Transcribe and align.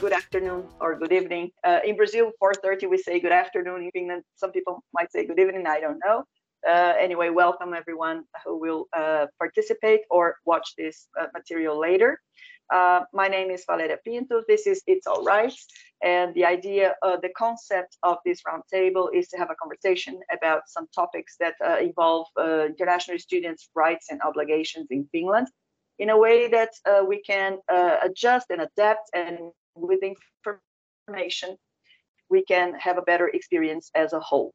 good 0.00 0.12
afternoon 0.12 0.64
or 0.80 0.96
good 0.96 1.12
evening. 1.12 1.50
Uh, 1.64 1.80
in 1.84 1.96
Brazil, 1.96 2.30
4.30, 2.40 2.88
we 2.88 2.98
say 2.98 3.18
good 3.18 3.32
afternoon. 3.32 3.82
In 3.82 3.90
Finland, 3.90 4.22
some 4.36 4.52
people 4.52 4.84
might 4.94 5.10
say 5.10 5.26
good 5.26 5.40
evening, 5.40 5.66
I 5.66 5.80
don't 5.80 5.98
know. 6.04 6.24
Uh, 6.66 6.94
anyway, 6.98 7.30
welcome 7.30 7.74
everyone 7.74 8.22
who 8.44 8.60
will 8.60 8.86
uh, 8.96 9.26
participate 9.40 10.02
or 10.10 10.36
watch 10.44 10.74
this 10.78 11.08
uh, 11.20 11.26
material 11.34 11.80
later. 11.80 12.20
Uh, 12.72 13.00
my 13.12 13.26
name 13.26 13.50
is 13.50 13.64
Valeria 13.66 13.96
Pinto. 14.04 14.42
This 14.46 14.68
is 14.68 14.82
It's 14.86 15.06
All 15.06 15.24
Right. 15.24 15.54
And 16.02 16.32
the 16.34 16.44
idea, 16.44 16.94
uh, 17.02 17.16
the 17.16 17.30
concept 17.36 17.96
of 18.04 18.18
this 18.24 18.42
roundtable 18.42 19.08
is 19.12 19.26
to 19.28 19.36
have 19.36 19.50
a 19.50 19.56
conversation 19.56 20.20
about 20.32 20.62
some 20.68 20.86
topics 20.94 21.34
that 21.40 21.54
involve 21.80 22.26
international 22.38 23.18
students' 23.18 23.68
rights 23.74 24.06
and 24.10 24.20
obligations 24.22 24.86
in 24.90 25.08
Finland 25.10 25.48
in 25.98 26.10
a 26.10 26.18
way 26.18 26.48
that 26.48 26.70
uh, 26.86 27.04
we 27.04 27.20
can 27.22 27.58
uh, 27.68 27.96
adjust 28.02 28.46
and 28.50 28.62
adapt 28.62 29.10
and 29.14 29.38
with 29.80 30.00
information, 30.02 31.56
we 32.30 32.44
can 32.44 32.74
have 32.74 32.98
a 32.98 33.02
better 33.02 33.28
experience 33.28 33.90
as 33.94 34.12
a 34.12 34.20
whole. 34.20 34.52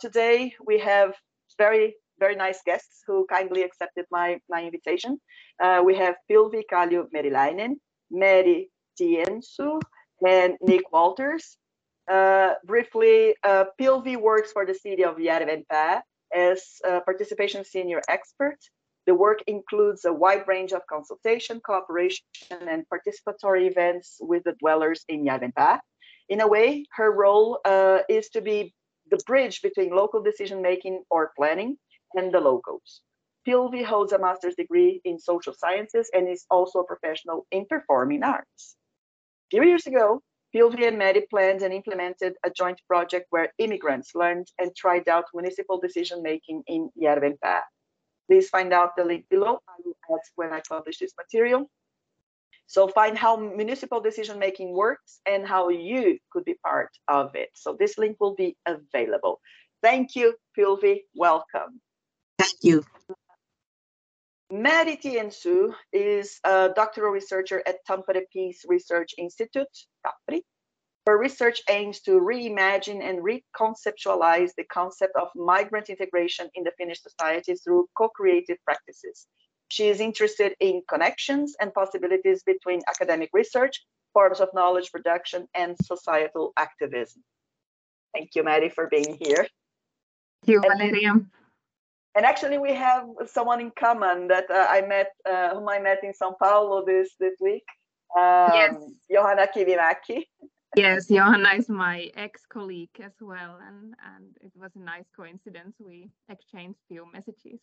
today, 0.00 0.52
we 0.66 0.78
have 0.78 1.14
very 1.58 1.94
very 2.18 2.36
nice 2.36 2.60
guests 2.64 3.02
who 3.06 3.26
kindly 3.26 3.62
accepted 3.62 4.06
my, 4.10 4.38
my 4.48 4.62
invitation. 4.62 5.18
Uh, 5.60 5.82
we 5.84 5.94
have 5.96 6.14
Pilvi 6.30 6.62
Kallio 6.70 7.06
Meriläinen, 7.14 7.74
Meeri 8.12 8.68
Tiensu, 8.98 9.80
and 10.26 10.54
Nick 10.60 10.92
Walters. 10.92 11.56
Uh, 12.10 12.54
briefly, 12.64 13.34
uh, 13.42 13.64
Pilvi 13.80 14.16
works 14.16 14.52
for 14.52 14.66
the 14.66 14.74
city 14.74 15.04
of 15.04 15.16
Järvenpää 15.16 16.02
as 16.34 16.80
a 16.84 17.00
participation 17.00 17.64
senior 17.64 18.00
expert. 18.08 18.58
The 19.06 19.14
work 19.14 19.42
includes 19.46 20.04
a 20.04 20.12
wide 20.12 20.48
range 20.48 20.72
of 20.72 20.86
consultation, 20.86 21.60
cooperation, 21.60 22.24
and 22.50 22.84
participatory 22.88 23.70
events 23.70 24.16
with 24.20 24.44
the 24.44 24.54
dwellers 24.60 25.04
in 25.08 25.24
Järvenpää. 25.24 25.80
In 26.28 26.40
a 26.40 26.48
way, 26.48 26.86
her 26.96 27.12
role 27.12 27.60
uh, 27.64 27.98
is 28.08 28.30
to 28.30 28.40
be 28.40 28.74
the 29.10 29.18
bridge 29.26 29.60
between 29.60 29.90
local 29.90 30.22
decision 30.22 30.62
making 30.62 31.04
or 31.10 31.32
planning 31.36 31.76
and 32.14 32.32
the 32.32 32.40
locals. 32.40 33.02
Pilvi 33.46 33.84
holds 33.84 34.12
a 34.12 34.18
master's 34.18 34.54
degree 34.54 35.02
in 35.04 35.18
social 35.18 35.52
sciences 35.52 36.10
and 36.14 36.26
is 36.28 36.46
also 36.50 36.78
a 36.78 36.86
professional 36.86 37.46
in 37.50 37.66
performing 37.66 38.22
arts. 38.22 38.76
A 39.52 39.56
few 39.56 39.64
years 39.64 39.86
ago, 39.86 40.22
Pilvi 40.54 40.88
and 40.88 40.96
Meeri 40.96 41.28
planned 41.28 41.62
and 41.62 41.74
implemented 41.74 42.36
a 42.42 42.50
joint 42.50 42.80
project 42.88 43.26
where 43.30 43.52
immigrants 43.58 44.14
learned 44.14 44.46
and 44.58 44.74
tried 44.74 45.08
out 45.08 45.24
municipal 45.34 45.78
decision 45.78 46.22
making 46.22 46.62
in 46.66 46.90
Järvenpää. 46.96 47.62
Please 48.28 48.48
find 48.48 48.72
out 48.72 48.96
the 48.96 49.04
link 49.04 49.26
below. 49.28 49.58
I 49.68 49.74
will 49.84 49.96
add 50.12 50.20
when 50.36 50.52
I 50.52 50.62
publish 50.68 50.98
this 50.98 51.12
material. 51.18 51.70
So 52.66 52.88
find 52.88 53.16
how 53.16 53.36
municipal 53.36 54.00
decision 54.00 54.38
making 54.38 54.72
works 54.72 55.20
and 55.26 55.46
how 55.46 55.68
you 55.68 56.18
could 56.30 56.44
be 56.44 56.54
part 56.64 56.90
of 57.08 57.34
it. 57.34 57.50
So 57.54 57.76
this 57.78 57.98
link 57.98 58.16
will 58.20 58.34
be 58.34 58.56
available. 58.66 59.40
Thank 59.82 60.16
you, 60.16 60.34
Pilvi. 60.56 61.02
Welcome. 61.14 61.80
Thank 62.38 62.56
you. 62.62 62.84
Meeri 64.50 64.96
Tiensu 65.00 65.74
is 65.92 66.40
a 66.44 66.70
doctoral 66.74 67.12
researcher 67.12 67.62
at 67.66 67.84
Tampere 67.86 68.22
Peace 68.32 68.64
Research 68.66 69.14
Institute, 69.18 69.66
Tampere. 70.06 70.40
Her 71.06 71.18
research 71.18 71.60
aims 71.68 72.00
to 72.02 72.12
reimagine 72.12 73.02
and 73.02 73.20
reconceptualize 73.20 74.52
the 74.56 74.64
concept 74.64 75.14
of 75.16 75.28
migrant 75.34 75.90
integration 75.90 76.48
in 76.54 76.64
the 76.64 76.72
Finnish 76.78 77.02
society 77.02 77.54
through 77.54 77.88
co-creative 77.96 78.56
practices. 78.64 79.26
She 79.68 79.88
is 79.88 80.00
interested 80.00 80.54
in 80.60 80.82
connections 80.88 81.56
and 81.60 81.74
possibilities 81.74 82.42
between 82.42 82.80
academic 82.88 83.30
research, 83.32 83.84
forms 84.12 84.40
of 84.40 84.48
knowledge 84.54 84.90
production, 84.92 85.46
and 85.54 85.76
societal 85.82 86.52
activism. 86.56 87.22
Thank 88.14 88.34
you, 88.34 88.42
Meeri, 88.42 88.72
for 88.72 88.86
being 88.88 89.18
here. 89.20 89.46
Thank 90.46 90.46
you, 90.46 90.60
Valeria 90.60 91.20
and 92.14 92.24
actually 92.24 92.58
we 92.58 92.72
have 92.72 93.06
someone 93.26 93.60
in 93.60 93.72
common 93.78 94.28
that 94.28 94.50
uh, 94.50 94.66
I 94.70 94.82
met, 94.82 95.12
uh, 95.28 95.54
whom 95.54 95.68
I 95.68 95.78
met 95.80 96.04
in 96.04 96.12
São 96.12 96.38
Paulo 96.38 96.84
this 96.84 97.14
this 97.18 97.34
week. 97.40 97.64
Um, 98.16 98.50
yes. 98.54 98.74
Johanna 99.10 99.48
Kivimäki. 99.54 100.26
Yes, 100.76 101.06
Johanna 101.08 101.50
is 101.56 101.68
my 101.68 102.10
ex-colleague 102.16 103.00
as 103.00 103.12
well, 103.20 103.58
and 103.66 103.94
and 104.14 104.36
it 104.40 104.52
was 104.56 104.72
a 104.74 104.80
nice 104.80 105.08
coincidence. 105.14 105.76
We 105.78 106.10
exchanged 106.28 106.78
few 106.88 107.06
messages. 107.12 107.60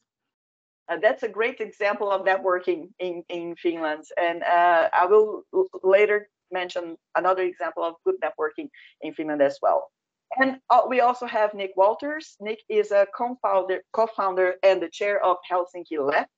Uh, 0.90 0.98
that's 1.02 1.24
a 1.24 1.30
great 1.30 1.60
example 1.60 2.12
of 2.12 2.26
networking 2.26 2.90
in 3.00 3.24
in 3.30 3.56
Finland, 3.56 4.04
and 4.18 4.44
uh, 4.44 4.90
I 4.94 5.06
will 5.06 5.44
later 5.84 6.30
mention 6.52 6.98
another 7.16 7.44
example 7.44 7.84
of 7.84 7.96
good 8.06 8.16
networking 8.22 8.70
in 9.02 9.14
Finland 9.14 9.42
as 9.42 9.58
well. 9.62 9.92
And 10.38 10.60
uh, 10.70 10.84
we 10.88 11.02
also 11.02 11.26
have 11.26 11.54
Nick 11.54 11.72
Walters. 11.76 12.38
Nick 12.40 12.60
is 12.70 12.92
a 12.92 13.06
co-founder, 13.16 13.82
co-founder 13.92 14.56
and 14.64 14.82
the 14.82 14.90
chair 14.90 15.24
of 15.24 15.38
Helsinki 15.50 16.00
Left, 16.00 16.32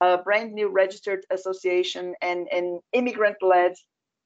a 0.00 0.18
brand 0.18 0.52
new 0.52 0.68
registered 0.68 1.24
association 1.30 2.14
and 2.22 2.48
an 2.50 2.80
immigrant-led 2.92 3.74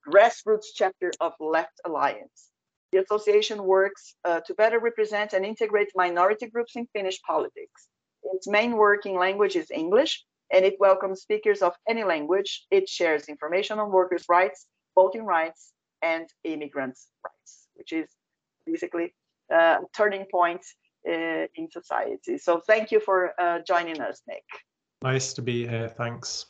grassroots 0.06 0.66
chapter 0.75 1.12
of 1.21 1.33
Left 1.41 1.81
Alliance. 1.84 2.50
The 2.93 3.03
association 3.03 3.65
works 3.65 4.15
uh, 4.25 4.41
to 4.47 4.55
better 4.55 4.81
represent 4.81 5.33
and 5.33 5.44
integrate 5.44 5.88
minority 5.94 6.47
groups 6.47 6.75
in 6.77 6.87
Finnish 6.93 7.21
politics. 7.22 7.88
Its 8.25 8.49
main 8.49 8.77
working 8.77 9.16
language 9.16 9.56
is 9.56 9.71
English, 9.71 10.25
and 10.53 10.65
it 10.65 10.77
welcomes 10.81 11.22
speakers 11.22 11.62
of 11.62 11.72
any 11.89 12.05
language. 12.05 12.66
It 12.71 12.89
shares 12.89 13.28
information 13.28 13.78
on 13.78 13.91
workers' 13.91 14.25
rights, 14.28 14.66
voting 14.94 15.25
rights, 15.25 15.72
and 16.03 16.28
immigrants' 16.44 17.09
rights, 17.25 17.69
which 17.75 17.93
is 17.93 18.09
basically 18.66 19.15
uh, 19.55 19.78
turning 19.97 20.27
point 20.31 20.65
uh, 21.09 21.47
in 21.55 21.71
society. 21.71 22.39
So 22.39 22.60
thank 22.66 22.91
you 22.91 23.00
for 23.00 23.33
uh, 23.41 23.60
joining 23.66 24.00
us, 24.00 24.22
Nick. 24.27 24.44
Nice 25.03 25.33
to 25.34 25.43
be 25.43 25.66
here. 25.66 25.89
Thanks. 25.89 26.47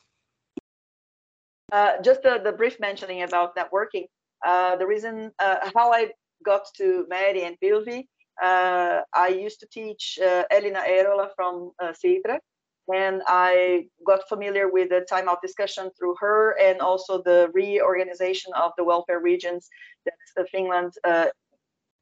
Uh, 1.73 2.03
just 2.03 2.23
the, 2.23 2.41
the, 2.43 2.53
brief 2.53 2.81
mentioning 2.81 3.23
about 3.23 3.55
networking. 3.57 4.07
Uh, 4.45 4.77
the 4.77 4.87
reason 4.87 5.31
uh, 5.39 5.71
how 5.75 5.93
I 5.93 6.11
got 6.45 6.63
to 6.79 7.07
Meeri 7.11 7.43
and 7.43 7.57
Pilvi, 7.63 8.07
I 8.43 9.29
used 9.29 9.61
to 9.61 9.67
teach 9.71 10.19
Elina 10.51 10.83
Eerola 10.89 11.29
from 11.37 11.71
Sitra, 11.81 12.39
and 12.93 13.23
I 13.27 13.87
got 14.07 14.29
familiar 14.29 14.69
with 14.69 14.89
the 14.89 15.07
timeout 15.11 15.41
discussion 15.43 15.91
through 15.99 16.17
her 16.19 16.59
and 16.59 16.81
also 16.81 17.23
the 17.23 17.51
reorganization 17.53 18.53
of 18.55 18.73
the 18.77 18.85
welfare 18.85 19.21
regions 19.21 19.69
that 20.07 20.49
Finland 20.51 20.93
uh, 21.05 21.27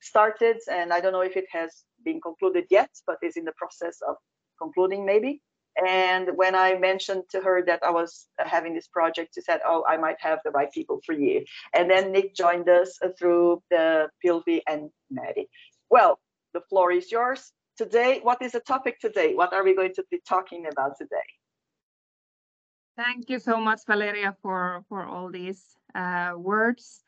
started, 0.00 0.58
and 0.70 0.92
I 0.92 1.00
don't 1.00 1.12
know 1.12 1.22
if 1.22 1.36
it 1.36 1.46
has 1.52 1.84
been 2.04 2.20
concluded 2.20 2.66
yet, 2.70 2.90
but 3.06 3.18
is 3.22 3.36
in 3.36 3.44
the 3.44 3.52
process 3.56 3.98
of 4.08 4.16
concluding 4.60 5.04
maybe. 5.04 5.40
And 5.86 6.30
when 6.36 6.54
I 6.54 6.78
mentioned 6.78 7.24
to 7.30 7.40
her 7.40 7.64
that 7.66 7.84
I 7.84 7.90
was 7.90 8.26
having 8.38 8.74
this 8.74 8.88
project, 8.88 9.34
she 9.34 9.42
said, 9.42 9.60
"Oh, 9.64 9.84
I 9.88 9.96
might 9.96 10.20
have 10.20 10.40
the 10.44 10.50
right 10.50 10.70
people 10.72 11.00
for 11.06 11.14
you." 11.14 11.44
And 11.72 11.88
then 11.90 12.12
Nick 12.12 12.34
joined 12.34 12.68
us 12.68 12.98
through 13.18 13.62
the 13.70 14.10
Pilvi 14.24 14.60
and 14.66 14.90
Meeri. 15.12 15.48
Well, 15.90 16.18
the 16.52 16.60
floor 16.62 16.90
is 16.90 17.12
yours. 17.12 17.52
Today, 17.76 18.20
what 18.22 18.42
is 18.42 18.52
the 18.52 18.60
topic 18.60 18.98
today? 18.98 19.34
What 19.34 19.52
are 19.52 19.62
we 19.62 19.74
going 19.74 19.94
to 19.94 20.04
be 20.10 20.20
talking 20.28 20.66
about 20.66 20.98
today? 20.98 21.28
Thank 22.96 23.30
you 23.30 23.38
so 23.38 23.60
much, 23.60 23.82
Valeria, 23.86 24.36
for 24.42 24.84
for 24.88 25.06
all 25.06 25.30
these 25.30 25.62
uh, 25.94 26.32
words 26.36 27.04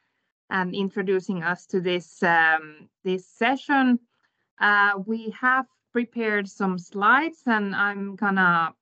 and 0.48 0.75
introducing 0.75 1.42
us 1.42 1.66
to 1.66 1.80
this 1.80 2.22
um, 2.22 2.88
this 3.03 3.26
session. 3.26 3.98
Uh, 4.60 4.92
we 5.06 5.34
have 5.41 5.66
prepared 5.92 6.48
some 6.48 6.78
slides 6.78 7.42
and 7.46 7.74
I'm 7.74 8.16
gonna 8.16 8.74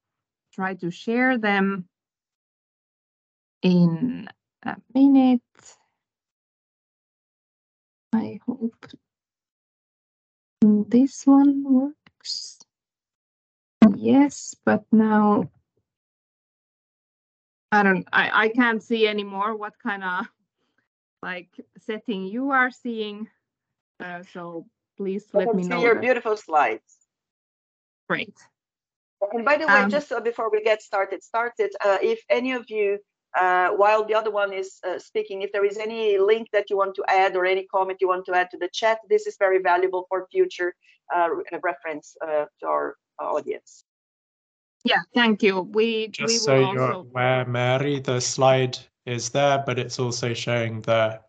try 0.52 0.74
to 0.74 0.90
share 0.90 1.38
them 1.38 1.88
in 3.62 4.28
a 4.62 4.76
minute. 4.94 5.40
I 8.12 8.40
hope 8.46 8.86
this 10.62 11.26
one 11.26 11.62
works. 11.64 12.58
Yes, 13.96 14.54
but 14.64 14.84
now 14.92 15.50
I 17.70 17.82
don't 17.82 18.06
I, 18.12 18.44
I 18.44 18.48
can't 18.48 18.82
see 18.82 19.06
anymore 19.06 19.56
what 19.56 19.74
kind 19.78 20.02
of 20.02 20.26
like 21.22 21.48
setting 21.78 22.24
you 22.24 22.50
are 22.50 22.70
seeing. 22.70 23.28
Uh, 24.00 24.22
so 24.32 24.66
please 24.96 25.26
let 25.32 25.54
me 25.54 25.64
know. 25.64 25.80
your 25.80 25.94
that. 25.94 26.00
beautiful 26.00 26.36
slides. 26.36 26.97
Great. 28.08 28.34
And 29.32 29.44
by 29.44 29.56
the 29.56 29.66
way, 29.66 29.72
um, 29.72 29.90
just 29.90 30.12
uh, 30.12 30.20
before 30.20 30.50
we 30.50 30.62
get 30.62 30.80
started, 30.80 31.22
started, 31.22 31.70
uh, 31.84 31.98
if 32.00 32.20
any 32.30 32.52
of 32.52 32.70
you, 32.70 32.98
uh, 33.38 33.70
while 33.70 34.04
the 34.04 34.14
other 34.14 34.30
one 34.30 34.52
is 34.52 34.78
uh, 34.86 34.98
speaking, 34.98 35.42
if 35.42 35.52
there 35.52 35.64
is 35.64 35.76
any 35.76 36.18
link 36.18 36.48
that 36.52 36.70
you 36.70 36.76
want 36.76 36.94
to 36.94 37.04
add 37.08 37.36
or 37.36 37.44
any 37.44 37.66
comment 37.66 37.98
you 38.00 38.08
want 38.08 38.24
to 38.26 38.34
add 38.34 38.48
to 38.50 38.58
the 38.58 38.68
chat, 38.72 38.98
this 39.10 39.26
is 39.26 39.36
very 39.38 39.60
valuable 39.60 40.06
for 40.08 40.26
future 40.30 40.74
uh, 41.14 41.28
reference 41.62 42.16
to 42.20 42.66
our 42.66 42.96
audience. 43.18 43.84
Yeah, 44.84 45.02
thank 45.12 45.42
you. 45.42 45.62
We 45.62 46.08
just 46.08 46.32
we 46.32 46.38
so 46.38 46.72
you're 46.72 46.92
aware, 46.92 47.44
Meeri, 47.44 48.02
the 48.02 48.20
slide 48.20 48.78
is 49.04 49.30
there, 49.30 49.62
but 49.66 49.78
it's 49.78 49.98
also 49.98 50.32
showing 50.32 50.80
the 50.82 51.20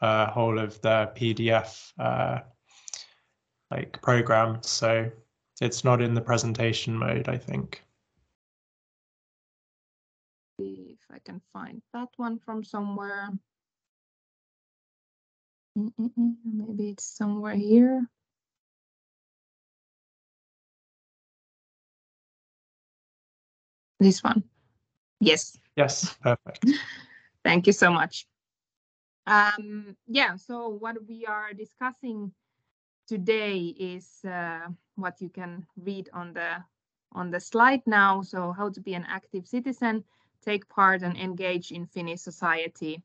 uh, 0.00 0.26
whole 0.30 0.58
of 0.58 0.80
the 0.80 1.10
PDF 1.14 1.92
uh, 1.98 2.40
like 3.70 4.00
program. 4.02 4.58
So 4.62 5.10
it's 5.60 5.84
not 5.84 6.02
in 6.02 6.14
the 6.14 6.20
presentation 6.20 6.96
mode, 6.96 7.28
I 7.28 7.38
think. 7.38 7.82
See 10.60 10.96
if 10.98 11.14
I 11.14 11.18
can 11.18 11.40
find 11.52 11.82
that 11.92 12.08
one 12.16 12.38
from 12.38 12.64
somewhere. 12.64 13.30
Mm 15.76 15.92
-mm 15.98 16.10
-mm, 16.16 16.36
Maybe 16.44 16.90
it's 16.90 17.16
somewhere 17.16 17.56
here. 17.56 18.08
This 23.98 24.22
one. 24.24 24.42
Yes, 25.20 25.58
Yes, 25.76 26.14
perfect. 26.22 26.64
Thank 27.44 27.66
you 27.66 27.72
so 27.72 27.92
much. 27.92 28.26
Um, 29.26 29.96
yeah, 30.06 30.36
so 30.36 30.68
what 30.68 30.96
we 31.06 31.26
are 31.26 31.52
discussing 31.52 32.32
today 33.06 33.74
is 33.78 34.08
uh, 34.24 34.68
what 34.96 35.20
you 35.20 35.28
can 35.28 35.66
read 35.76 36.08
on 36.12 36.32
the 36.32 36.64
on 37.12 37.30
the 37.30 37.40
slide 37.40 37.82
now. 37.86 38.22
So 38.22 38.52
how 38.52 38.70
to 38.70 38.80
be 38.80 38.94
an 38.94 39.06
active 39.08 39.46
citizen, 39.46 40.04
take 40.44 40.68
part 40.68 41.02
and 41.02 41.16
engage 41.16 41.72
in 41.72 41.86
Finnish 41.86 42.20
society. 42.20 43.02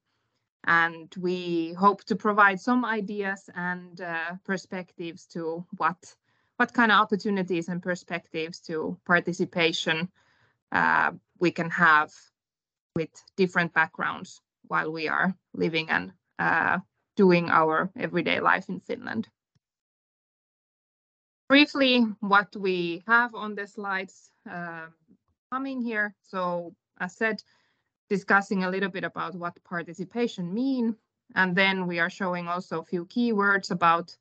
And 0.66 1.14
we 1.20 1.74
hope 1.74 2.04
to 2.06 2.16
provide 2.16 2.60
some 2.60 2.86
ideas 2.86 3.50
and 3.56 4.00
uh, 4.02 4.36
perspectives 4.44 5.26
to 5.28 5.66
what 5.78 6.16
what 6.58 6.74
kind 6.74 6.92
of 6.92 7.00
opportunities 7.00 7.70
and 7.70 7.82
perspectives 7.82 8.60
to 8.60 8.98
participation 9.06 10.12
uh, 10.72 11.12
we 11.40 11.52
can 11.52 11.70
have 11.72 12.12
with 12.96 13.10
different 13.36 13.74
backgrounds 13.74 14.42
while 14.68 14.92
we 14.92 15.08
are 15.08 15.36
living 15.54 15.90
and 15.90 16.12
uh, 16.38 16.78
doing 17.16 17.50
our 17.50 17.90
everyday 17.96 18.40
life 18.40 18.70
in 18.70 18.80
Finland. 18.80 19.28
Briefly, 21.52 22.06
what 22.22 22.56
we 22.56 23.04
have 23.08 23.36
on 23.36 23.56
the 23.56 23.68
slides 23.68 24.32
uh, 24.50 24.86
coming 25.52 25.82
here. 25.82 26.16
So 26.22 26.74
as 26.98 27.18
said, 27.18 27.44
discussing 28.10 28.64
a 28.64 28.70
little 28.70 28.88
bit 28.88 29.04
about 29.04 29.36
what 29.36 29.62
participation 29.66 30.54
mean, 30.54 30.96
and 31.36 31.54
then 31.54 31.88
we 31.88 32.00
are 32.00 32.10
showing 32.10 32.48
also 32.48 32.80
a 32.80 32.86
few 32.86 33.06
keywords 33.06 33.70
about 33.70 34.16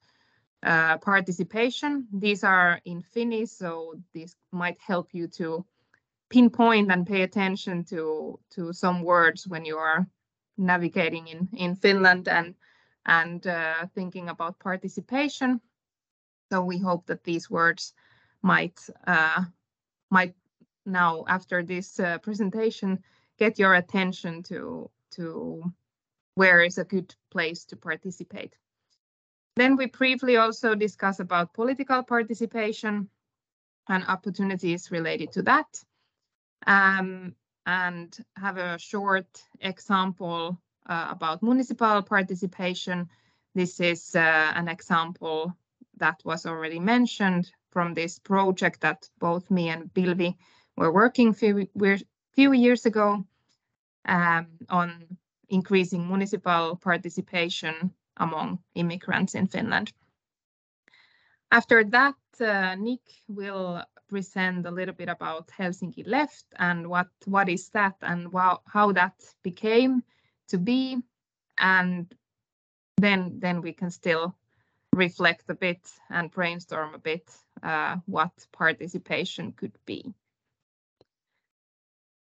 uh, 0.64 0.98
participation. 0.98 2.08
These 2.12 2.42
are 2.42 2.80
in 2.84 3.00
Finnish, 3.00 3.50
so 3.50 3.94
this 4.12 4.34
might 4.50 4.80
help 4.84 5.14
you 5.14 5.28
to 5.38 5.64
pinpoint 6.30 6.90
and 6.90 7.06
pay 7.06 7.22
attention 7.22 7.84
to 7.90 8.40
to 8.56 8.72
some 8.72 9.04
words 9.04 9.46
when 9.46 9.64
you 9.64 9.76
are 9.78 10.04
navigating 10.58 11.28
in 11.28 11.48
in 11.52 11.76
Finland 11.76 12.26
and 12.26 12.56
and 13.06 13.46
uh, 13.46 13.86
thinking 13.94 14.30
about 14.30 14.58
participation. 14.58 15.60
So 16.50 16.62
we 16.62 16.78
hope 16.78 17.06
that 17.06 17.24
these 17.24 17.48
words 17.48 17.94
might 18.42 18.80
uh, 19.06 19.44
might 20.10 20.34
now 20.84 21.24
after 21.28 21.62
this 21.62 22.00
uh, 22.00 22.18
presentation 22.18 22.98
get 23.38 23.58
your 23.58 23.74
attention 23.74 24.42
to 24.44 24.90
to 25.12 25.72
where 26.34 26.62
is 26.62 26.78
a 26.78 26.84
good 26.84 27.14
place 27.30 27.64
to 27.66 27.76
participate. 27.76 28.56
Then 29.56 29.76
we 29.76 29.86
briefly 29.86 30.36
also 30.36 30.74
discuss 30.74 31.20
about 31.20 31.54
political 31.54 32.02
participation 32.02 33.08
and 33.88 34.04
opportunities 34.06 34.90
related 34.90 35.32
to 35.32 35.42
that 35.42 35.84
um, 36.66 37.34
and 37.66 38.16
have 38.36 38.56
a 38.56 38.78
short 38.78 39.42
example 39.60 40.58
uh, 40.88 41.08
about 41.10 41.42
municipal 41.42 42.02
participation. 42.02 43.08
This 43.54 43.80
is 43.80 44.14
uh, 44.14 44.52
an 44.54 44.68
example 44.68 45.56
that 46.00 46.20
was 46.24 46.46
already 46.46 46.80
mentioned 46.80 47.50
from 47.70 47.94
this 47.94 48.18
project 48.18 48.80
that 48.80 49.08
both 49.18 49.50
me 49.50 49.68
and 49.68 49.92
Pilvi 49.94 50.36
were 50.76 50.92
working 50.92 51.32
few, 51.32 51.68
few 52.34 52.52
years 52.52 52.86
ago 52.86 53.24
um, 54.06 54.46
on 54.68 55.18
increasing 55.48 56.08
municipal 56.08 56.76
participation 56.76 57.92
among 58.16 58.58
immigrants 58.74 59.34
in 59.34 59.46
Finland. 59.46 59.92
After 61.50 61.84
that, 61.84 62.14
uh, 62.40 62.74
Nick 62.76 63.00
will 63.28 63.82
present 64.08 64.66
a 64.66 64.70
little 64.70 64.94
bit 64.94 65.08
about 65.08 65.48
Helsinki 65.48 66.06
Left 66.06 66.44
and 66.58 66.88
what 66.88 67.08
what 67.26 67.48
is 67.48 67.70
that 67.70 67.94
and 68.02 68.28
how, 68.32 68.60
how 68.66 68.92
that 68.92 69.14
became 69.42 70.02
to 70.48 70.58
be 70.58 70.98
and 71.58 72.12
then 72.96 73.38
then 73.38 73.62
we 73.62 73.72
can 73.72 73.90
still 73.90 74.34
reflect 74.94 75.44
a 75.48 75.54
bit 75.54 75.80
and 76.08 76.30
brainstorm 76.30 76.94
a 76.94 76.98
bit 76.98 77.30
uh, 77.62 77.96
what 78.06 78.32
participation 78.52 79.52
could 79.52 79.76
be. 79.86 80.12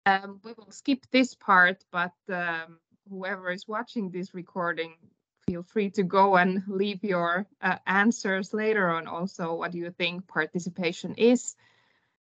Um, 0.05 0.39
we 0.43 0.53
will 0.53 0.71
skip 0.71 1.05
this 1.11 1.33
part, 1.33 1.83
but 1.91 2.13
um, 2.29 2.79
whoever 3.09 3.51
is 3.51 3.67
watching 3.67 4.09
this 4.09 4.33
recording, 4.33 4.95
feel 5.47 5.63
free 5.63 5.89
to 5.91 6.03
go 6.03 6.35
and 6.35 6.63
leave 6.67 7.03
your 7.03 7.45
uh, 7.61 7.77
answers 7.85 8.53
later 8.53 8.89
on 8.89 9.07
also 9.07 9.53
what 9.53 9.71
do 9.71 9.77
you 9.77 9.91
think 9.91 10.25
participation 10.27 11.13
is 11.15 11.55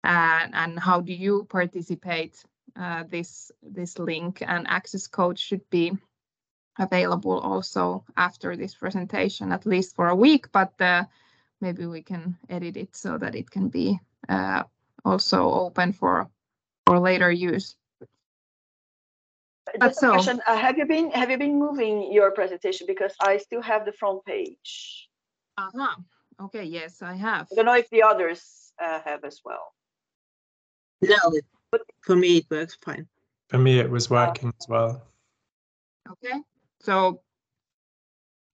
and, 0.04 0.54
and 0.54 0.78
how 0.78 1.00
do 1.00 1.12
you 1.12 1.44
participate. 1.48 2.42
Uh, 2.76 3.02
this 3.08 3.50
this 3.62 3.98
link 3.98 4.40
and 4.46 4.68
access 4.68 5.08
code 5.08 5.38
should 5.38 5.68
be 5.68 5.90
available 6.78 7.38
also 7.38 8.04
after 8.16 8.56
this 8.56 8.74
presentation, 8.74 9.52
at 9.52 9.66
least 9.66 9.94
for 9.96 10.08
a 10.08 10.14
week, 10.14 10.50
but 10.52 10.72
uh, 10.80 11.04
maybe 11.60 11.86
we 11.86 12.02
can 12.02 12.36
edit 12.48 12.76
it 12.76 12.94
so 12.96 13.18
that 13.18 13.34
it 13.34 13.50
can 13.50 13.68
be 13.68 13.98
uh, 14.28 14.62
also 15.04 15.50
open 15.50 15.92
for 15.92 16.28
for 16.86 16.98
later 16.98 17.30
use. 17.30 17.76
But 19.66 19.80
Just 19.88 20.00
so, 20.00 20.08
a 20.08 20.12
question: 20.12 20.40
uh, 20.46 20.56
Have 20.56 20.78
you 20.78 20.86
been 20.86 21.10
have 21.10 21.30
you 21.30 21.38
been 21.38 21.58
moving 21.58 22.12
your 22.12 22.30
presentation 22.30 22.86
because 22.86 23.14
I 23.20 23.36
still 23.38 23.62
have 23.62 23.84
the 23.84 23.92
front 23.92 24.24
page? 24.24 25.08
Uh 25.58 25.70
huh. 25.76 25.96
Okay. 26.40 26.64
Yes, 26.64 27.02
I 27.02 27.14
have. 27.14 27.48
I 27.52 27.54
don't 27.56 27.66
know 27.66 27.76
if 27.76 27.90
the 27.90 28.02
others 28.02 28.72
uh, 28.82 29.00
have 29.04 29.24
as 29.24 29.40
well. 29.44 29.74
No, 31.02 31.16
but 31.70 31.82
for 32.00 32.16
me 32.16 32.38
it 32.38 32.46
works 32.50 32.76
fine. 32.82 33.06
For 33.48 33.58
me, 33.58 33.78
it 33.78 33.90
was 33.90 34.10
working 34.10 34.52
as 34.60 34.68
well. 34.68 35.02
Okay, 36.10 36.38
so 36.80 37.20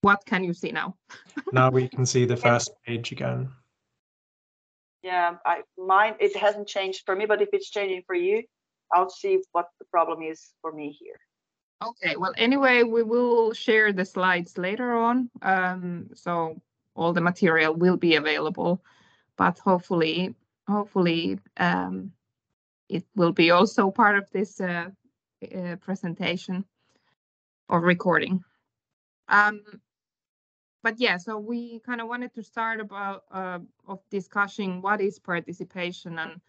what 0.01 0.25
can 0.25 0.43
you 0.43 0.53
see 0.53 0.71
now? 0.71 0.95
now 1.51 1.69
we 1.69 1.87
can 1.87 2.05
see 2.05 2.25
the 2.25 2.37
first 2.37 2.71
page 2.85 3.11
again. 3.11 3.49
Yeah, 5.01 5.35
I 5.45 5.61
mine 5.77 6.15
it 6.19 6.35
hasn't 6.35 6.67
changed 6.67 7.03
for 7.05 7.15
me, 7.15 7.25
but 7.25 7.41
if 7.41 7.49
it's 7.53 7.69
changing 7.69 8.03
for 8.07 8.15
you, 8.15 8.43
I'll 8.93 9.09
see 9.09 9.39
what 9.51 9.67
the 9.79 9.85
problem 9.85 10.21
is 10.21 10.53
for 10.61 10.71
me 10.71 10.95
here. 10.99 11.19
Okay, 11.83 12.15
well, 12.15 12.33
anyway, 12.37 12.83
we 12.83 13.03
will 13.03 13.53
share 13.53 13.91
the 13.91 14.05
slides 14.05 14.57
later 14.57 14.95
on. 14.95 15.29
Um, 15.41 16.09
so 16.13 16.61
all 16.95 17.13
the 17.13 17.21
material 17.21 17.73
will 17.73 17.97
be 17.97 18.15
available, 18.15 18.83
but 19.37 19.59
hopefully, 19.59 20.33
hopefully 20.67 21.39
um, 21.57 22.11
it 22.89 23.05
will 23.15 23.33
be 23.33 23.51
also 23.51 23.91
part 23.91 24.17
of 24.17 24.29
this 24.31 24.61
uh, 24.61 24.89
uh, 25.55 25.75
presentation 25.77 26.63
or 27.69 27.79
recording. 27.79 28.43
Um, 29.27 29.61
but 30.83 30.99
yeah, 30.99 31.17
so 31.17 31.39
we 31.39 31.79
kind 31.79 31.99
of 31.99 32.07
wanted 32.07 32.33
to 32.35 32.43
start 32.43 32.79
about 32.79 33.23
uh, 33.31 33.59
of 33.87 33.99
discussing 34.11 34.81
what 34.81 35.01
is 35.01 35.17
participation 35.17 36.19
and 36.19 36.39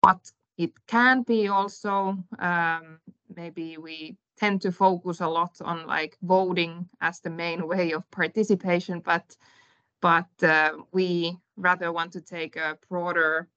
what 0.00 0.32
it 0.56 0.72
can 0.86 1.22
be 1.22 1.48
also. 1.48 2.16
Um, 2.38 2.98
maybe 3.36 3.76
we 3.76 4.16
tend 4.38 4.62
to 4.62 4.72
focus 4.72 5.20
a 5.20 5.28
lot 5.28 5.60
on 5.60 5.86
like 5.86 6.16
voting 6.22 6.88
as 7.00 7.20
the 7.20 7.30
main 7.30 7.68
way 7.72 7.92
of 7.92 8.10
participation, 8.10 9.00
but 9.00 9.36
but 10.00 10.30
uh, 10.42 10.72
we 10.92 11.36
rather 11.56 11.92
want 11.92 12.12
to 12.12 12.20
take 12.20 12.56
a 12.56 12.78
broader 12.88 13.48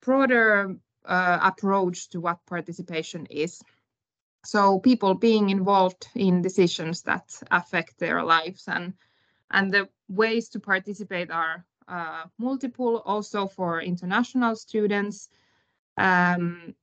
broader 0.00 0.76
uh, 1.04 1.38
approach 1.42 2.08
to 2.10 2.20
what 2.20 2.46
participation 2.46 3.26
is. 3.26 3.62
So 4.44 4.78
people 4.78 5.14
being 5.14 5.50
involved 5.50 6.08
in 6.14 6.42
decisions 6.42 7.02
that 7.02 7.42
affect 7.50 7.98
their 7.98 8.22
lives 8.22 8.68
and 8.68 8.94
and 9.50 9.72
the 9.72 9.88
ways 10.08 10.48
to 10.50 10.60
participate 10.60 11.30
are 11.30 11.64
uh, 11.88 12.24
multiple 12.38 13.02
also 13.04 13.46
for 13.46 13.82
international 13.82 14.54
students. 14.56 15.28
Um, 15.96 16.74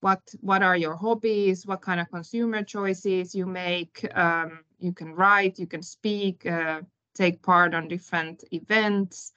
what 0.00 0.22
what 0.40 0.62
are 0.62 0.76
your 0.76 0.96
hobbies? 0.96 1.66
What 1.66 1.82
kind 1.82 2.00
of 2.00 2.10
consumer 2.10 2.64
choices 2.64 3.34
you 3.34 3.46
make? 3.46 4.06
Um, 4.16 4.64
you 4.78 4.92
can 4.92 5.14
write, 5.14 5.58
you 5.58 5.66
can 5.66 5.82
speak, 5.82 6.46
uh, 6.46 6.80
take 7.14 7.42
part 7.42 7.74
on 7.74 7.88
different 7.88 8.44
events. 8.50 9.32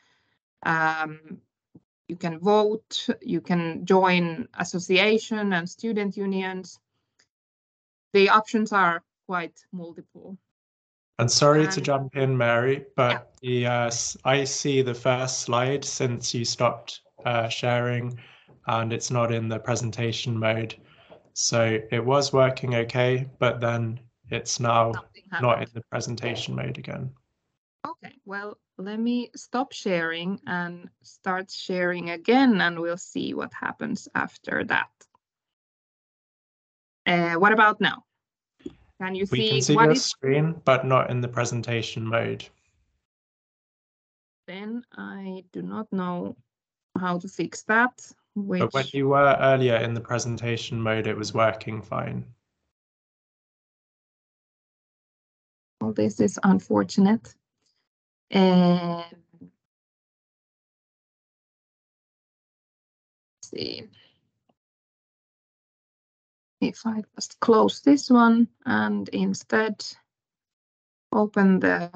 Um, 0.65 1.41
you 2.07 2.15
can 2.15 2.39
vote, 2.39 3.09
you 3.21 3.41
can 3.41 3.85
join 3.85 4.47
association 4.57 5.53
and 5.53 5.69
student 5.69 6.15
unions. 6.15 6.79
The 8.13 8.29
options 8.29 8.71
are 8.71 9.03
quite 9.25 9.59
multiple. 9.71 10.37
And 11.19 11.31
sorry 11.31 11.67
to 11.67 11.81
jump 11.81 12.15
in, 12.15 12.35
Meeri, 12.35 12.85
but 12.95 13.33
the 13.41 13.67
uh, 13.67 13.91
I 14.25 14.43
see 14.43 14.81
the 14.81 14.93
first 14.93 15.41
slide 15.41 15.85
since 15.85 16.33
you 16.33 16.43
stopped 16.43 17.01
uh, 17.25 17.49
sharing, 17.49 18.19
and 18.67 18.91
it's 18.91 19.11
not 19.11 19.31
in 19.31 19.47
the 19.47 19.59
presentation 19.59 20.37
mode. 20.37 20.75
So 21.33 21.79
it 21.91 22.03
was 22.03 22.33
working 22.33 22.75
okay, 22.75 23.27
but 23.39 23.59
then 23.59 23.99
it's 24.29 24.59
now 24.59 24.93
not 25.41 25.61
in 25.61 25.69
the 25.73 25.81
presentation 25.91 26.55
mode 26.55 26.77
again. 26.77 27.11
Okay, 27.85 28.15
well, 28.25 28.57
let 28.77 28.99
me 28.99 29.29
stop 29.35 29.71
sharing 29.71 30.39
and 30.47 30.89
start 31.03 31.51
sharing 31.51 32.11
again, 32.11 32.61
and 32.61 32.79
we'll 32.79 32.97
see 32.97 33.33
what 33.33 33.51
happens 33.53 34.07
after 34.15 34.63
that. 34.65 34.89
Uh, 37.05 37.35
what 37.35 37.51
about 37.51 37.81
now? 37.81 38.03
Can 39.01 39.15
you 39.15 39.25
We 39.31 39.39
see 39.39 39.49
can 39.49 39.61
see 39.61 39.75
what 39.75 39.83
your 39.85 39.91
is 39.93 40.05
screen, 40.05 40.61
but 40.65 40.85
not 40.85 41.09
in 41.09 41.21
the 41.21 41.27
presentation 41.27 42.05
mode. 42.05 42.45
then? 44.47 44.83
I 44.97 45.43
do 45.51 45.61
not 45.61 45.91
know 45.91 46.35
how 46.99 47.17
to 47.19 47.27
fix 47.27 47.63
that. 47.63 48.11
Which 48.35 48.59
But 48.59 48.73
when 48.73 48.85
you 48.93 49.09
were 49.09 49.37
earlier 49.39 49.77
in 49.77 49.93
the 49.93 50.01
presentation 50.01 50.81
mode, 50.81 51.07
it 51.07 51.15
was 51.17 51.33
working 51.33 51.81
fine. 51.81 52.25
well, 55.83 55.91
this 55.93 56.19
is 56.21 56.39
unfortunate. 56.43 57.35
Um, 58.33 59.03
see. 63.43 63.89
If 66.63 66.85
I 66.85 67.03
just 67.15 67.39
close 67.39 67.81
this 67.81 68.09
one 68.09 68.47
and 68.65 69.09
instead 69.09 69.85
open 71.11 71.59
the 71.59 71.91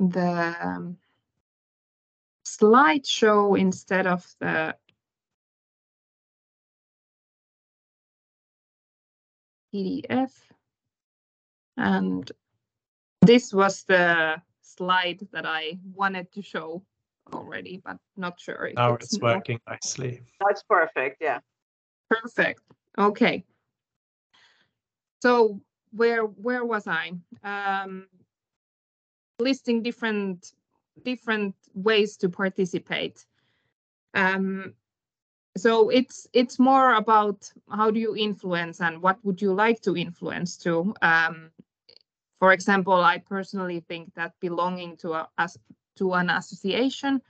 the 0.00 0.56
um, 0.60 0.96
slideshow 2.44 3.58
instead 3.58 4.06
of 4.06 4.26
the 4.40 4.74
PDF. 9.72 10.32
And 11.76 12.30
this 13.22 13.52
was 13.52 13.84
the 13.84 14.42
slide 14.62 15.26
that 15.32 15.46
I 15.46 15.78
wanted 15.94 16.32
to 16.32 16.42
show 16.42 16.82
already, 17.32 17.80
but 17.84 17.96
not 18.16 18.40
sure. 18.40 18.66
if 18.68 18.74
Now 18.76 18.94
it's 18.94 19.20
more- 19.20 19.34
working 19.34 19.60
nicely. 19.68 20.22
That's 20.46 20.62
perfect. 20.62 21.18
Yeah. 21.20 21.40
Perfect. 22.08 22.62
Okay. 22.98 23.44
So 25.22 25.60
where 25.92 26.22
where 26.22 26.64
was 26.64 26.86
I? 26.86 27.12
Um, 27.44 28.06
listing 29.38 29.82
different 29.82 30.52
different 31.04 31.54
ways 31.74 32.16
to 32.18 32.28
participate. 32.28 33.24
Um, 34.14 34.74
so 35.56 35.88
it's 35.90 36.26
it's 36.32 36.58
more 36.58 36.94
about 36.94 37.50
how 37.70 37.90
do 37.90 38.00
you 38.00 38.16
influence 38.16 38.80
and 38.80 39.02
what 39.02 39.18
would 39.24 39.40
you 39.42 39.52
like 39.52 39.80
to 39.82 39.96
influence 39.96 40.56
to. 40.58 40.94
Um, 41.02 41.50
for 42.38 42.52
example, 42.52 42.94
I 42.94 43.18
personally 43.18 43.80
think 43.80 44.14
that 44.14 44.32
belonging 44.40 44.96
to 44.98 45.12
a 45.12 45.28
as 45.38 45.58
to 46.00 46.14
an 46.14 46.30
association 46.30 47.20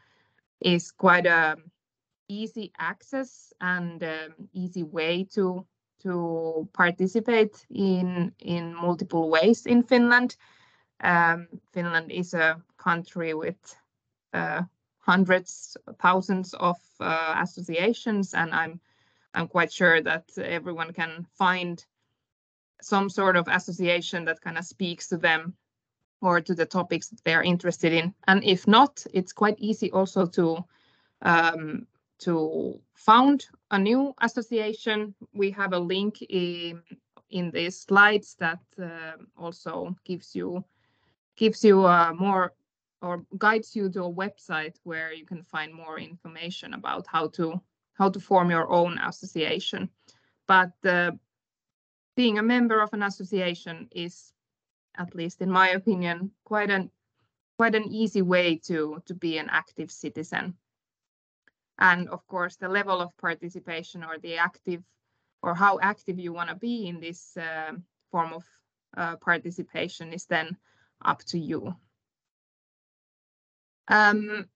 is 0.60 0.92
quite 0.92 1.26
a 1.26 1.56
easy 2.28 2.72
access 2.78 3.52
and 3.60 4.02
um, 4.02 4.34
easy 4.52 4.84
way 4.84 5.24
to 5.24 5.66
to 6.02 6.68
participate 6.72 7.66
in 7.70 8.32
in 8.38 8.74
multiple 8.74 9.28
ways 9.28 9.66
in 9.66 9.82
Finland. 9.82 10.36
Um, 11.02 11.48
Finland 11.72 12.10
is 12.12 12.34
a 12.34 12.62
country 12.76 13.34
with 13.34 13.76
uh, 14.32 14.62
hundreds, 14.98 15.76
thousands 15.98 16.54
of 16.54 16.78
uh, 17.00 17.34
associations, 17.42 18.34
and 18.34 18.54
I'm 18.54 18.80
I'm 19.34 19.48
quite 19.48 19.72
sure 19.72 20.02
that 20.02 20.38
everyone 20.38 20.92
can 20.92 21.26
find 21.34 21.84
some 22.82 23.10
sort 23.10 23.36
of 23.36 23.48
association 23.48 24.24
that 24.24 24.40
kind 24.40 24.58
of 24.58 24.64
speaks 24.64 25.08
to 25.08 25.16
them 25.16 25.54
or 26.20 26.40
to 26.40 26.54
the 26.54 26.66
topics 26.66 27.08
that 27.08 27.22
they're 27.24 27.42
interested 27.42 27.92
in. 27.92 28.14
And 28.26 28.44
if 28.44 28.66
not, 28.66 29.04
it's 29.12 29.32
quite 29.32 29.58
easy 29.58 29.90
also 29.90 30.26
to 30.26 30.64
um, 31.22 31.86
to 32.18 32.80
found 32.94 33.46
a 33.70 33.78
new 33.78 34.14
association. 34.20 35.14
We 35.32 35.50
have 35.52 35.72
a 35.72 35.78
link 35.78 36.22
in, 36.22 36.82
in 37.30 37.50
these 37.50 37.80
slides 37.80 38.36
that 38.38 38.60
uh, 38.80 39.16
also 39.36 39.96
gives 40.04 40.34
you 40.34 40.64
gives 41.36 41.64
you 41.64 41.86
uh, 41.86 42.12
more 42.18 42.52
or 43.02 43.24
guides 43.38 43.74
you 43.74 43.88
to 43.90 44.04
a 44.04 44.12
website 44.12 44.76
where 44.84 45.12
you 45.12 45.24
can 45.24 45.42
find 45.42 45.72
more 45.72 45.98
information 45.98 46.74
about 46.74 47.06
how 47.06 47.28
to 47.28 47.60
how 47.94 48.10
to 48.10 48.20
form 48.20 48.50
your 48.50 48.70
own 48.70 48.98
association. 48.98 49.88
But 50.46 50.72
uh, 50.84 51.12
being 52.16 52.38
a 52.38 52.42
member 52.42 52.80
of 52.80 52.92
an 52.92 53.02
association 53.02 53.88
is, 53.90 54.32
at 55.00 55.14
least 55.14 55.42
in 55.42 55.50
my 55.50 55.70
opinion, 55.70 56.30
quite 56.44 56.70
an 56.70 56.90
quite 57.58 57.74
an 57.74 57.88
easy 57.92 58.22
way 58.22 58.56
to 58.68 59.02
to 59.06 59.14
be 59.14 59.38
an 59.38 59.48
active 59.50 59.90
citizen 59.90 60.54
and 61.80 62.08
of 62.08 62.26
course 62.26 62.56
the 62.56 62.68
level 62.68 63.00
of 63.00 63.16
participation 63.16 64.04
or 64.04 64.18
the 64.18 64.36
active 64.36 64.82
or 65.42 65.54
how 65.54 65.80
active 65.80 66.18
you 66.18 66.32
want 66.32 66.50
to 66.50 66.54
be 66.54 66.86
in 66.86 67.00
this 67.00 67.36
uh, 67.36 67.72
form 68.10 68.32
of 68.34 68.44
uh, 68.96 69.16
participation 69.16 70.12
is 70.12 70.26
then 70.26 70.56
up 71.02 71.24
to 71.24 71.38
you. 71.38 71.74
Um, 73.88 74.46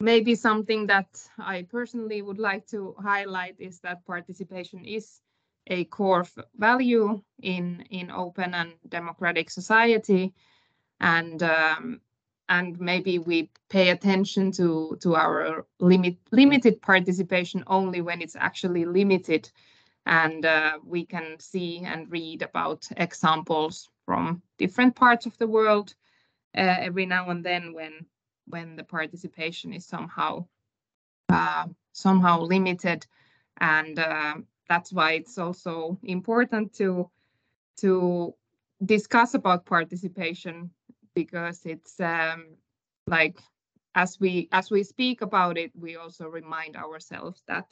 maybe 0.00 0.34
something 0.34 0.88
that 0.88 1.08
I 1.38 1.66
personally 1.70 2.22
would 2.22 2.40
like 2.40 2.66
to 2.68 2.96
highlight 3.00 3.56
is 3.60 3.78
that 3.80 4.04
participation 4.04 4.84
is 4.84 5.20
a 5.66 5.84
core 5.84 6.26
value 6.56 7.22
in 7.42 7.84
in 7.90 8.10
open 8.10 8.54
and 8.54 8.74
democratic 8.88 9.50
society. 9.50 10.34
And 11.00 11.42
um, 11.42 12.00
and 12.48 12.78
maybe 12.80 13.18
we 13.18 13.50
pay 13.68 13.90
attention 13.90 14.52
to 14.52 14.96
to 15.00 15.14
our 15.14 15.66
limit 15.78 16.16
limited 16.32 16.82
participation 16.82 17.64
only 17.66 18.00
when 18.00 18.20
it's 18.20 18.36
actually 18.36 18.84
limited. 18.84 19.50
And 20.06 20.44
uh, 20.44 20.78
we 20.84 21.04
can 21.04 21.38
see 21.38 21.84
and 21.84 22.10
read 22.10 22.42
about 22.42 22.88
examples 22.96 23.88
from 24.06 24.42
different 24.58 24.96
parts 24.96 25.26
of 25.26 25.36
the 25.38 25.46
world 25.46 25.94
uh, 26.56 26.76
every 26.80 27.06
now 27.06 27.30
and 27.30 27.44
then 27.44 27.72
when 27.72 28.06
when 28.46 28.76
the 28.76 28.84
participation 28.84 29.72
is 29.72 29.86
somehow 29.86 30.46
uh, 31.28 31.66
somehow 31.92 32.40
limited. 32.40 33.06
And 33.58 33.98
uh, 33.98 34.34
that's 34.70 34.92
why 34.92 35.14
it's 35.14 35.36
also 35.36 35.98
important 36.04 36.72
to 36.72 37.10
to 37.76 38.32
discuss 38.84 39.34
about 39.34 39.66
participation 39.66 40.70
because 41.12 41.66
it's 41.66 41.98
um, 42.00 42.54
like 43.08 43.36
as 43.96 44.20
we 44.20 44.48
as 44.52 44.70
we 44.70 44.84
speak 44.84 45.22
about 45.22 45.58
it 45.58 45.72
we 45.74 45.96
also 45.96 46.28
remind 46.28 46.76
ourselves 46.76 47.42
that 47.48 47.66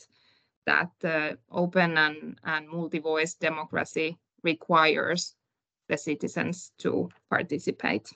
that 0.67 0.90
uh, 1.05 1.37
open 1.52 1.97
and 1.97 2.37
and 2.43 2.69
multi-voice 2.69 3.35
democracy 3.35 4.19
requires 4.43 5.37
the 5.88 5.97
citizens 5.97 6.73
to 6.78 7.09
participate. 7.31 8.12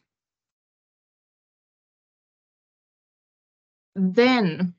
Then 3.95 4.75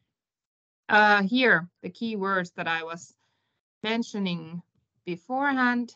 uh, 0.90 1.24
here 1.24 1.70
the 1.82 1.90
key 1.90 2.18
words 2.18 2.52
that 2.58 2.68
i 2.68 2.84
was 2.84 3.16
mentioning 3.84 4.62
beforehand 5.06 5.96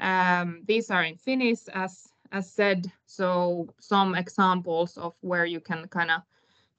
um, 0.00 0.62
these 0.66 0.90
are 0.90 1.02
in 1.04 1.16
finnish 1.16 1.60
as 1.72 2.08
as 2.30 2.52
said, 2.52 2.92
so 3.06 3.68
some 3.80 4.14
examples 4.14 4.96
of 4.98 5.14
where 5.20 5.46
you 5.46 5.60
can 5.60 5.88
kind 5.88 6.10
of 6.10 6.22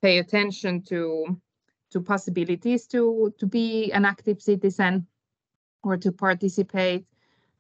pay 0.02 0.20
attention 0.20 0.82
to 0.84 1.38
to 1.92 2.02
possibilities 2.02 2.88
to 2.88 3.34
to 3.40 3.46
be 3.46 3.92
an 3.92 4.06
active 4.06 4.42
citizen 4.42 5.08
or 5.84 5.98
to 5.98 6.12
participate. 6.12 7.06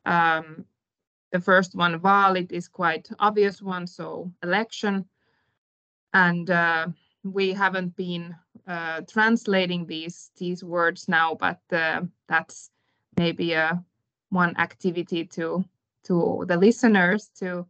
Um, 0.05 0.65
the 1.31 1.39
first 1.39 1.75
one, 1.75 1.99
vaalit, 1.99 2.51
is 2.51 2.67
quite 2.67 3.09
obvious 3.19 3.61
one, 3.61 3.87
so 3.87 4.31
election. 4.43 5.05
And 6.13 6.49
uh, 6.49 6.87
we 7.23 7.53
haven't 7.53 7.95
been 7.95 8.35
uh, 8.67 9.01
translating 9.07 9.85
these 9.85 10.31
these 10.37 10.63
words 10.63 11.07
now, 11.07 11.35
but 11.35 11.59
uh, 11.71 12.01
that's 12.27 12.69
maybe 13.17 13.53
a 13.53 13.83
one 14.29 14.55
activity 14.57 15.25
to 15.25 15.63
to 16.03 16.45
the 16.47 16.57
listeners 16.57 17.29
to 17.39 17.65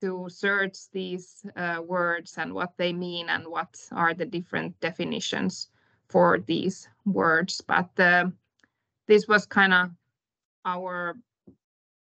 to 0.00 0.28
search 0.28 0.90
these 0.92 1.44
uh, 1.56 1.82
words 1.86 2.38
and 2.38 2.54
what 2.54 2.72
they 2.78 2.92
mean 2.92 3.28
and 3.28 3.46
what 3.46 3.76
are 3.92 4.14
the 4.14 4.24
different 4.24 4.78
definitions 4.80 5.68
for 6.08 6.38
these 6.38 6.88
words. 7.04 7.60
But 7.60 7.90
uh, 8.00 8.30
this 9.06 9.28
was 9.28 9.46
kind 9.46 9.74
of 9.74 9.90
our 10.64 11.16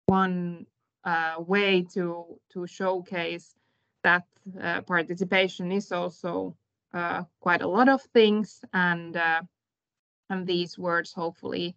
one 0.05 0.65
uh, 1.03 1.35
way 1.39 1.83
to 1.93 2.39
to 2.53 2.67
showcase 2.67 3.53
that 4.03 4.23
uh, 4.59 4.81
participation 4.81 5.71
is 5.71 5.91
also 5.91 6.55
uh, 6.93 7.23
quite 7.39 7.61
a 7.61 7.67
lot 7.67 7.89
of 7.89 8.01
things 8.13 8.59
and 8.73 9.15
uh, 9.15 9.41
and 10.29 10.47
these 10.47 10.77
words 10.77 11.13
hopefully 11.13 11.75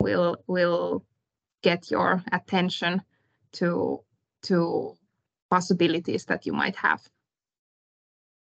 will 0.00 0.36
will 0.46 1.04
get 1.62 1.90
your 1.90 2.22
attention 2.32 3.02
to 3.52 4.00
to 4.42 4.96
possibilities 5.50 6.26
that 6.26 6.46
you 6.46 6.52
might 6.52 6.76
have. 6.76 7.02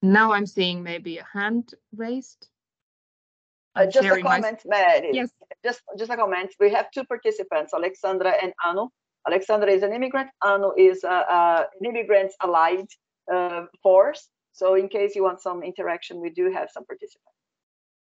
Now 0.01 0.33
I'm 0.33 0.45
seeing 0.45 0.83
maybe 0.83 1.17
a 1.17 1.25
hand 1.31 1.73
raised. 1.95 2.47
Uh, 3.75 3.85
just 3.85 3.99
a 3.99 4.03
sharing 4.03 4.23
my- 4.23 4.41
comment, 4.41 4.61
Meeri. 4.65 5.09
Yes. 5.13 5.31
Just, 5.63 5.81
just 5.97 6.11
a 6.11 6.17
comment. 6.17 6.51
We 6.59 6.71
have 6.71 6.91
two 6.91 7.05
participants, 7.05 7.73
Alexandra 7.73 8.33
and 8.41 8.53
Anu. 8.63 8.89
Alexandra 9.25 9.71
is 9.71 9.81
an 9.81 9.93
immigrant. 9.93 10.29
Anu 10.41 10.73
is 10.77 11.03
uh, 11.03 11.07
uh, 11.07 11.63
an 11.79 11.85
immigrants 11.85 12.35
allied 12.41 12.87
uh, 13.33 13.65
force. 13.81 14.27
So 14.53 14.75
in 14.75 14.87
case 14.87 15.15
you 15.15 15.23
want 15.23 15.41
some 15.41 15.63
interaction, 15.63 16.21
we 16.21 16.29
do 16.29 16.51
have 16.51 16.69
some 16.71 16.85
participants. 16.85 17.37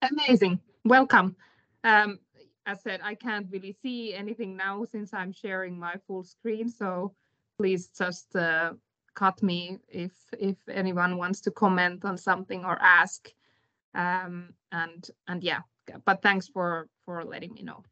Amazing. 0.03 0.59
Welcome. 0.85 1.37
Um, 1.85 2.19
as 2.67 2.83
said, 2.83 3.01
I 3.03 3.15
can't 3.15 3.47
really 3.51 3.77
see 3.83 4.15
anything 4.15 4.57
now 4.57 4.85
since 4.85 5.13
I'm 5.13 5.33
sharing 5.33 5.79
my 5.79 5.97
full 6.07 6.25
screen. 6.25 6.69
So 6.69 7.15
please 7.59 7.89
just 7.89 8.35
uh, 8.35 8.73
cut 9.15 9.43
me 9.43 9.79
if 9.89 10.13
if 10.39 10.57
anyone 10.69 11.19
wants 11.19 11.41
to 11.43 11.51
comment 11.51 12.05
on 12.05 12.17
something 12.17 12.65
or 12.65 12.79
ask. 12.81 13.31
Um, 13.95 14.55
and 14.73 15.11
and 15.27 15.43
yeah, 15.43 15.61
but 16.05 16.23
thanks 16.23 16.49
for 16.49 16.89
for 17.05 17.25
letting 17.25 17.53
me 17.53 17.63
know. 17.63 17.83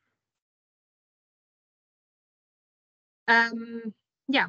Um, 3.29 3.93
yeah, 4.29 4.49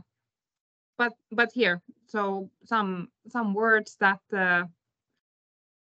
but 0.97 1.13
but 1.31 1.51
here, 1.53 1.81
so 2.07 2.49
some 2.63 3.09
some 3.27 3.53
words 3.53 3.97
that 3.99 4.21
uh, 4.33 4.63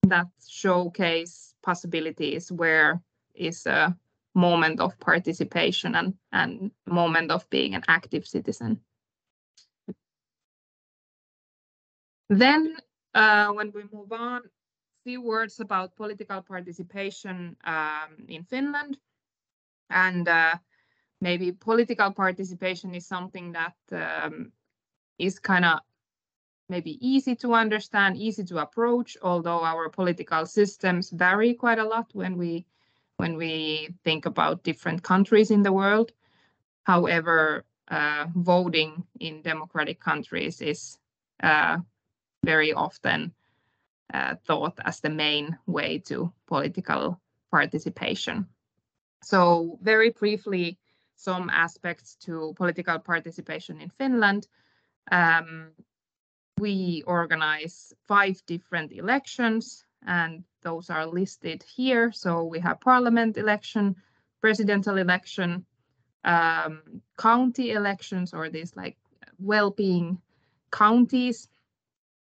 that 0.02 0.26
showcase 0.48 1.54
possibilities 1.62 2.50
where 2.52 3.00
is 3.34 3.66
a 3.66 3.96
moment 4.34 4.80
of 4.80 4.98
participation 4.98 5.94
and 5.94 6.14
and 6.32 6.70
moment 6.86 7.30
of 7.30 7.48
being 7.50 7.74
an 7.74 7.82
active 7.88 8.26
citizen. 8.26 8.80
Then, 12.28 12.76
uh, 13.12 13.48
when 13.48 13.72
we 13.72 13.82
move 13.92 14.12
on, 14.12 14.42
few 15.02 15.20
words 15.20 15.58
about 15.58 15.96
political 15.96 16.42
participation 16.42 17.56
um, 17.64 18.26
in 18.28 18.44
Finland, 18.44 18.98
and 19.88 20.28
uh, 20.28 20.54
maybe 21.20 21.52
political 21.52 22.12
participation 22.12 22.94
is 22.94 23.06
something 23.06 23.52
that 23.52 23.74
um, 23.92 24.52
is 25.18 25.38
kind 25.38 25.64
of 25.64 25.80
maybe 26.70 26.96
easy 27.06 27.34
to 27.36 27.52
understand, 27.54 28.16
easy 28.16 28.44
to 28.44 28.58
approach, 28.58 29.16
although 29.22 29.62
our 29.62 29.88
political 29.88 30.46
systems 30.46 31.10
vary 31.10 31.52
quite 31.54 31.78
a 31.78 31.84
lot 31.84 32.08
when 32.14 32.38
we 32.38 32.64
when 33.16 33.36
we 33.36 33.88
think 34.02 34.24
about 34.24 34.62
different 34.62 35.02
countries 35.02 35.50
in 35.50 35.62
the 35.62 35.72
world. 35.72 36.12
However, 36.84 37.66
uh, 37.90 38.26
voting 38.34 39.04
in 39.18 39.42
democratic 39.42 40.00
countries 40.00 40.62
is 40.62 40.98
uh, 41.42 41.78
very 42.44 42.72
often 42.72 43.34
uh, 44.14 44.36
thought 44.46 44.78
as 44.84 45.00
the 45.00 45.10
main 45.10 45.58
way 45.66 45.98
to 45.98 46.32
political 46.46 47.20
participation. 47.50 48.46
So 49.22 49.78
very 49.82 50.10
briefly, 50.10 50.78
some 51.16 51.50
aspects 51.50 52.16
to 52.24 52.54
political 52.56 52.98
participation 52.98 53.80
in 53.80 53.90
Finland. 53.90 54.48
Um, 55.12 55.72
we 56.60 57.02
organize 57.06 57.92
five 58.06 58.40
different 58.46 58.92
elections 58.92 59.84
and 60.06 60.44
those 60.62 60.90
are 60.90 61.06
listed 61.06 61.64
here. 61.74 62.12
So 62.12 62.44
we 62.44 62.60
have 62.60 62.80
parliament 62.80 63.36
election, 63.36 63.96
presidential 64.40 64.98
election, 64.98 65.64
um, 66.24 66.82
county 67.18 67.72
elections 67.72 68.34
or 68.34 68.50
these 68.50 68.76
like 68.76 68.96
well-being 69.38 70.18
counties, 70.70 71.48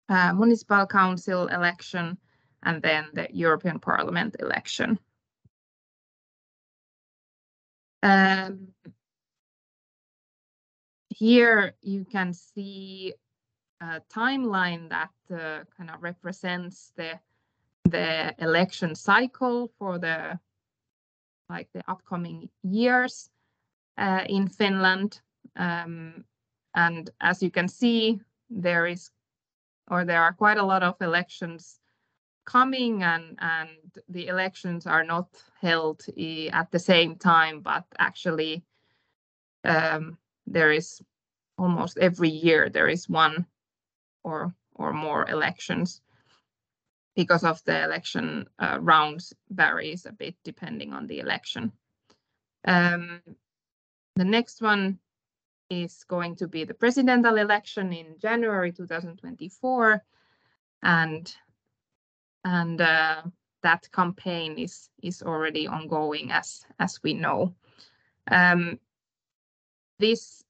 uh, 0.10 0.34
municipal 0.34 0.88
council 0.88 1.48
election, 1.48 2.18
and 2.64 2.82
then 2.82 3.06
the 3.14 3.28
European 3.32 3.80
Parliament 3.80 4.36
election. 4.40 4.98
Um, 8.02 8.70
here 11.10 11.76
you 11.82 12.06
can 12.06 12.34
see 12.34 13.14
a 13.82 14.02
timeline 14.14 14.90
that 14.90 15.12
uh, 15.32 15.64
kind 15.78 15.90
of 15.90 16.02
represents 16.02 16.92
the 16.96 17.20
the 17.90 18.34
election 18.40 18.96
cycle 18.96 19.72
for 19.78 20.00
the 20.00 20.40
like 21.50 21.70
the 21.74 21.84
upcoming 21.88 22.50
years 22.64 23.30
uh, 23.98 24.24
in 24.28 24.48
Finland. 24.48 25.22
Um, 25.56 26.26
and 26.74 27.10
as 27.22 27.44
you 27.44 27.52
can 27.52 27.68
see, 27.68 28.20
there 28.50 28.88
is 28.88 29.12
or 29.90 30.06
there 30.06 30.24
are 30.24 30.34
quite 30.34 30.58
a 30.58 30.66
lot 30.66 30.84
of 30.84 30.96
elections 31.02 31.80
coming 32.46 33.04
and 33.04 33.38
and 33.40 33.70
the 34.10 34.28
elections 34.28 34.86
are 34.88 35.04
not 35.04 35.28
held 35.62 36.06
at 36.52 36.72
the 36.72 36.80
same 36.80 37.16
time 37.16 37.60
but 37.62 37.84
actually 37.98 38.64
um, 39.64 40.18
there 40.46 40.72
is 40.72 41.02
almost 41.58 41.98
every 41.98 42.30
year 42.30 42.70
there 42.70 42.88
is 42.88 43.10
one 43.10 43.46
or 44.26 44.54
or 44.76 44.92
more 44.92 45.30
elections 45.30 46.02
because 47.16 47.46
of 47.46 47.64
the 47.64 47.84
election 47.84 48.46
uh, 48.60 48.78
rounds 48.82 49.34
varies 49.50 50.06
a 50.06 50.12
bit 50.12 50.36
depending 50.44 50.94
on 50.94 51.08
the 51.08 51.20
election 51.20 51.72
um, 52.68 53.22
the 54.16 54.26
next 54.26 54.62
one 54.62 55.00
is 55.70 56.04
going 56.08 56.36
to 56.38 56.48
be 56.48 56.64
the 56.64 56.74
presidential 56.74 57.38
election 57.38 57.92
in 57.92 58.18
January 58.20 58.72
2024, 58.72 60.02
and 60.84 61.36
and 62.44 62.82
uh, 62.82 63.24
that 63.64 63.92
campaign 63.92 64.58
is 64.58 64.90
is 65.02 65.22
already 65.22 65.68
ongoing 65.68 66.32
as 66.32 66.66
as 66.80 67.00
we 67.04 67.14
know. 67.14 67.54
Um, 68.30 68.80
this 70.00 70.44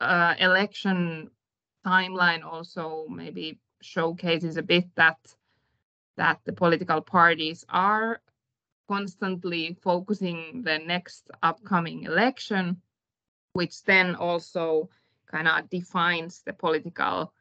uh, 0.00 0.34
election 0.38 1.30
timeline 1.86 2.44
also 2.44 3.06
maybe 3.08 3.58
showcases 3.80 4.56
a 4.56 4.62
bit 4.62 4.86
that 4.96 5.18
that 6.16 6.40
the 6.44 6.52
political 6.52 7.00
parties 7.00 7.64
are 7.68 8.20
constantly 8.88 9.76
focusing 9.82 10.62
the 10.64 10.78
next 10.78 11.30
upcoming 11.42 12.04
election 12.04 12.80
which 13.52 13.82
then 13.84 14.14
also 14.14 14.88
kind 15.30 15.48
of 15.48 15.68
defines 15.70 16.42
the 16.44 16.52
political 16.52 17.32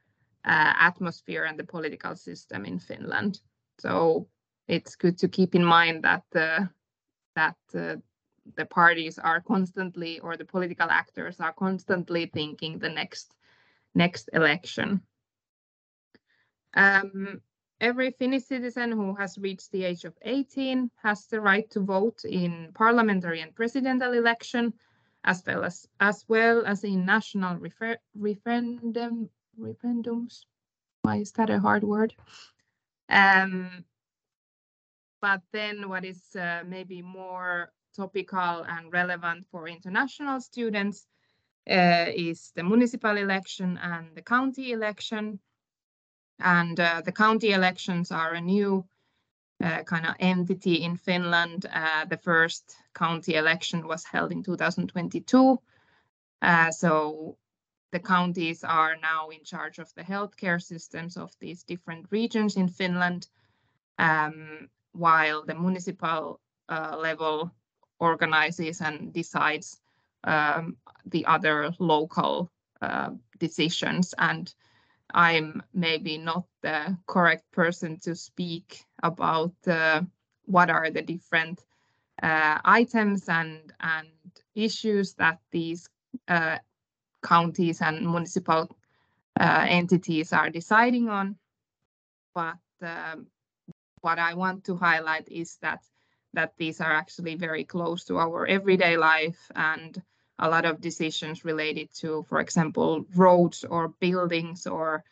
uh, 0.45 0.73
atmosphere 0.80 1.45
and 1.45 1.60
the 1.60 1.63
political 1.63 2.15
system 2.15 2.65
in 2.65 2.80
Finland. 2.80 3.41
So 3.80 4.27
it's 4.67 4.95
good 4.95 5.17
to 5.19 5.27
keep 5.27 5.56
in 5.56 5.63
mind 5.63 6.04
that 6.04 6.23
uh, 6.36 6.65
that 7.36 7.58
uh, 7.73 7.95
the 8.56 8.65
parties 8.65 9.19
are 9.19 9.41
constantly, 9.41 10.19
or 10.19 10.36
the 10.36 10.45
political 10.45 10.89
actors 10.89 11.39
are 11.39 11.54
constantly 11.54 12.25
thinking 12.25 12.80
the 12.80 12.89
next 12.89 13.36
next 13.95 14.30
election. 14.34 15.01
Um, 16.73 17.41
every 17.80 18.12
Finnish 18.12 18.45
citizen 18.45 18.91
who 18.91 19.15
has 19.15 19.38
reached 19.38 19.71
the 19.71 19.84
age 19.84 20.06
of 20.06 20.13
18 20.21 20.89
has 21.04 21.25
the 21.27 21.41
right 21.41 21.69
to 21.71 21.82
vote 21.82 22.23
in 22.23 22.71
parliamentary 22.73 23.41
and 23.41 23.56
presidential 23.56 24.13
election 24.13 24.73
as 25.23 25.43
well 25.45 25.63
as 25.63 25.88
as 25.99 26.25
well 26.27 26.65
as 26.65 26.84
in 26.84 27.06
national 27.06 27.58
refer, 27.58 27.97
referendum 28.15 29.30
referendums. 29.60 30.45
Why 31.04 31.17
is 31.17 31.32
that 31.34 31.49
a 31.49 31.60
hard 31.60 31.84
word? 31.84 32.13
Um, 33.10 33.86
but 35.21 35.41
then 35.51 35.89
what 35.89 36.06
is 36.06 36.36
uh, 36.36 36.63
maybe 36.65 37.01
more 37.01 37.71
topical 37.95 38.65
and 38.67 38.91
relevant 38.91 39.45
for 39.51 39.67
international 39.67 40.39
students 40.39 41.06
is 41.67 42.52
the 42.56 42.63
municipal 42.63 43.17
election 43.17 43.78
and 43.82 44.15
the 44.15 44.21
county 44.21 44.71
election. 44.71 45.39
And 46.39 46.80
uh, 46.80 47.02
the 47.06 47.12
county 47.12 47.52
elections 47.52 48.12
are 48.12 48.34
a 48.34 48.41
new 48.41 48.86
uh, 49.63 49.84
kind 49.84 50.06
of 50.06 50.15
entity 50.19 50.84
in 50.84 50.97
Finland. 50.97 51.65
Uh, 51.71 52.06
the 52.06 52.17
first 52.17 52.76
county 52.95 53.36
election 53.36 53.88
was 53.88 54.04
held 54.04 54.32
in 54.32 54.43
2022. 54.43 55.60
Uh, 56.41 56.71
so 56.71 57.38
the 57.91 58.00
counties 58.00 58.63
are 58.63 58.95
now 59.02 59.30
in 59.30 59.43
charge 59.43 59.78
of 59.80 59.93
the 59.93 60.02
healthcare 60.02 60.62
systems 60.62 61.17
of 61.17 61.32
these 61.39 61.63
different 61.63 62.08
regions 62.10 62.56
in 62.56 62.69
Finland, 62.69 63.28
um, 64.00 64.69
while 64.93 65.45
the 65.45 65.56
municipal 65.56 66.39
uh, 66.69 66.97
level 66.97 67.52
organizes 68.00 68.82
and 68.82 69.13
decides 69.13 69.80
um, 70.23 70.77
the 71.05 71.25
other 71.25 71.71
local 71.79 72.51
uh, 72.81 73.12
decisions. 73.39 74.13
And 74.17 74.53
I'm 75.13 75.62
maybe 75.73 76.17
not 76.17 76.45
the 76.62 76.97
correct 77.07 77.51
person 77.51 77.99
to 78.01 78.15
speak 78.15 78.84
about 79.03 79.53
uh, 79.67 80.01
what 80.45 80.69
are 80.69 80.89
the 80.89 81.01
different 81.01 81.63
uh, 82.21 82.60
items 82.63 83.29
and 83.29 83.73
and 83.79 84.07
issues 84.55 85.13
that 85.15 85.39
these 85.51 85.89
uh, 86.27 86.57
counties 87.23 87.81
and 87.81 88.01
municipal 88.01 88.67
uh, 89.39 89.65
entities 89.67 90.34
are 90.34 90.49
deciding 90.49 91.10
on. 91.10 91.36
But 92.34 92.57
um, 92.81 93.27
what 94.01 94.19
I 94.19 94.34
want 94.34 94.63
to 94.65 94.75
highlight 94.75 95.27
is 95.29 95.57
that 95.62 95.79
that 96.34 96.54
these 96.58 96.82
are 96.82 96.91
actually 96.91 97.36
very 97.36 97.63
close 97.63 98.04
to 98.06 98.17
our 98.17 98.46
everyday 98.48 98.98
life 98.98 99.52
and 99.56 100.02
a 100.39 100.50
lot 100.50 100.65
of 100.65 100.82
decisions 100.82 101.46
related 101.46 101.94
to, 101.94 102.24
for 102.24 102.39
example, 102.39 103.06
roads 103.15 103.63
or 103.63 103.89
buildings 104.00 104.65
or 104.67 105.04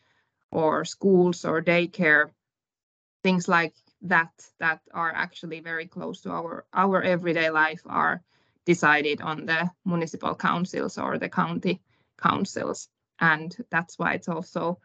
or 0.51 0.84
schools 0.84 1.45
or 1.45 1.62
daycare, 1.62 2.32
things 3.23 3.47
like 3.47 3.75
that 4.01 4.32
that 4.60 4.82
are 4.93 5.12
actually 5.13 5.60
very 5.60 5.86
close 5.86 6.21
to 6.21 6.32
our 6.32 6.65
our 6.73 7.01
everyday 7.03 7.49
life 7.49 7.82
are 7.86 8.23
decided 8.65 9.21
on 9.21 9.45
the 9.45 9.69
municipal 9.86 10.36
councils 10.36 10.97
or 10.97 11.17
the 11.17 11.29
county 11.29 11.82
councils. 12.17 12.89
And 13.19 13.55
that's 13.69 13.99
why 13.99 14.13
it's 14.13 14.29
also 14.29 14.79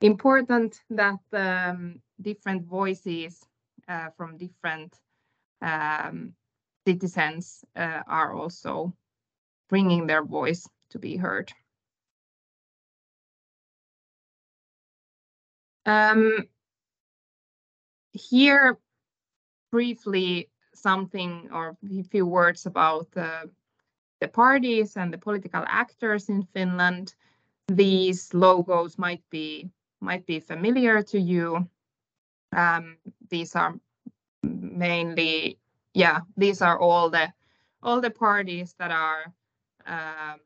important 0.00 0.80
that 0.90 1.20
um, 1.32 2.00
different 2.20 2.64
voices 2.64 3.40
uh, 3.88 4.10
from 4.16 4.36
different 4.36 4.94
um, 5.62 6.34
citizens 6.86 7.64
uh, 7.76 8.02
are 8.06 8.34
also 8.34 8.94
bringing 9.68 10.06
their 10.06 10.24
voice 10.24 10.68
to 10.90 10.98
be 10.98 11.16
heard. 11.16 11.52
Um, 15.86 16.48
here, 18.12 18.78
briefly, 19.70 20.48
something 20.74 21.48
or 21.52 21.76
a 21.98 22.02
few 22.04 22.26
words 22.26 22.66
about 22.66 23.10
the, 23.12 23.50
the 24.20 24.28
parties 24.28 24.96
and 24.96 25.12
the 25.12 25.18
political 25.18 25.64
actors 25.66 26.28
in 26.28 26.42
Finland. 26.54 27.14
These 27.68 28.34
logos 28.34 28.98
might 28.98 29.22
be 29.30 29.70
might 30.00 30.26
be 30.26 30.38
familiar 30.38 31.02
to 31.02 31.18
you. 31.18 31.66
Um, 32.54 32.98
these 33.30 33.56
are 33.56 33.74
mainly, 34.44 35.58
yeah, 35.94 36.20
these 36.36 36.62
are 36.62 36.78
all 36.78 37.10
the 37.10 37.32
all 37.82 38.00
the 38.00 38.10
parties 38.10 38.74
that 38.78 38.90
are 38.90 39.32
um, 39.86 40.40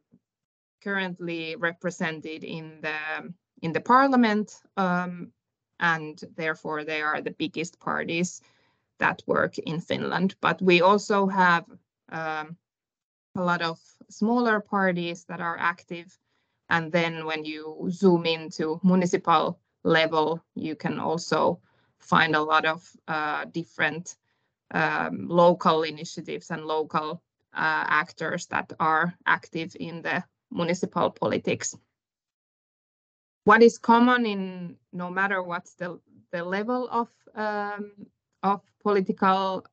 currently 0.82 1.56
represented 1.56 2.44
in 2.44 2.80
the 2.80 3.32
in 3.62 3.72
the 3.72 3.80
parliament, 3.80 4.60
um, 4.76 5.32
and 5.80 6.22
therefore 6.36 6.84
they 6.84 7.02
are 7.02 7.20
the 7.20 7.34
biggest 7.38 7.78
parties 7.80 8.40
that 8.98 9.22
work 9.26 9.58
in 9.58 9.80
Finland. 9.80 10.34
But 10.40 10.60
we 10.62 10.80
also 10.82 11.26
have 11.26 11.64
um, 12.10 12.56
a 13.36 13.42
lot 13.42 13.62
of 13.62 13.78
smaller 14.10 14.60
parties 14.60 15.24
that 15.24 15.40
are 15.40 15.56
active. 15.58 16.18
And 16.70 16.92
then 16.92 17.24
when 17.24 17.44
you 17.44 17.88
zoom 17.90 18.26
into 18.26 18.80
municipal 18.82 19.58
level, 19.84 20.42
you 20.54 20.76
can 20.76 20.98
also 20.98 21.60
find 22.00 22.34
a 22.34 22.42
lot 22.42 22.64
of 22.64 22.88
uh, 23.06 23.44
different 23.46 24.16
um, 24.72 25.28
local 25.28 25.82
initiatives 25.82 26.50
and 26.50 26.64
local 26.64 27.22
uh, 27.54 27.84
actors 27.88 28.46
that 28.46 28.72
are 28.78 29.14
active 29.26 29.76
in 29.78 30.02
the 30.02 30.22
municipal 30.50 31.10
politics. 31.10 31.74
What 33.44 33.62
is 33.62 33.78
common 33.78 34.26
in 34.26 34.76
no 34.92 35.10
matter 35.10 35.42
what's 35.42 35.74
the, 35.74 35.98
the 36.32 36.44
level 36.44 36.88
of 36.90 37.08
um, 37.34 37.92
of 38.42 38.60
political 38.82 39.64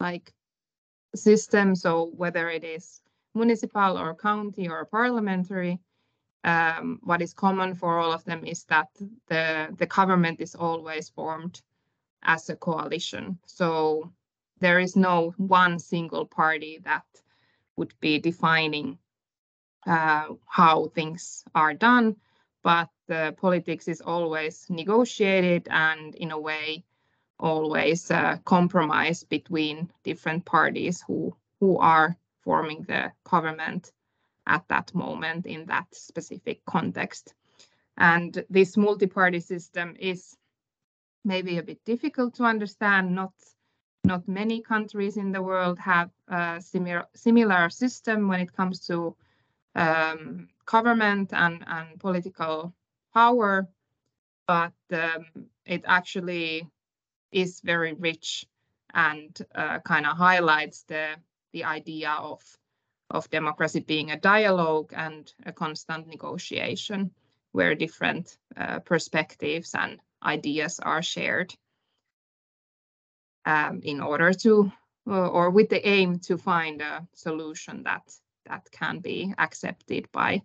like 0.00 0.32
system, 1.14 1.74
so 1.74 2.10
whether 2.16 2.48
it 2.48 2.64
is 2.64 3.00
municipal 3.34 3.98
or 3.98 4.14
county 4.14 4.68
or 4.68 4.84
parliamentary, 4.84 5.78
um, 6.44 6.98
what 7.02 7.22
is 7.22 7.32
common 7.34 7.74
for 7.74 7.98
all 7.98 8.12
of 8.12 8.24
them 8.24 8.44
is 8.44 8.64
that 8.64 8.88
the 9.28 9.74
the 9.78 9.86
government 9.86 10.40
is 10.40 10.54
always 10.54 11.08
formed 11.08 11.62
as 12.22 12.48
a 12.50 12.56
coalition. 12.56 13.38
So 13.46 14.12
there 14.60 14.80
is 14.80 14.96
no 14.96 15.34
one 15.36 15.78
single 15.78 16.26
party 16.26 16.80
that 16.84 17.04
would 17.76 17.94
be 18.00 18.18
defining 18.18 18.98
uh, 19.86 20.28
how 20.46 20.88
things 20.94 21.44
are 21.54 21.74
done, 21.74 22.16
but 22.62 22.88
the 23.08 23.34
politics 23.40 23.88
is 23.88 24.00
always 24.00 24.66
negotiated 24.70 25.68
and 25.70 26.14
in 26.14 26.30
a 26.30 26.38
way 26.38 26.84
always 27.38 28.10
a 28.10 28.40
compromise 28.44 29.24
between 29.24 29.90
different 30.04 30.44
parties 30.44 31.02
who 31.06 31.34
who 31.58 31.78
are 31.78 32.16
forming 32.44 32.82
the 32.82 33.12
government 33.24 33.92
at 34.46 34.66
that 34.68 34.94
moment 34.94 35.46
in 35.46 35.66
that 35.66 35.86
specific 35.92 36.64
context. 36.64 37.34
And 37.96 38.44
this 38.50 38.76
multi-party 38.76 39.40
system 39.40 39.96
is 39.98 40.36
maybe 41.24 41.58
a 41.58 41.62
bit 41.62 41.84
difficult 41.84 42.34
to 42.34 42.44
understand, 42.44 43.14
not 43.14 43.32
not 44.04 44.26
many 44.26 44.60
countries 44.60 45.16
in 45.16 45.30
the 45.32 45.42
world 45.42 45.78
have 45.78 46.10
a 46.28 46.60
similar, 46.60 47.06
similar 47.14 47.70
system 47.70 48.28
when 48.28 48.40
it 48.40 48.52
comes 48.52 48.80
to 48.86 49.14
um, 49.76 50.48
government 50.66 51.32
and, 51.32 51.64
and 51.66 52.00
political 52.00 52.74
power, 53.14 53.68
but 54.46 54.72
um, 54.92 55.26
it 55.64 55.84
actually 55.86 56.68
is 57.30 57.60
very 57.60 57.92
rich 57.94 58.44
and 58.92 59.38
uh, 59.54 59.78
kind 59.80 60.06
of 60.06 60.16
highlights 60.16 60.82
the, 60.88 61.10
the 61.52 61.64
idea 61.64 62.10
of, 62.10 62.42
of 63.12 63.30
democracy 63.30 63.80
being 63.80 64.10
a 64.10 64.18
dialogue 64.18 64.92
and 64.96 65.32
a 65.46 65.52
constant 65.52 66.08
negotiation 66.08 67.10
where 67.52 67.74
different 67.74 68.38
uh, 68.56 68.78
perspectives 68.80 69.74
and 69.74 70.00
ideas 70.24 70.80
are 70.80 71.02
shared 71.02 71.54
um, 73.44 73.80
in 73.82 74.00
order 74.00 74.32
to, 74.32 74.72
uh, 75.06 75.28
or 75.28 75.50
with 75.50 75.68
the 75.68 75.86
aim 75.86 76.18
to 76.20 76.38
find 76.38 76.80
a 76.80 77.06
solution 77.14 77.82
that 77.84 78.02
that 78.46 78.68
can 78.72 78.98
be 78.98 79.32
accepted 79.38 80.10
by 80.12 80.42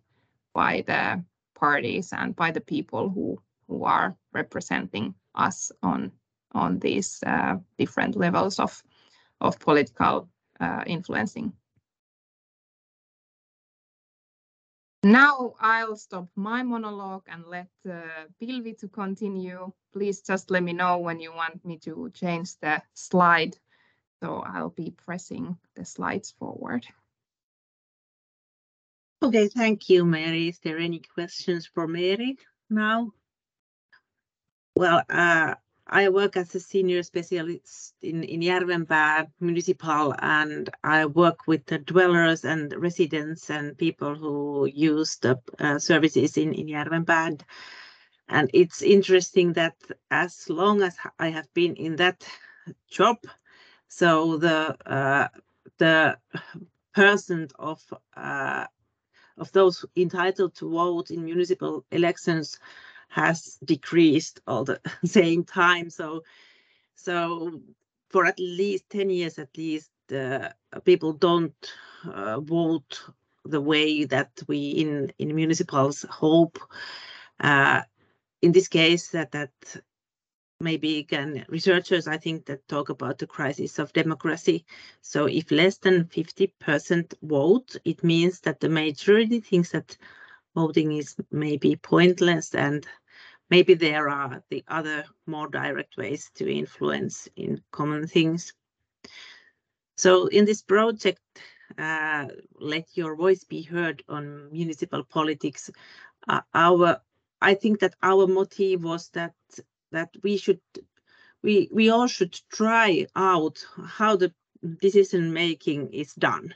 by 0.54 0.84
the 0.86 1.24
parties 1.56 2.14
and 2.14 2.36
by 2.36 2.52
the 2.52 2.62
people 2.62 3.10
who 3.10 3.42
who 3.68 3.84
are 3.84 4.16
representing 4.34 5.16
us 5.36 5.72
on 5.82 6.12
on 6.52 6.80
these 6.80 7.24
uh, 7.26 7.56
different 7.78 8.16
levels 8.16 8.60
of 8.60 8.84
of 9.42 9.60
political 9.60 10.30
uh, 10.60 10.84
influencing. 10.86 11.54
Now 15.08 15.54
I'll 15.62 15.96
stop 15.96 16.28
my 16.36 16.64
monologue 16.64 17.24
and 17.30 17.46
let 17.46 17.70
uh, 17.90 18.28
Pilvi 18.42 18.78
to 18.80 18.90
continue. 18.90 19.72
Please 19.94 20.20
just 20.20 20.52
let 20.52 20.62
me 20.62 20.74
know 20.74 20.98
when 20.98 21.22
you 21.22 21.32
want 21.34 21.64
me 21.64 21.78
to 21.86 22.12
change 22.14 22.60
the 22.60 22.82
slide. 22.94 23.56
So 24.22 24.44
I'll 24.46 24.76
be 24.76 24.92
pressing 24.92 25.56
the 25.76 25.86
slides 25.86 26.34
forward. 26.38 26.86
Okay, 29.24 29.48
thank 29.48 29.90
you, 29.90 30.04
Meeri. 30.04 30.50
Is 30.50 30.60
there 30.60 30.78
any 30.78 31.00
questions 31.00 31.66
for 31.74 31.88
Meeri 31.88 32.36
now? 32.70 33.14
Well, 34.76 35.04
uh, 35.10 35.56
I 35.90 36.10
work 36.10 36.36
as 36.38 36.54
a 36.56 36.60
senior 36.60 37.04
specialist 37.04 37.96
in, 38.02 38.24
in 38.24 38.42
Järvenpää 38.42 39.26
municipal 39.40 40.14
and 40.22 40.70
I 40.84 41.06
work 41.06 41.48
with 41.48 41.66
the 41.66 41.78
dwellers 41.78 42.46
and 42.46 42.74
residents 42.78 43.50
and 43.50 43.78
people 43.78 44.16
who 44.16 44.66
use 44.66 45.18
the 45.22 45.40
uh, 45.60 45.80
services 45.80 46.38
in, 46.38 46.54
in 46.54 46.68
Järvenpää. 46.68 47.40
And 48.30 48.50
it's 48.54 48.82
interesting 48.82 49.54
that 49.54 49.76
as 50.12 50.50
long 50.50 50.82
as 50.82 50.98
I 51.20 51.30
have 51.30 51.48
been 51.54 51.76
in 51.76 51.96
that 51.96 52.28
job, 52.92 53.18
so 53.88 54.38
the 54.38 54.76
uh, 54.86 55.28
the 55.78 56.18
percent 56.94 57.54
of 57.60 57.82
uh, 58.18 58.66
of 59.38 59.52
those 59.54 59.86
entitled 59.96 60.56
to 60.56 60.70
vote 60.70 61.12
in 61.12 61.24
municipal 61.24 61.86
elections 61.92 62.60
has 63.08 63.58
decreased 63.64 64.42
all 64.48 64.64
the 64.64 64.80
same 65.06 65.44
time. 65.44 65.90
So, 65.90 66.24
so 66.96 67.62
for 68.10 68.26
at 68.26 68.40
least 68.40 68.90
10 68.90 69.10
years 69.10 69.40
at 69.40 69.56
least, 69.58 69.92
uh, 70.12 70.50
people 70.86 71.14
don't 71.14 71.74
uh, 72.06 72.40
vote 72.40 73.02
the 73.46 73.62
way 73.62 74.06
that 74.06 74.32
we 74.48 74.70
in, 74.70 75.12
in 75.20 75.36
municipals 75.36 76.06
hope. 76.10 76.60
Uh, 77.40 77.82
in 78.42 78.52
this 78.52 78.68
case, 78.68 79.10
that, 79.10 79.32
that 79.32 79.52
maybe 80.60 81.00
again, 81.00 81.46
researchers 81.50 82.08
I 82.08 82.18
think 82.18 82.46
that 82.46 82.68
talk 82.68 82.90
about 82.90 83.18
the 83.18 83.28
crisis 83.28 83.80
of 83.80 83.94
democracy. 83.94 84.66
So 85.02 85.26
if 85.26 85.52
less 85.52 85.78
than 85.78 86.06
50% 86.06 87.14
vote, 87.22 87.76
it 87.86 88.04
means 88.04 88.42
that 88.42 88.60
the 88.60 88.70
majority 88.70 89.40
thinks 89.40 89.72
that 89.72 89.98
voting 90.58 90.92
is 90.94 91.16
maybe 91.32 91.76
pointless 91.76 92.56
and 92.56 92.88
maybe 93.50 93.76
there 93.76 94.10
are 94.10 94.44
the 94.50 94.64
other 94.68 95.06
more 95.28 95.48
direct 95.48 95.98
ways 95.98 96.32
to 96.34 96.52
influence 96.52 97.30
in 97.36 97.62
common 97.72 98.08
things. 98.08 98.54
So 99.98 100.28
in 100.28 100.46
this 100.46 100.64
project, 100.64 101.22
uh, 101.78 102.26
let 102.60 102.86
your 102.94 103.16
voice 103.16 103.44
be 103.44 103.62
heard 103.62 104.04
on 104.10 104.52
municipal 104.52 105.04
politics. 105.04 105.70
Uh, 106.28 106.42
our, 106.54 107.02
I 107.40 107.54
think 107.54 107.80
that 107.80 107.96
our 108.02 108.26
motive 108.28 108.84
was 108.84 109.10
that 109.10 109.36
that 109.92 110.10
we 110.24 110.38
should, 110.38 110.62
we 111.44 111.70
we 111.72 111.90
all 111.90 112.08
should 112.08 112.36
try 112.52 113.08
out 113.16 113.66
how 114.00 114.18
the 114.18 114.32
decision 114.82 115.34
making 115.34 115.94
is 115.94 116.14
done. 116.14 116.54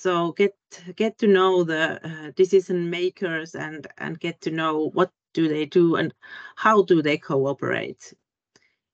So 0.00 0.32
get 0.32 0.54
get 0.94 1.18
to 1.18 1.26
know 1.26 1.64
the 1.64 1.98
uh, 2.04 2.30
decision 2.36 2.88
makers 2.88 3.56
and 3.56 3.86
and 3.98 4.20
get 4.20 4.40
to 4.42 4.50
know 4.50 4.90
what 4.94 5.10
do 5.34 5.48
they 5.48 5.66
do 5.66 5.96
and 5.96 6.14
how 6.54 6.82
do 6.82 7.02
they 7.02 7.18
cooperate 7.18 8.14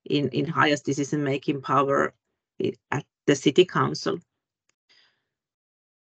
in 0.05 0.29
in 0.31 0.47
highest 0.47 0.87
decision 0.87 1.23
making 1.23 1.61
power 1.61 2.15
at 2.91 3.05
the 3.27 3.35
city 3.37 3.67
council. 3.67 4.19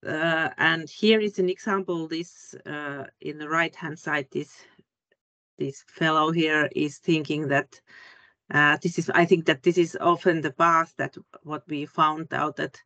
Uh, 0.05 0.49
and 0.57 0.89
here 0.89 1.19
is 1.19 1.39
an 1.39 1.49
example. 1.49 2.07
This 2.07 2.55
uh, 2.65 3.03
in 3.19 3.37
the 3.37 3.49
right 3.49 3.75
hand 3.75 3.99
side, 3.99 4.27
this 4.31 4.51
this 5.57 5.83
fellow 5.87 6.31
here 6.31 6.69
is 6.73 6.99
thinking 6.99 7.49
that 7.49 7.81
uh, 8.53 8.77
this 8.81 8.97
is. 8.97 9.09
I 9.09 9.25
think 9.25 9.45
that 9.45 9.63
this 9.63 9.77
is 9.77 9.97
often 9.99 10.41
the 10.41 10.53
path 10.53 10.93
that 10.97 11.17
what 11.43 11.63
we 11.67 11.85
found 11.85 12.33
out 12.33 12.55
that 12.55 12.81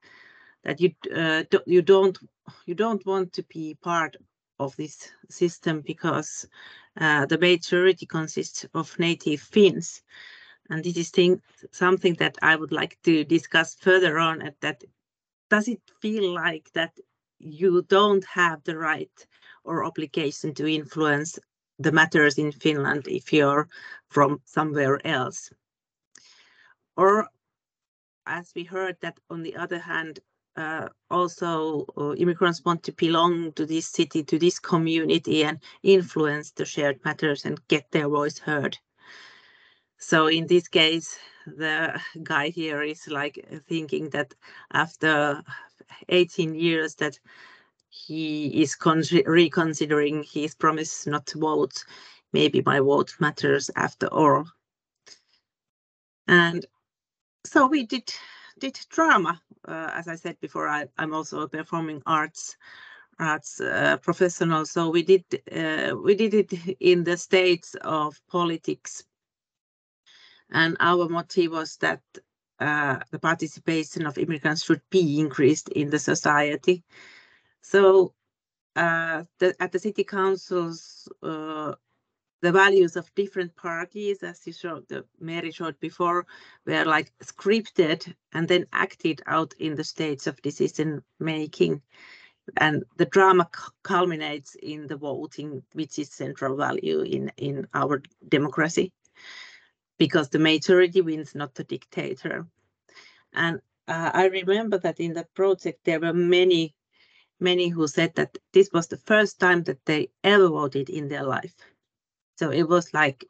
that 0.64 0.80
you 0.80 0.92
uh, 1.16 1.44
do, 1.50 1.60
you 1.66 1.82
don't 1.82 2.18
you 2.66 2.76
don't 2.76 3.06
want 3.06 3.34
to 3.34 3.44
be 3.44 3.78
part 3.82 4.16
of 4.60 4.76
this 4.76 5.12
system 5.30 5.82
because 5.82 6.48
uh, 7.00 7.26
the 7.26 7.38
majority 7.38 8.06
consists 8.06 8.66
of 8.74 8.98
native 9.00 9.42
Finns. 9.42 10.02
And 10.70 10.84
this 10.84 10.98
is 10.98 11.10
thing, 11.10 11.42
something 11.72 12.14
that 12.16 12.38
I 12.42 12.56
would 12.56 12.72
like 12.72 12.98
to 13.04 13.24
discuss 13.24 13.76
further 13.76 14.20
on 14.20 14.42
at 14.42 14.60
that 14.62 14.84
does 15.50 15.68
it 15.68 15.82
feel 16.02 16.34
like 16.34 16.70
that 16.74 16.94
you 17.40 17.82
don't 17.84 18.26
have 18.26 18.64
the 18.64 18.78
right 18.78 19.28
or 19.64 19.84
obligation 19.84 20.54
to 20.56 20.68
influence 20.68 21.40
the 21.80 21.92
matters 21.92 22.38
in 22.38 22.52
Finland 22.52 23.08
if 23.08 23.34
you're 23.34 23.68
from 24.10 24.42
somewhere 24.46 25.06
else? 25.08 25.50
Or 26.98 27.28
as 28.26 28.52
we 28.56 28.64
heard 28.64 28.98
that 29.02 29.20
on 29.30 29.42
the 29.42 29.56
other 29.56 29.80
hand, 29.80 30.20
uh, 30.60 30.90
also 31.10 31.86
uh, 31.98 32.14
immigrants 32.16 32.64
want 32.66 32.84
to 32.84 32.92
belong 32.92 33.54
to 33.54 33.66
this 33.66 33.88
city, 33.88 34.24
to 34.24 34.38
this 34.38 34.60
community 34.60 35.44
and 35.44 35.60
influence 35.84 36.52
the 36.52 36.66
shared 36.66 37.00
matters 37.06 37.46
and 37.46 37.66
get 37.70 37.90
their 37.92 38.10
voice 38.10 38.38
heard. 38.38 38.78
So 39.98 40.28
in 40.28 40.48
this 40.48 40.68
case, 40.68 41.18
the 41.46 42.00
guy 42.24 42.50
here 42.50 42.84
is 42.84 43.08
like 43.08 43.46
thinking 43.68 44.10
that 44.10 44.36
after 44.72 45.44
18 46.10 46.56
years 46.56 46.96
that 46.96 47.18
he 47.90 48.62
is 48.62 48.78
reconsidering 49.26 50.24
his 50.24 50.56
promise 50.56 51.08
not 51.08 51.26
to 51.28 51.40
vote. 51.40 51.84
Maybe 52.34 52.62
my 52.66 52.80
vote 52.80 53.16
matters 53.20 53.72
after 53.76 54.08
all. 54.08 54.46
And 56.28 56.66
so 57.46 57.68
we 57.68 57.86
did 57.86 58.14
did 58.60 58.80
drama. 58.90 59.42
Uh, 59.68 59.92
as 59.94 60.08
I 60.08 60.16
said 60.16 60.40
before, 60.40 60.68
I, 60.68 60.86
am 60.98 61.14
also 61.14 61.42
a 61.42 61.50
performing 61.50 62.02
arts 62.06 62.56
arts 63.20 63.60
uh, 63.60 63.98
professional. 63.98 64.66
So 64.66 64.90
we 64.90 65.04
did 65.04 65.24
uh, 65.52 65.96
we 65.96 66.16
did 66.16 66.34
it 66.34 66.54
in 66.80 67.04
the 67.04 67.18
states 67.18 67.76
of 67.82 68.22
politics, 68.30 69.04
and 70.52 70.78
our 70.80 71.10
motive 71.10 71.52
was 71.52 71.78
that 71.78 72.02
uh, 72.60 73.00
the 73.12 73.20
participation 73.20 74.06
of 74.06 74.18
immigrants 74.18 74.64
should 74.64 74.82
be 74.90 75.20
increased 75.20 75.70
in 75.70 75.90
the 75.90 76.00
society. 76.00 76.84
So 77.62 78.14
uh, 78.76 79.24
the, 79.40 79.56
at 79.60 79.72
the 79.72 79.80
city 79.80 80.04
councils, 80.04 81.08
uh, 81.24 81.74
the 82.42 82.52
values 82.52 82.96
of 82.96 83.14
different 83.16 83.56
parties, 83.56 84.24
as 84.24 84.46
you 84.48 84.54
showed, 84.54 84.88
the 84.88 85.06
Meeri 85.22 85.54
showed 85.54 85.80
before, 85.80 86.26
were 86.66 86.86
like 86.86 87.12
scripted 87.24 88.14
and 88.34 88.48
then 88.48 88.66
acted 88.72 89.22
out 89.28 89.54
in 89.60 89.76
the 89.76 89.84
states 89.84 90.26
of 90.28 90.42
decision 90.42 91.04
making. 91.20 91.82
And 92.58 92.84
the 92.98 93.06
drama 93.06 93.50
culminates 93.84 94.56
in 94.56 94.88
the 94.88 94.96
voting, 94.96 95.64
which 95.74 96.00
is 96.00 96.12
central 96.12 96.56
value 96.56 97.02
in, 97.02 97.32
in 97.38 97.68
our 97.74 98.02
democracy, 98.30 98.94
because 99.98 100.30
the 100.30 100.40
majority 100.40 101.02
wins, 101.02 101.36
not 101.36 101.54
the 101.56 101.66
dictator. 101.66 102.48
And 103.34 103.60
uh, 103.88 104.12
I 104.14 104.28
remember 104.28 104.78
that 104.80 105.00
in 105.00 105.14
the 105.14 105.26
project, 105.36 105.82
there 105.84 106.00
were 106.00 106.14
many, 106.14 106.74
many 107.40 107.68
who 107.68 107.88
said 107.88 108.16
that 108.16 108.38
this 108.54 108.70
was 108.74 108.88
the 108.88 108.98
first 108.98 109.40
time 109.40 109.64
that 109.64 109.86
they 109.86 110.10
ever 110.24 110.48
voted 110.48 110.90
in 110.90 111.10
their 111.10 111.24
life 111.24 111.54
so 112.40 112.52
it 112.52 112.70
was 112.70 112.94
like, 112.94 113.26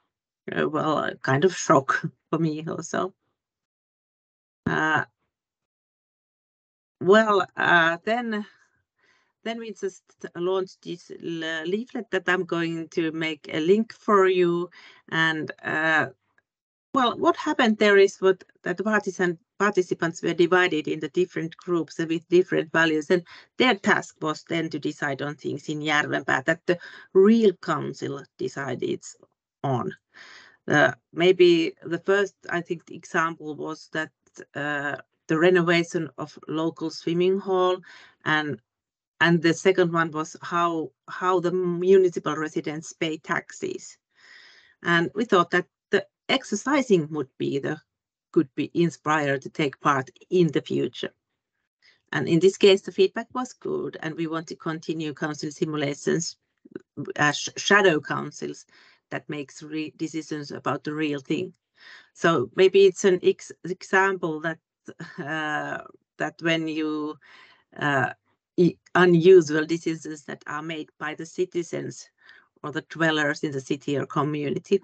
uh, 0.56 0.70
well, 0.70 1.00
a 1.00 1.16
kind 1.16 1.44
of 1.44 1.56
shock 1.56 2.00
for 2.30 2.38
me 2.38 2.64
also. 2.68 3.12
Uh, 4.68 5.04
well, 7.02 7.44
uh, 7.58 7.98
then 8.06 8.46
then 9.44 9.58
we 9.58 9.74
just 9.74 10.04
launched 10.36 10.84
this 10.84 11.12
leaflet 11.22 12.12
that 12.12 12.30
I'm 12.30 12.46
going 12.46 12.88
to 12.90 13.12
make 13.12 13.50
a 13.52 13.60
link 13.60 13.94
for 13.94 14.28
you. 14.28 14.70
And 15.10 15.52
uh, 15.64 16.10
well, 16.94 17.18
what 17.18 17.36
happened 17.36 17.80
there 17.80 17.98
is 17.98 18.22
what 18.22 18.44
that 18.62 18.78
the 18.78 18.84
partisan 18.84 19.40
participants 19.60 20.24
were 20.24 20.34
divided 20.34 20.88
into 20.88 21.10
different 21.10 21.56
groups 21.58 21.98
with 22.00 22.28
different 22.30 22.72
values, 22.72 23.12
and 23.12 23.24
their 23.58 23.76
task 23.76 24.16
was 24.22 24.44
then 24.50 24.70
to 24.70 24.80
decide 24.80 25.22
on 25.22 25.36
things 25.36 25.70
in 25.70 25.82
Järvenpää 25.82 26.46
that 26.46 26.66
the 26.66 26.78
real 27.14 27.52
council 27.66 28.24
decided 28.38 29.02
on. 29.64 29.92
Uh, 30.68 30.92
maybe 31.14 31.74
the 31.84 32.00
first, 32.00 32.36
I 32.50 32.62
think, 32.62 32.82
example 32.92 33.56
was 33.56 33.90
that 33.92 34.12
uh, 34.56 34.96
the 35.28 35.40
renovation 35.40 36.10
of 36.18 36.38
local 36.48 36.90
swimming 36.90 37.40
hall, 37.40 37.78
and 38.26 38.62
and 39.22 39.42
the 39.42 39.54
second 39.54 39.94
one 39.94 40.12
was 40.12 40.38
how 40.42 40.92
how 41.08 41.40
the 41.40 41.52
municipal 41.52 42.36
residents 42.36 42.94
pay 42.94 43.18
taxes, 43.18 43.98
and 44.84 45.12
we 45.16 45.26
thought 45.26 45.52
that 45.52 45.66
the 45.92 46.06
exercising 46.30 47.08
would 47.10 47.30
be 47.38 47.60
the 47.60 47.82
could 48.32 48.54
be 48.56 48.72
inspired 48.74 49.42
to 49.42 49.50
take 49.50 49.80
part 49.82 50.10
in 50.30 50.48
the 50.52 50.62
future. 50.62 51.14
And 52.12 52.28
in 52.28 52.40
this 52.40 52.58
case, 52.58 52.82
the 52.82 52.92
feedback 52.92 53.28
was 53.34 53.54
good, 53.54 53.98
and 54.02 54.16
we 54.16 54.28
want 54.28 54.48
to 54.48 54.56
continue 54.56 55.14
council 55.14 55.52
simulations 55.52 56.38
as 57.16 57.50
shadow 57.56 58.00
councils 58.00 58.66
that 59.12 59.30
makes 59.30 59.64
decisions 59.98 60.52
about 60.52 60.84
the 60.84 60.94
real 60.94 61.20
thing. 61.20 61.54
So 62.14 62.50
maybe 62.56 62.86
it's 62.86 63.06
an 63.06 63.20
ex 63.24 63.52
example 63.64 64.42
that 64.42 64.60
uh, 65.20 65.84
that 66.18 66.36
when 66.42 66.68
you 66.68 67.18
uh, 67.78 68.14
unusual 68.96 69.66
decisions 69.66 70.24
that 70.26 70.44
are 70.48 70.62
made 70.62 70.90
by 71.00 71.16
the 71.16 71.26
citizens 71.26 72.10
or 72.64 72.72
the 72.72 72.82
dwellers 72.90 73.44
in 73.44 73.52
the 73.52 73.62
city 73.62 73.98
or 73.98 74.06
community. 74.06 74.82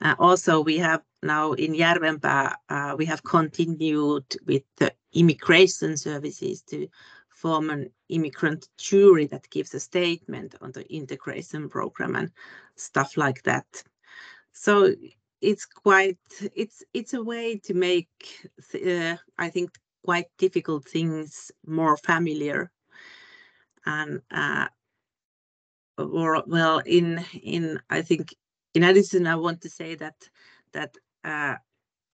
Uh, 0.00 0.14
also, 0.18 0.60
we 0.60 0.78
have 0.78 1.02
now 1.22 1.52
in 1.52 1.74
Järvenpää, 1.74 2.54
uh, 2.70 2.96
we 2.96 3.04
have 3.04 3.22
continued 3.22 4.24
with 4.46 4.62
the 4.76 4.92
immigration 5.12 5.96
services 5.96 6.62
to 6.62 6.86
form 7.30 7.70
an 7.70 7.90
immigrant 8.08 8.68
jury 8.78 9.26
that 9.26 9.50
gives 9.50 9.74
a 9.74 9.80
statement 9.80 10.54
on 10.60 10.72
the 10.72 10.84
integration 10.92 11.68
program 11.68 12.16
and 12.16 12.30
stuff 12.76 13.16
like 13.16 13.42
that. 13.42 13.66
So 14.52 14.94
it's 15.40 15.66
quite 15.66 16.18
it's 16.54 16.82
it's 16.92 17.14
a 17.14 17.22
way 17.22 17.58
to 17.58 17.74
make 17.74 18.08
uh, 18.74 19.16
I 19.38 19.50
think 19.50 19.70
quite 20.04 20.26
difficult 20.38 20.84
things 20.84 21.52
more 21.66 21.96
familiar 21.96 22.70
and 23.86 24.20
uh, 24.30 24.68
or 25.96 26.42
well 26.46 26.82
in 26.84 27.24
in 27.42 27.80
I 27.90 28.02
think 28.02 28.34
in 28.78 28.84
addition, 28.84 29.26
I 29.26 29.34
want 29.34 29.60
to 29.62 29.68
say 29.68 29.96
that 29.96 30.14
that 30.72 30.94
uh, 31.24 31.56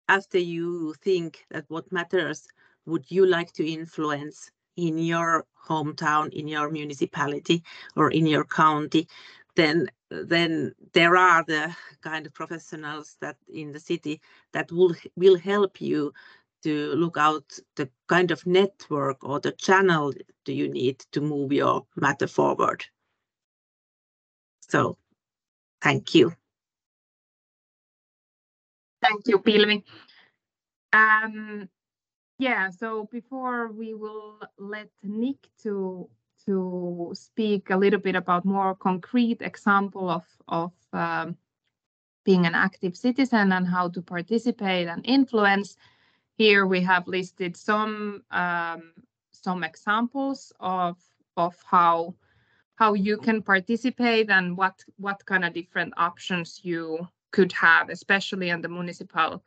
after 0.08 0.38
you 0.38 0.94
think 1.02 1.44
that 1.50 1.66
what 1.68 1.92
matters 1.92 2.48
would 2.86 3.04
you 3.10 3.26
like 3.26 3.52
to 3.52 3.70
influence 3.70 4.50
in 4.76 4.96
your 4.96 5.44
hometown, 5.68 6.32
in 6.32 6.48
your 6.48 6.70
municipality, 6.70 7.62
or 7.96 8.10
in 8.10 8.26
your 8.26 8.46
county, 8.46 9.06
then 9.56 9.88
then 10.08 10.72
there 10.94 11.16
are 11.18 11.44
the 11.44 11.76
kind 12.00 12.24
of 12.24 12.32
professionals 12.32 13.18
that 13.20 13.36
in 13.52 13.72
the 13.72 13.80
city 13.90 14.22
that 14.54 14.72
will 14.72 14.94
will 15.16 15.36
help 15.36 15.82
you 15.82 16.14
to 16.62 16.94
look 16.94 17.18
out 17.18 17.44
the 17.76 17.90
kind 18.08 18.30
of 18.30 18.46
network 18.46 19.18
or 19.22 19.38
the 19.38 19.52
channel 19.52 20.14
do 20.46 20.52
you 20.54 20.68
need 20.68 20.98
to 21.12 21.20
move 21.20 21.52
your 21.52 21.84
matter 21.96 22.26
forward. 22.26 22.86
So 24.70 24.96
thank 25.82 26.14
you. 26.14 26.34
Thank 29.04 29.26
you, 29.26 29.38
Pilvi. 29.38 29.82
Um, 30.94 31.68
yeah, 32.38 32.70
so 32.70 33.06
before 33.12 33.70
we 33.70 33.92
will 33.92 34.40
let 34.58 34.88
Nick 35.02 35.36
to 35.62 36.08
to 36.46 37.10
speak 37.14 37.68
a 37.68 37.76
little 37.76 38.00
bit 38.00 38.16
about 38.16 38.46
more 38.46 38.74
concrete 38.74 39.42
example 39.42 40.08
of 40.08 40.24
of 40.48 40.72
um, 40.94 41.36
being 42.24 42.46
an 42.46 42.54
active 42.54 42.96
citizen 42.96 43.52
and 43.52 43.68
how 43.68 43.90
to 43.90 44.00
participate 44.00 44.88
and 44.88 45.04
influence. 45.04 45.76
Here 46.38 46.66
we 46.66 46.80
have 46.80 47.06
listed 47.06 47.58
some 47.58 48.22
um, 48.30 48.94
some 49.32 49.64
examples 49.64 50.50
of 50.60 50.96
of 51.36 51.54
how 51.66 52.14
how 52.76 52.94
you 52.94 53.18
can 53.18 53.42
participate 53.42 54.30
and 54.30 54.56
what 54.56 54.82
what 54.96 55.26
kind 55.26 55.44
of 55.44 55.52
different 55.52 55.92
options 55.98 56.60
you 56.62 57.06
could 57.34 57.52
have, 57.52 57.90
especially 57.90 58.52
on 58.52 58.62
the 58.62 58.68
municipal 58.68 59.42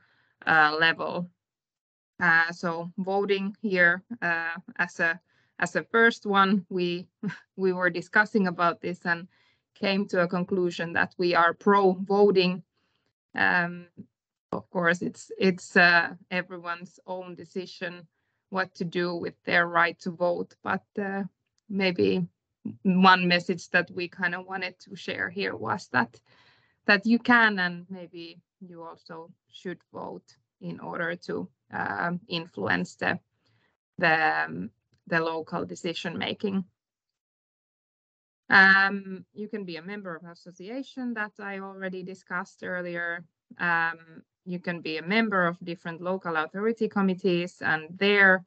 uh, 0.45 0.76
level. 0.78 1.30
Uh, 2.19 2.52
so 2.52 2.91
voting 2.97 3.56
here 3.62 4.04
uh, 4.21 4.58
as 4.76 5.00
a 5.00 5.19
as 5.60 5.76
a 5.76 5.84
first 5.84 6.26
one, 6.26 6.65
we 6.69 7.08
we 7.56 7.71
were 7.71 7.89
discussing 7.89 8.47
about 8.47 8.82
this 8.82 9.00
and 9.06 9.28
came 9.73 10.06
to 10.08 10.21
a 10.21 10.28
conclusion 10.28 10.93
that 10.93 11.15
we 11.17 11.34
are 11.34 11.54
pro 11.54 11.93
voting. 11.93 12.62
Um, 13.36 13.88
of 14.52 14.69
course, 14.69 15.02
it's 15.02 15.32
it's 15.38 15.78
uh, 15.78 16.10
everyone's 16.30 17.00
own 17.08 17.36
decision 17.36 18.08
what 18.50 18.76
to 18.76 18.86
do 18.86 19.15
with 19.15 19.36
their 19.45 19.65
right 19.67 19.97
to 20.00 20.12
vote, 20.12 20.56
but 20.62 20.86
uh, 21.02 21.23
maybe 21.69 22.28
one 22.84 23.28
message 23.28 23.69
that 23.69 23.89
we 23.91 24.10
kind 24.10 24.36
of 24.36 24.45
wanted 24.45 24.78
to 24.80 24.95
share 24.95 25.30
here 25.30 25.56
was 25.56 25.88
that 25.93 26.19
that 26.88 27.06
you 27.06 27.19
can 27.19 27.60
and 27.60 27.86
maybe 27.89 28.39
you 28.60 28.84
also 28.84 29.30
should 29.52 29.80
vote 29.93 30.36
in 30.62 30.80
order 30.80 31.15
to 31.15 31.47
um, 31.71 32.19
influence 32.28 32.95
the 32.95 33.19
the 33.97 34.45
um, 34.45 34.69
the 35.08 35.19
local 35.19 35.65
decision 35.65 36.17
making. 36.17 36.65
Um, 38.50 39.26
you 39.34 39.47
can 39.47 39.65
be 39.65 39.76
a 39.76 39.82
member 39.82 40.15
of 40.15 40.23
association 40.23 41.13
that 41.15 41.32
I 41.39 41.60
already 41.60 42.04
discussed 42.04 42.63
earlier. 42.63 43.26
Um, 43.60 44.23
you 44.45 44.60
can 44.60 44.82
be 44.82 44.97
a 44.97 45.02
member 45.02 45.45
of 45.45 45.58
different 45.63 46.02
local 46.02 46.36
authority 46.38 46.88
committees 46.88 47.62
and 47.62 47.88
there 47.97 48.45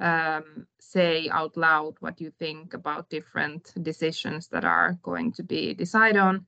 um, 0.00 0.66
say 0.80 1.28
out 1.30 1.56
loud 1.56 1.94
what 2.00 2.20
you 2.20 2.32
think 2.38 2.74
about 2.74 3.10
different 3.10 3.72
decisions 3.82 4.48
that 4.48 4.64
are 4.64 4.98
going 5.02 5.32
to 5.32 5.42
be 5.42 5.74
decided 5.74 6.16
on. 6.16 6.46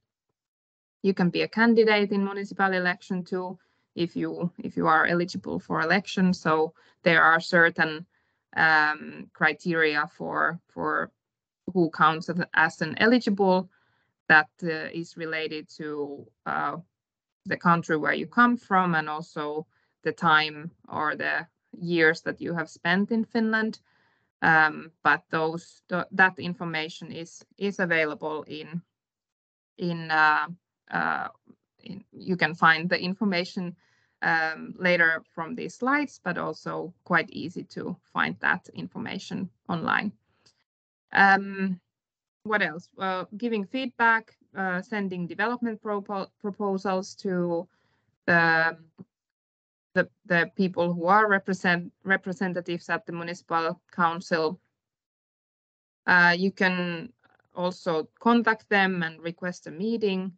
You 1.05 1.13
can 1.13 1.31
be 1.31 1.43
a 1.43 1.49
candidate 1.49 2.13
in 2.13 2.25
municipal 2.25 2.73
election 2.73 3.25
too 3.25 3.59
if 3.95 4.17
you 4.17 4.51
if 4.59 4.77
you 4.77 4.87
are 4.87 5.07
eligible 5.07 5.59
for 5.59 5.83
election. 5.83 6.33
So 6.33 6.73
there 7.03 7.23
are 7.23 7.41
certain 7.41 8.07
um, 8.57 9.31
criteria 9.35 10.09
for 10.17 10.59
for 10.69 11.11
who 11.75 11.91
counts 11.91 12.31
as 12.55 12.81
an 12.81 12.95
eligible 12.99 13.69
that 14.29 14.49
uh, 14.63 14.89
is 14.93 15.17
related 15.17 15.69
to 15.77 16.27
uh, 16.47 16.77
the 17.45 17.57
country 17.59 17.99
where 17.99 18.15
you 18.15 18.27
come 18.27 18.57
from 18.57 18.95
and 18.95 19.09
also 19.09 19.67
the 20.05 20.13
time 20.13 20.71
or 20.89 21.17
the 21.17 21.47
years 21.79 22.23
that 22.23 22.41
you 22.41 22.55
have 22.55 22.71
spent 22.71 23.11
in 23.11 23.25
Finland. 23.25 23.79
Um, 24.43 24.91
but 25.03 25.23
those 25.31 25.83
th 25.89 26.05
that 26.17 26.39
information 26.39 27.13
is 27.13 27.45
is 27.59 27.81
available 27.81 28.45
in 28.49 28.83
in, 29.77 30.11
uh, 30.11 30.47
in 30.93 32.05
you 32.13 32.37
can 32.37 32.55
find 32.55 32.89
the 32.89 33.01
information 33.01 33.77
um, 34.23 34.75
later 34.79 35.23
from 35.35 35.55
these 35.55 35.75
slides, 35.75 36.21
but 36.25 36.39
also 36.39 36.95
quite 37.05 37.31
easy 37.31 37.63
to 37.65 37.97
find 38.13 38.37
that 38.41 38.69
information 38.75 39.51
online. 39.69 40.13
Um, 41.13 41.81
what 42.45 42.63
else? 42.63 42.89
Well, 42.97 43.29
giving 43.37 43.65
feedback, 43.65 44.37
uh, 44.57 44.83
sending 44.83 45.27
development 45.27 45.83
propo 45.83 46.29
proposals 46.41 47.15
to 47.17 47.69
the, 48.27 48.77
the, 49.95 50.09
the 50.27 50.51
people 50.57 50.93
who 50.93 51.07
are 51.07 51.29
represent 51.29 51.93
representatives 52.05 52.89
at 52.89 53.07
the 53.07 53.13
municipal 53.13 53.81
council. 53.93 54.61
Uh, 56.07 56.35
you 56.37 56.51
can 56.51 57.13
also 57.55 58.09
contact 58.21 58.69
them 58.69 59.03
and 59.03 59.21
request 59.23 59.67
a 59.67 59.71
meeting 59.71 60.33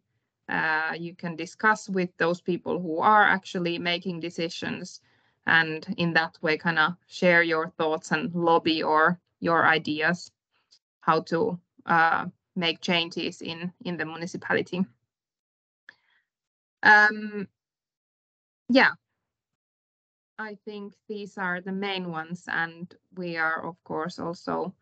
uh, 0.49 0.93
you 0.97 1.15
can 1.15 1.35
discuss 1.35 1.89
with 1.89 2.09
those 2.17 2.41
people 2.41 2.79
who 2.79 2.99
are 2.99 3.23
actually 3.23 3.77
making 3.77 4.19
decisions 4.19 5.01
and 5.45 5.93
in 5.97 6.13
that 6.13 6.37
way 6.41 6.57
kind 6.57 6.79
of 6.79 6.93
share 7.07 7.43
your 7.43 7.69
thoughts 7.77 8.11
and 8.11 8.33
lobby 8.33 8.83
or 8.83 9.19
your 9.39 9.65
ideas 9.65 10.31
how 11.01 11.21
to 11.21 11.59
uh, 11.85 12.25
make 12.55 12.81
changes 12.81 13.41
in 13.41 13.71
in 13.85 13.97
the 13.97 14.05
municipality. 14.05 14.85
Um, 16.83 17.47
yeah. 18.69 18.91
I 20.39 20.57
think 20.65 20.93
these 21.07 21.37
are 21.37 21.61
the 21.61 21.71
main 21.71 22.11
ones 22.11 22.43
and 22.47 22.93
we 23.15 23.37
are 23.37 23.65
of 23.65 23.83
course 23.83 24.19
also 24.19 24.73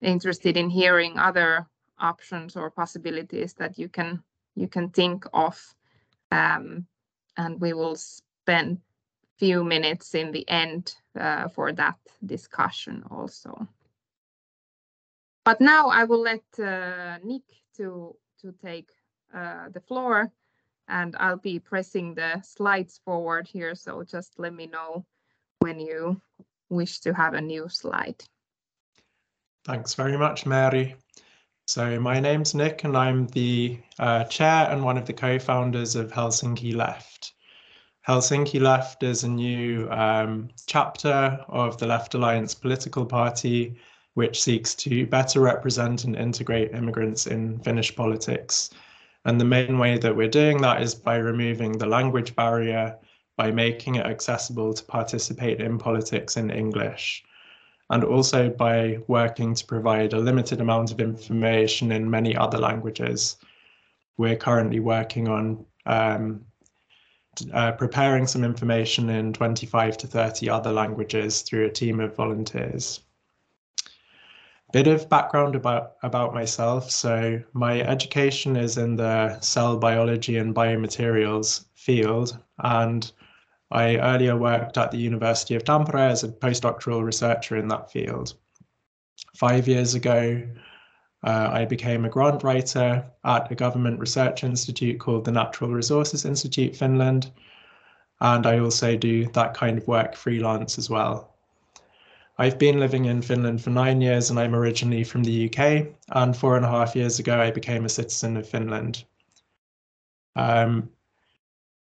interested 0.00 0.56
in 0.56 0.70
hearing 0.70 1.18
other 1.18 1.66
options 1.98 2.56
or 2.56 2.70
possibilities 2.70 3.54
that 3.54 3.78
you 3.78 3.88
can 3.88 4.22
you 4.56 4.66
can 4.66 4.88
think 4.90 5.26
of. 5.32 5.62
Um, 6.32 6.86
and 7.36 7.60
we 7.60 7.72
will 7.72 7.96
spend 7.96 8.80
few 9.38 9.62
minutes 9.62 10.14
in 10.14 10.32
the 10.32 10.48
end 10.48 10.94
uh, 11.18 11.48
for 11.48 11.72
that 11.72 11.96
discussion 12.24 13.04
also. 13.10 13.68
But 15.44 15.60
now 15.60 15.88
I 15.88 16.04
will 16.04 16.22
let 16.22 16.42
uh, 16.58 17.18
Nick 17.22 17.42
to, 17.76 18.16
to 18.40 18.54
take 18.64 18.88
uh, 19.34 19.68
the 19.72 19.80
floor 19.80 20.32
and 20.88 21.14
I'll 21.18 21.36
be 21.36 21.58
pressing 21.58 22.14
the 22.14 22.40
slides 22.42 23.00
forward 23.04 23.46
here. 23.46 23.74
So 23.74 24.02
just 24.02 24.38
let 24.38 24.54
me 24.54 24.66
know 24.66 25.04
when 25.60 25.78
you 25.78 26.20
wish 26.68 27.00
to 27.00 27.12
have 27.12 27.34
a 27.34 27.40
new 27.40 27.68
slide. 27.68 28.22
Thanks 29.64 29.94
very 29.94 30.16
much, 30.16 30.44
Meeri. 30.44 30.94
So 31.68 31.98
my 31.98 32.20
name's 32.20 32.54
Nick 32.54 32.84
and 32.84 32.96
I'm 32.96 33.26
the 33.26 33.80
uh, 33.98 34.22
chair 34.24 34.70
and 34.70 34.84
one 34.84 34.96
of 34.96 35.04
the 35.04 35.12
co-founders 35.12 35.96
of 35.96 36.12
Helsinki 36.12 36.72
Left. 36.72 37.32
Helsinki 38.06 38.60
Left 38.60 39.02
is 39.02 39.24
a 39.24 39.28
new 39.28 39.90
um, 39.90 40.48
chapter 40.66 41.44
of 41.48 41.76
the 41.76 41.88
Left 41.88 42.14
Alliance 42.14 42.54
political 42.54 43.04
party, 43.04 43.74
which 44.14 44.40
seeks 44.40 44.76
to 44.76 45.06
better 45.08 45.40
represent 45.40 46.04
and 46.04 46.14
integrate 46.14 46.70
immigrants 46.70 47.26
in 47.26 47.58
Finnish 47.58 47.96
politics. 47.96 48.70
And 49.24 49.40
the 49.40 49.44
main 49.44 49.76
way 49.76 49.98
that 49.98 50.14
we're 50.14 50.28
doing 50.28 50.58
that 50.62 50.80
is 50.80 50.94
by 50.94 51.16
removing 51.16 51.72
the 51.72 51.86
language 51.86 52.36
barrier, 52.36 52.96
by 53.36 53.50
making 53.50 53.96
it 53.96 54.06
accessible 54.06 54.72
to 54.72 54.84
participate 54.84 55.60
in 55.60 55.78
politics 55.78 56.36
in 56.36 56.48
English 56.50 57.24
and 57.90 58.04
also 58.04 58.50
by 58.50 58.98
working 59.06 59.54
to 59.54 59.64
provide 59.64 60.12
a 60.12 60.18
limited 60.18 60.60
amount 60.60 60.90
of 60.90 61.00
information 61.00 61.92
in 61.92 62.10
many 62.10 62.36
other 62.36 62.58
languages. 62.58 63.36
We're 64.16 64.36
currently 64.36 64.80
working 64.80 65.28
on 65.28 65.64
um, 65.86 66.44
uh, 67.52 67.72
preparing 67.72 68.26
some 68.26 68.44
information 68.44 69.10
in 69.10 69.32
25 69.32 69.98
to 69.98 70.06
30 70.06 70.48
other 70.48 70.72
languages 70.72 71.42
through 71.42 71.66
a 71.66 71.70
team 71.70 72.00
of 72.00 72.16
volunteers. 72.16 73.00
Bit 74.72 74.88
of 74.88 75.08
background 75.08 75.54
about, 75.54 75.92
about 76.02 76.34
myself. 76.34 76.90
So 76.90 77.40
my 77.52 77.80
education 77.82 78.56
is 78.56 78.78
in 78.78 78.96
the 78.96 79.38
cell 79.40 79.76
biology 79.76 80.38
and 80.38 80.54
biomaterials 80.54 81.66
field, 81.74 82.36
and 82.58 83.10
I 83.70 83.96
earlier 83.96 84.36
worked 84.36 84.78
at 84.78 84.90
the 84.90 84.98
University 84.98 85.54
of 85.54 85.64
Tampere 85.64 86.10
as 86.10 86.22
a 86.22 86.28
postdoctoral 86.28 87.02
researcher 87.02 87.56
in 87.56 87.68
that 87.68 87.90
field. 87.90 88.34
Five 89.36 89.66
years 89.66 89.94
ago, 89.94 90.42
uh, 91.24 91.50
I 91.52 91.64
became 91.64 92.04
a 92.04 92.08
grant 92.08 92.44
writer 92.44 93.04
at 93.24 93.50
a 93.50 93.54
government 93.54 93.98
research 93.98 94.44
institute 94.44 95.00
called 95.00 95.24
the 95.24 95.32
Natural 95.32 95.70
Resources 95.70 96.24
Institute 96.24 96.76
Finland, 96.76 97.32
and 98.20 98.46
I 98.46 98.58
also 98.60 98.96
do 98.96 99.26
that 99.32 99.54
kind 99.54 99.78
of 99.78 99.88
work 99.88 100.14
freelance 100.14 100.78
as 100.78 100.88
well. 100.88 101.36
I've 102.38 102.58
been 102.58 102.78
living 102.78 103.06
in 103.06 103.22
Finland 103.22 103.62
for 103.62 103.70
nine 103.70 104.00
years 104.00 104.28
and 104.28 104.38
I'm 104.38 104.54
originally 104.54 105.04
from 105.04 105.24
the 105.24 105.46
UK. 105.46 105.86
And 106.10 106.36
four 106.36 106.56
and 106.56 106.66
a 106.66 106.70
half 106.70 106.94
years 106.94 107.18
ago, 107.18 107.40
I 107.40 107.50
became 107.50 107.84
a 107.84 107.90
citizen 107.90 108.36
of 108.36 108.46
Finland. 108.46 109.04
Um, 110.34 110.90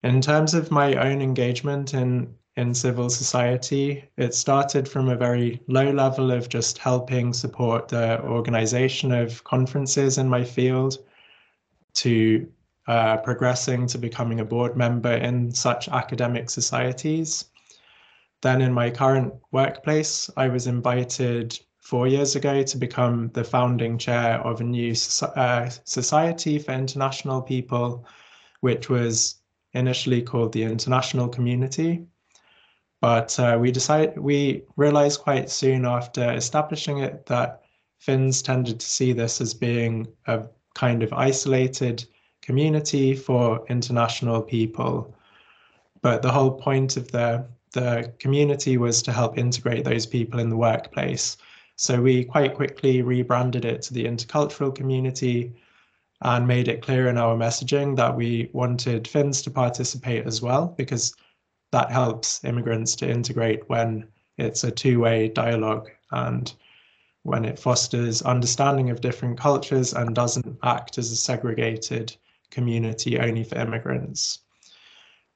in 0.03 0.21
terms 0.21 0.53
of 0.53 0.71
my 0.71 0.93
own 0.93 1.21
engagement 1.21 1.93
in, 1.93 2.33
in 2.55 2.73
civil 2.73 3.09
society, 3.09 4.03
it 4.17 4.33
started 4.33 4.87
from 4.87 5.09
a 5.09 5.15
very 5.15 5.61
low 5.67 5.91
level 5.91 6.31
of 6.31 6.49
just 6.49 6.77
helping 6.77 7.33
support 7.33 7.87
the 7.87 8.21
organization 8.21 9.11
of 9.11 9.43
conferences 9.43 10.17
in 10.17 10.29
my 10.29 10.43
field 10.43 10.97
to 11.95 12.47
uh, 12.87 13.17
progressing 13.17 13.87
to 13.87 13.97
becoming 13.97 14.39
a 14.39 14.45
board 14.45 14.77
member 14.77 15.13
in 15.13 15.51
such 15.51 15.89
academic 15.89 16.49
societies. 16.49 17.45
Then 18.41 18.61
in 18.61 18.71
my 18.71 18.89
current 18.91 19.33
workplace, 19.51 20.29
I 20.37 20.47
was 20.47 20.67
invited 20.67 21.59
four 21.79 22.07
years 22.07 22.35
ago 22.35 22.63
to 22.63 22.77
become 22.77 23.29
the 23.33 23.43
founding 23.43 23.97
chair 23.97 24.39
of 24.41 24.61
a 24.61 24.63
new 24.63 24.93
uh, 25.21 25.69
society 25.85 26.59
for 26.59 26.73
international 26.73 27.41
people, 27.41 28.05
which 28.61 28.89
was 28.89 29.35
initially 29.73 30.21
called 30.21 30.53
the 30.53 30.63
International 30.63 31.27
Community. 31.27 32.05
But 33.01 33.39
uh, 33.39 33.57
we 33.59 33.71
decided 33.71 34.17
we 34.17 34.63
realized 34.75 35.21
quite 35.21 35.49
soon 35.49 35.85
after 35.85 36.31
establishing 36.33 36.99
it 36.99 37.25
that 37.27 37.63
Finns 37.99 38.41
tended 38.41 38.79
to 38.79 38.85
see 38.85 39.11
this 39.11 39.41
as 39.41 39.53
being 39.53 40.07
a 40.27 40.43
kind 40.75 41.01
of 41.01 41.13
isolated 41.13 42.05
community 42.41 43.15
for 43.15 43.65
international 43.69 44.41
people. 44.41 45.15
But 46.01 46.21
the 46.21 46.31
whole 46.31 46.51
point 46.51 46.97
of 46.97 47.11
the 47.11 47.45
the 47.73 48.13
community 48.19 48.77
was 48.77 49.01
to 49.03 49.11
help 49.11 49.37
integrate 49.37 49.83
those 49.83 50.05
people 50.05 50.39
in 50.39 50.49
the 50.49 50.57
workplace. 50.57 51.37
So 51.75 52.01
we 52.01 52.23
quite 52.23 52.55
quickly 52.55 53.01
rebranded 53.01 53.65
it 53.65 53.81
to 53.83 53.93
the 53.93 54.05
intercultural 54.05 54.73
community 54.73 55.53
and 56.21 56.47
made 56.47 56.67
it 56.67 56.81
clear 56.81 57.07
in 57.07 57.17
our 57.17 57.35
messaging 57.35 57.95
that 57.95 58.15
we 58.15 58.49
wanted 58.53 59.07
Finns 59.07 59.41
to 59.43 59.51
participate 59.51 60.25
as 60.25 60.41
well, 60.41 60.73
because 60.77 61.15
that 61.71 61.91
helps 61.91 62.43
immigrants 62.43 62.95
to 62.95 63.09
integrate 63.09 63.67
when 63.69 64.07
it's 64.37 64.63
a 64.63 64.71
two-way 64.71 65.27
dialogue 65.29 65.89
and 66.11 66.53
when 67.23 67.43
it 67.43 67.59
fosters 67.59 68.21
understanding 68.21 68.89
of 68.89 69.01
different 69.01 69.37
cultures 69.37 69.93
and 69.93 70.15
doesn't 70.15 70.57
act 70.63 70.97
as 70.97 71.11
a 71.11 71.15
segregated 71.15 72.15
community 72.49 73.19
only 73.19 73.43
for 73.43 73.57
immigrants. 73.57 74.39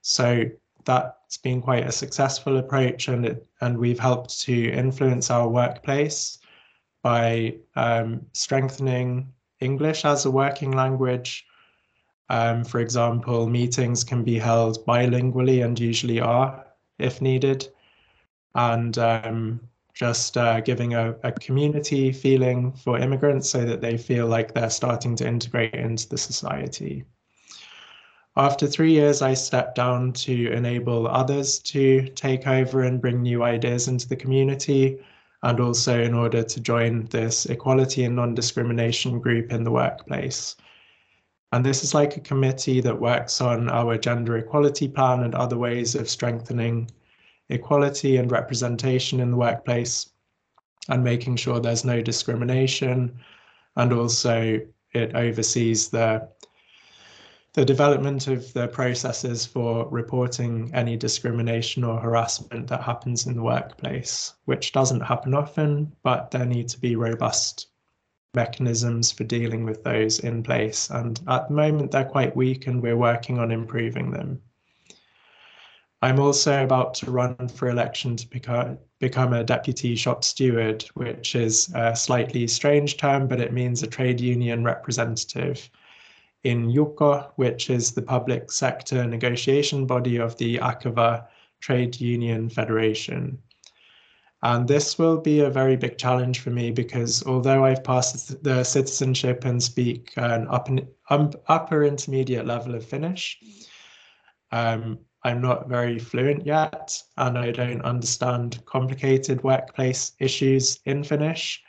So 0.01 0.45
that's 0.85 1.37
been 1.37 1.61
quite 1.61 1.85
a 1.85 1.91
successful 1.91 2.57
approach 2.57 3.07
and 3.07 3.25
it, 3.25 3.45
and 3.59 3.77
we've 3.77 3.99
helped 3.99 4.39
to 4.41 4.71
influence 4.71 5.29
our 5.29 5.47
workplace 5.47 6.39
by 7.03 7.55
um, 7.75 8.25
strengthening 8.33 9.31
English 9.61 10.05
as 10.05 10.25
a 10.25 10.31
working 10.31 10.71
language. 10.71 11.45
Um, 12.29 12.63
for 12.63 12.79
example, 12.79 13.47
meetings 13.47 14.03
can 14.03 14.23
be 14.23 14.39
held 14.39 14.85
bilingually 14.85 15.63
and 15.63 15.79
usually 15.79 16.19
are 16.19 16.65
if 16.99 17.21
needed. 17.21 17.67
And 18.55 18.97
um, 18.97 19.59
just 19.93 20.37
uh, 20.37 20.61
giving 20.61 20.93
a, 20.93 21.15
a 21.23 21.31
community 21.31 22.11
feeling 22.11 22.71
for 22.71 22.97
immigrants 22.97 23.49
so 23.49 23.65
that 23.65 23.81
they 23.81 23.97
feel 23.97 24.27
like 24.27 24.53
they're 24.53 24.69
starting 24.69 25.15
to 25.17 25.27
integrate 25.27 25.73
into 25.73 26.07
the 26.09 26.17
society. 26.17 27.03
After 28.37 28.65
three 28.65 28.93
years, 28.93 29.21
I 29.21 29.33
stepped 29.33 29.75
down 29.75 30.13
to 30.13 30.51
enable 30.53 31.07
others 31.07 31.59
to 31.59 32.07
take 32.09 32.47
over 32.47 32.83
and 32.83 33.01
bring 33.01 33.21
new 33.21 33.43
ideas 33.43 33.89
into 33.89 34.07
the 34.07 34.15
community, 34.15 34.99
and 35.43 35.59
also 35.59 36.01
in 36.01 36.13
order 36.13 36.43
to 36.43 36.59
join 36.59 37.05
this 37.05 37.45
equality 37.47 38.03
and 38.03 38.15
non 38.15 38.35
discrimination 38.35 39.19
group 39.19 39.51
in 39.51 39.63
the 39.63 39.71
workplace. 39.71 40.55
And 41.51 41.65
this 41.65 41.83
is 41.83 41.93
like 41.93 42.15
a 42.15 42.21
committee 42.21 42.79
that 42.81 43.01
works 43.01 43.41
on 43.41 43.69
our 43.69 43.97
gender 43.97 44.37
equality 44.37 44.87
plan 44.87 45.23
and 45.23 45.35
other 45.35 45.57
ways 45.57 45.95
of 45.95 46.09
strengthening 46.09 46.89
equality 47.49 48.17
and 48.17 48.31
representation 48.31 49.19
in 49.19 49.31
the 49.31 49.37
workplace 49.37 50.09
and 50.89 51.03
making 51.03 51.35
sure 51.35 51.59
there's 51.59 51.83
no 51.83 52.01
discrimination. 52.01 53.19
And 53.75 53.91
also, 53.91 54.59
it 54.93 55.15
oversees 55.15 55.89
the 55.89 56.27
the 57.53 57.65
development 57.65 58.27
of 58.27 58.53
the 58.53 58.67
processes 58.69 59.45
for 59.45 59.87
reporting 59.89 60.71
any 60.73 60.95
discrimination 60.95 61.83
or 61.83 61.99
harassment 61.99 62.67
that 62.67 62.81
happens 62.81 63.27
in 63.27 63.35
the 63.35 63.43
workplace, 63.43 64.33
which 64.45 64.71
doesn't 64.71 65.01
happen 65.01 65.33
often, 65.33 65.91
but 66.01 66.31
there 66.31 66.45
need 66.45 66.69
to 66.69 66.79
be 66.79 66.95
robust 66.95 67.67
mechanisms 68.33 69.11
for 69.11 69.25
dealing 69.25 69.65
with 69.65 69.83
those 69.83 70.19
in 70.19 70.41
place. 70.41 70.89
And 70.89 71.19
at 71.27 71.49
the 71.49 71.53
moment, 71.53 71.91
they're 71.91 72.05
quite 72.05 72.35
weak, 72.37 72.67
and 72.67 72.81
we're 72.81 72.95
working 72.95 73.37
on 73.37 73.51
improving 73.51 74.11
them. 74.11 74.41
I'm 76.01 76.19
also 76.19 76.63
about 76.63 76.93
to 76.95 77.11
run 77.11 77.35
for 77.49 77.69
election 77.69 78.15
to 78.15 78.27
become, 78.29 78.77
become 78.99 79.33
a 79.33 79.43
deputy 79.43 79.95
shop 79.97 80.23
steward, 80.23 80.83
which 80.93 81.35
is 81.35 81.69
a 81.75 81.95
slightly 81.97 82.47
strange 82.47 82.95
term, 82.95 83.27
but 83.27 83.41
it 83.41 83.51
means 83.51 83.83
a 83.83 83.87
trade 83.87 84.21
union 84.21 84.63
representative 84.63 85.69
in 86.43 86.71
JUKO, 86.71 87.31
which 87.35 87.69
is 87.69 87.91
the 87.91 88.01
public 88.01 88.51
sector 88.51 89.05
negotiation 89.05 89.85
body 89.85 90.17
of 90.17 90.37
the 90.37 90.57
Akava 90.57 91.27
Trade 91.59 91.99
Union 92.01 92.49
Federation. 92.49 93.37
And 94.43 94.67
this 94.67 94.97
will 94.97 95.19
be 95.19 95.41
a 95.41 95.51
very 95.51 95.75
big 95.75 95.99
challenge 95.99 96.39
for 96.39 96.49
me 96.49 96.71
because 96.71 97.23
although 97.27 97.63
I've 97.63 97.83
passed 97.83 98.43
the 98.43 98.63
citizenship 98.63 99.45
and 99.45 99.61
speak 99.61 100.13
an 100.17 100.47
upper, 100.49 100.79
um, 101.11 101.31
upper 101.47 101.83
intermediate 101.83 102.47
level 102.47 102.73
of 102.73 102.83
Finnish, 102.83 103.39
um, 104.51 104.97
I'm 105.23 105.41
not 105.41 105.69
very 105.69 105.99
fluent 105.99 106.47
yet 106.47 106.99
and 107.17 107.37
I 107.37 107.51
don't 107.51 107.83
understand 107.83 108.65
complicated 108.65 109.43
workplace 109.43 110.13
issues 110.19 110.79
in 110.85 111.03
Finnish. 111.03 111.61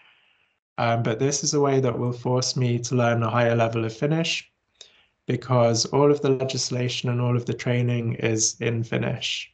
Um, 0.78 1.02
but 1.02 1.18
this 1.18 1.44
is 1.44 1.52
a 1.52 1.60
way 1.60 1.78
that 1.80 1.98
will 1.98 2.14
force 2.14 2.56
me 2.56 2.78
to 2.78 2.94
learn 2.94 3.22
a 3.22 3.28
higher 3.28 3.54
level 3.54 3.84
of 3.84 3.94
Finnish 3.94 4.50
because 5.26 5.84
all 5.86 6.10
of 6.10 6.20
the 6.20 6.30
legislation 6.30 7.08
and 7.08 7.20
all 7.20 7.36
of 7.36 7.46
the 7.46 7.54
training 7.54 8.14
is 8.14 8.56
in 8.60 8.82
Finnish. 8.82 9.52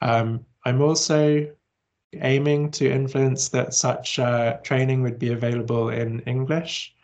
Um, 0.00 0.44
I'm 0.64 0.82
also 0.82 1.50
aiming 2.14 2.70
to 2.72 2.90
influence 2.90 3.48
that 3.50 3.74
such 3.74 4.18
uh, 4.18 4.56
training 4.62 5.02
would 5.02 5.18
be 5.18 5.32
available 5.32 5.90
in 5.90 6.20
English, 6.20 6.94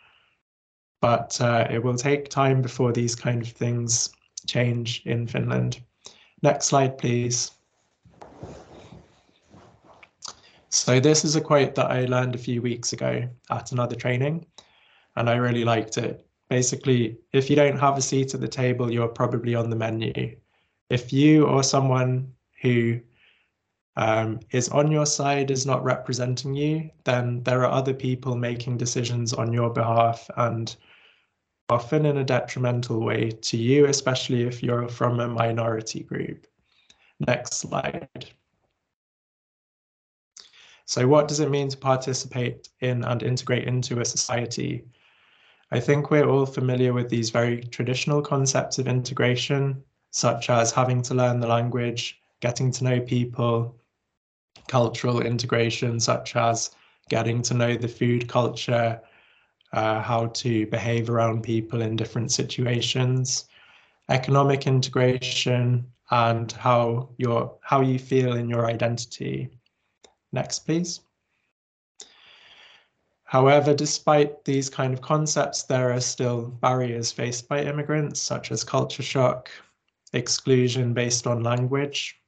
but 1.01 1.39
uh, 1.39 1.67
it 1.69 1.81
will 1.81 1.95
take 1.95 2.29
time 2.29 2.61
before 2.61 2.91
these 2.91 3.15
kind 3.15 3.41
of 3.41 3.49
things 3.49 4.09
change 4.45 5.03
in 5.05 5.27
Finland. 5.27 5.81
Next 6.41 6.65
slide, 6.65 6.97
please. 6.97 7.51
So 10.69 10.99
this 10.99 11.23
is 11.23 11.35
a 11.35 11.41
quote 11.41 11.75
that 11.75 11.89
I 11.89 12.05
learned 12.05 12.35
a 12.35 12.39
few 12.39 12.61
weeks 12.61 12.93
ago 12.93 13.27
at 13.49 13.71
another 13.71 13.95
training, 13.95 14.45
and 15.15 15.29
I 15.29 15.35
really 15.35 15.63
liked 15.63 15.97
it 15.97 16.26
basically, 16.49 17.17
if 17.33 17.49
you 17.49 17.55
don't 17.55 17.79
have 17.79 17.97
a 17.97 18.01
seat 18.01 18.33
at 18.33 18.41
the 18.41 18.47
table, 18.47 18.91
you're 18.91 19.07
probably 19.07 19.55
on 19.55 19.69
the 19.69 19.75
menu. 19.75 20.35
If 20.89 21.11
you 21.11 21.45
or 21.45 21.63
someone 21.63 22.33
who 22.61 22.99
um, 23.97 24.39
is 24.51 24.69
on 24.69 24.91
your 24.91 25.05
side 25.05 25.51
is 25.51 25.65
not 25.65 25.83
representing 25.83 26.53
you, 26.55 26.89
then 27.03 27.43
there 27.43 27.65
are 27.65 27.71
other 27.71 27.93
people 27.93 28.35
making 28.35 28.77
decisions 28.77 29.33
on 29.33 29.51
your 29.51 29.69
behalf 29.69 30.29
and 30.37 30.75
often 31.69 32.05
in 32.05 32.17
a 32.17 32.23
detrimental 32.23 33.01
way 33.01 33.31
to 33.31 33.57
you, 33.57 33.87
especially 33.87 34.43
if 34.43 34.63
you're 34.63 34.87
from 34.87 35.19
a 35.19 35.27
minority 35.27 36.03
group. 36.03 36.47
Next 37.27 37.55
slide. 37.55 38.27
So 40.85 41.05
what 41.07 41.27
does 41.27 41.41
it 41.41 41.49
mean 41.49 41.67
to 41.69 41.77
participate 41.77 42.69
in 42.79 43.03
and 43.03 43.21
integrate 43.21 43.67
into 43.67 43.99
a 43.99 44.05
society? 44.05 44.85
I 45.71 45.79
think 45.79 46.09
we're 46.09 46.29
all 46.29 46.45
familiar 46.45 46.93
with 46.93 47.09
these 47.09 47.29
very 47.29 47.61
traditional 47.61 48.21
concepts 48.21 48.79
of 48.79 48.87
integration, 48.87 49.83
such 50.11 50.49
as 50.49 50.71
having 50.71 51.01
to 51.03 51.13
learn 51.13 51.39
the 51.39 51.47
language, 51.47 52.19
getting 52.39 52.71
to 52.71 52.83
know 52.83 53.01
people, 53.01 53.75
cultural 54.67 55.21
integration, 55.21 55.99
such 55.99 56.35
as 56.35 56.71
getting 57.09 57.41
to 57.41 57.53
know 57.53 57.75
the 57.75 57.87
food 57.87 58.27
culture, 58.29 59.01
uh, 59.73 60.01
how 60.01 60.27
to 60.27 60.65
behave 60.67 61.09
around 61.09 61.43
people 61.43 61.81
in 61.81 61.95
different 61.95 62.31
situations, 62.31 63.45
economic 64.09 64.67
integration, 64.67 65.85
and 66.11 66.53
how 66.53 67.09
your 67.17 67.57
how 67.61 67.81
you 67.81 67.99
feel 67.99 68.37
in 68.37 68.47
your 68.47 68.65
identity. 68.67 69.49
Next, 70.31 70.59
please. 70.59 71.01
However, 73.27 73.73
despite 73.73 74.45
these 74.45 74.69
kind 74.69 74.93
of 74.93 75.01
concepts, 75.01 75.63
there 75.63 75.91
are 75.91 75.99
still 75.99 76.47
barriers 76.47 77.11
faced 77.11 77.49
by 77.49 77.61
immigrants, 77.61 78.21
such 78.21 78.51
as 78.51 78.63
culture 78.63 79.03
shock, 79.03 79.49
exclusion 80.13 80.93
based 80.93 81.27
on 81.27 81.43
language, 81.43 82.21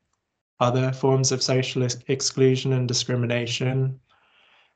other 0.59 0.91
forms 0.91 1.31
of 1.31 1.41
social 1.41 1.87
exclusion 2.09 2.73
and 2.73 2.85
discrimination, 2.85 3.97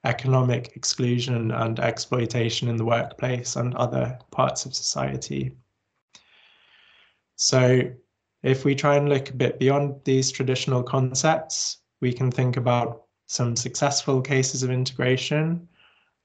economic 0.06 0.78
exclusion 0.78 1.52
and 1.52 1.80
exploitation 1.82 2.70
in 2.70 2.78
the 2.78 2.86
workplace 2.86 3.58
and 3.58 3.76
other 3.76 4.18
parts 4.32 4.66
of 4.66 4.74
society. 4.74 5.58
So 7.36 7.92
if 8.44 8.64
we 8.64 8.76
try 8.76 8.96
and 8.96 9.10
look 9.10 9.30
a 9.30 9.34
bit 9.34 9.60
beyond 9.60 10.00
these 10.06 10.32
traditional 10.32 10.84
concepts, 10.84 11.80
we 12.00 12.14
can 12.14 12.32
think 12.32 12.56
about 12.56 13.04
some 13.28 13.58
successful 13.58 14.22
cases 14.22 14.64
of 14.64 14.72
integration. 14.72 15.68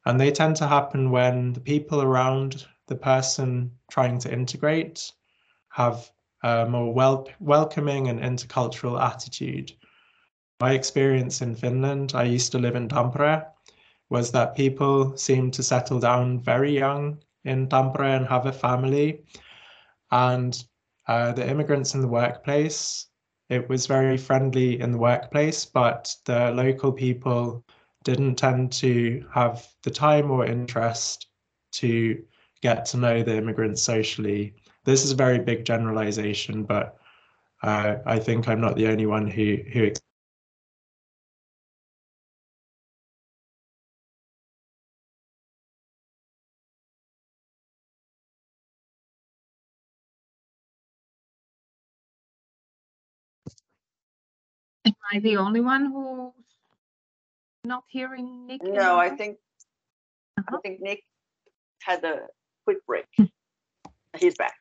And 0.09 0.19
they 0.19 0.31
tend 0.31 0.57
to 0.57 0.67
happen 0.67 1.11
when 1.11 1.53
the 1.53 1.61
people 1.61 2.01
around 2.01 2.67
the 2.87 2.97
person 2.97 3.73
trying 3.91 4.19
to 4.21 4.33
integrate 4.33 5.13
have 5.69 6.11
a 6.43 6.65
more 6.65 6.95
wel 6.95 7.29
welcoming 7.41 8.09
and 8.09 8.19
intercultural 8.19 8.99
attitude. 8.99 9.71
My 10.61 10.73
experience 10.73 11.43
in 11.43 11.55
Finland, 11.55 12.13
I 12.15 12.23
used 12.23 12.53
to 12.53 12.59
live 12.59 12.75
in 12.75 12.89
Tampere, 12.89 13.49
was 14.09 14.33
that 14.33 14.57
people 14.57 15.15
seem 15.19 15.51
to 15.51 15.63
settle 15.63 16.01
down 16.01 16.41
very 16.41 16.73
young 16.73 17.23
in 17.45 17.69
Tampere 17.69 18.17
and 18.17 18.27
have 18.29 18.47
a 18.47 18.53
family. 18.67 19.25
And 20.11 20.65
uh, 21.07 21.33
the 21.33 21.47
immigrants 21.47 21.95
in 21.95 22.01
the 22.01 22.09
workplace, 22.09 23.09
it 23.51 23.69
was 23.69 23.87
very 23.87 24.17
friendly 24.17 24.81
in 24.81 24.93
the 24.93 24.99
workplace, 24.99 25.67
but 25.67 26.17
the 26.25 26.51
local 26.53 26.93
people 26.93 27.63
didn't 28.05 28.36
tend 28.36 28.72
to 28.72 29.26
have 29.32 29.66
the 29.82 29.90
time 29.90 30.30
or 30.30 30.44
interest 30.46 31.28
to 31.72 32.22
get 32.62 32.84
to 32.86 32.96
know 32.96 33.22
the 33.22 33.36
immigrants 33.36 33.82
socially. 33.82 34.55
This 34.84 35.05
is 35.05 35.12
a 35.12 35.16
very 35.16 35.38
big 35.38 35.64
generalization, 35.64 36.64
but 36.64 36.96
uh, 37.62 37.96
I 38.07 38.18
think 38.18 38.49
I'm 38.49 38.61
not 38.61 38.76
the 38.76 38.88
only 38.88 39.07
one 39.07 39.26
who 39.28 39.59
who 39.72 39.92
Am 54.84 54.94
I 55.12 55.20
the 55.20 55.36
only 55.36 55.61
one 55.61 55.86
who's 55.92 56.47
not 57.65 57.85
hearing 57.89 58.47
Nick? 58.47 58.63
No, 58.63 58.99
I 58.99 59.11
think 59.11 59.39
I 60.37 60.41
Uh-huh. 60.41 60.61
think 60.63 60.81
Nick 60.81 61.03
had 61.83 62.05
a 62.05 62.27
quick 62.65 62.85
break. 62.87 63.07
He's 64.19 64.37
back. 64.37 64.55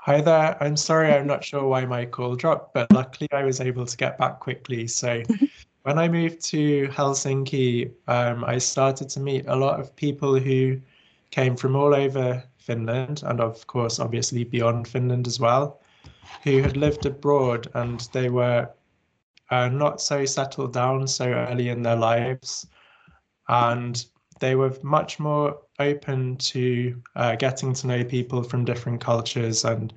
Hi 0.00 0.20
there. 0.20 0.60
I'm 0.62 0.76
sorry, 0.76 1.12
I'm 1.12 1.26
not 1.26 1.44
sure 1.44 1.64
why 1.66 1.84
my 1.84 2.04
call 2.06 2.34
dropped, 2.34 2.74
but 2.74 2.92
luckily 2.92 3.28
I 3.32 3.44
was 3.44 3.60
able 3.60 3.86
to 3.86 3.96
get 3.96 4.18
back 4.18 4.40
quickly. 4.40 4.88
So 4.88 5.22
when 5.82 5.98
I 5.98 6.08
moved 6.08 6.40
to 6.46 6.88
Helsinki, 6.88 7.92
um, 8.08 8.44
I 8.44 8.58
started 8.58 9.08
to 9.10 9.20
meet 9.20 9.46
a 9.46 9.54
lot 9.54 9.78
of 9.78 9.94
people 9.94 10.38
who 10.38 10.80
came 11.30 11.56
from 11.56 11.76
all 11.76 11.94
over 11.94 12.42
Finland 12.56 13.22
and 13.24 13.40
of 13.40 13.66
course, 13.66 14.00
obviously 14.00 14.44
beyond 14.44 14.88
Finland 14.88 15.26
as 15.26 15.38
well, 15.38 15.80
who 16.42 16.62
had 16.62 16.76
lived 16.76 17.06
abroad 17.06 17.68
and 17.74 18.00
they 18.12 18.28
were 18.28 18.68
uh, 19.52 19.68
not 19.68 20.00
so 20.00 20.24
settled 20.24 20.72
down 20.72 21.06
so 21.06 21.26
early 21.26 21.68
in 21.68 21.82
their 21.82 21.96
lives. 21.96 22.66
And 23.48 24.04
they 24.40 24.54
were 24.54 24.76
much 24.82 25.20
more 25.20 25.60
open 25.78 26.36
to 26.38 27.00
uh, 27.14 27.36
getting 27.36 27.74
to 27.74 27.86
know 27.86 28.04
people 28.04 28.42
from 28.42 28.64
different 28.64 29.00
cultures 29.00 29.64
and 29.64 29.92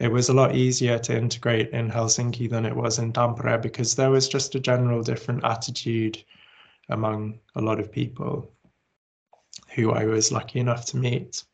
it 0.00 0.10
was 0.10 0.30
a 0.30 0.32
lot 0.32 0.56
easier 0.56 0.98
to 0.98 1.16
integrate 1.16 1.70
in 1.70 1.90
Helsinki 1.90 2.48
than 2.48 2.64
it 2.64 2.74
was 2.74 2.98
in 2.98 3.12
Tampere 3.12 3.60
because 3.60 3.94
there 3.94 4.10
was 4.10 4.28
just 4.28 4.54
a 4.54 4.60
general 4.60 5.02
different 5.02 5.44
attitude 5.44 6.24
among 6.88 7.38
a 7.54 7.60
lot 7.60 7.78
of 7.78 7.92
people 7.92 8.50
who 9.74 9.92
I 9.92 10.06
was 10.06 10.32
lucky 10.32 10.58
enough 10.58 10.86
to 10.86 10.96
meet. 10.96 11.44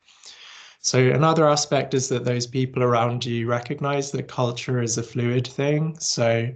So 0.78 1.00
another 1.10 1.48
aspect 1.48 1.92
is 1.92 2.08
that 2.08 2.24
those 2.24 2.46
people 2.46 2.84
around 2.84 3.26
you 3.26 3.48
recognize 3.48 4.12
that 4.12 4.28
culture 4.28 4.80
is 4.80 4.96
a 4.96 5.02
fluid 5.02 5.48
thing. 5.48 5.98
So 5.98 6.48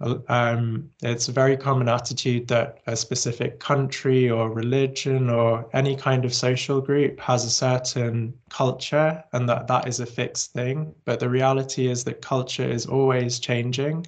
um, 0.00 0.90
it's 1.02 1.28
a 1.28 1.32
very 1.32 1.56
common 1.56 1.88
attitude 1.88 2.46
that 2.48 2.78
a 2.86 2.94
specific 2.94 3.58
country 3.58 4.30
or 4.30 4.50
religion 4.50 5.28
or 5.28 5.68
any 5.72 5.96
kind 5.96 6.24
of 6.24 6.32
social 6.32 6.80
group 6.80 7.18
has 7.18 7.44
a 7.44 7.50
certain 7.50 8.32
culture 8.48 9.22
and 9.32 9.48
that 9.48 9.66
that 9.66 9.88
is 9.88 9.98
a 9.98 10.06
fixed 10.06 10.52
thing. 10.52 10.94
But 11.04 11.18
the 11.18 11.28
reality 11.28 11.88
is 11.88 12.04
that 12.04 12.22
culture 12.22 12.68
is 12.68 12.86
always 12.86 13.40
changing. 13.40 14.06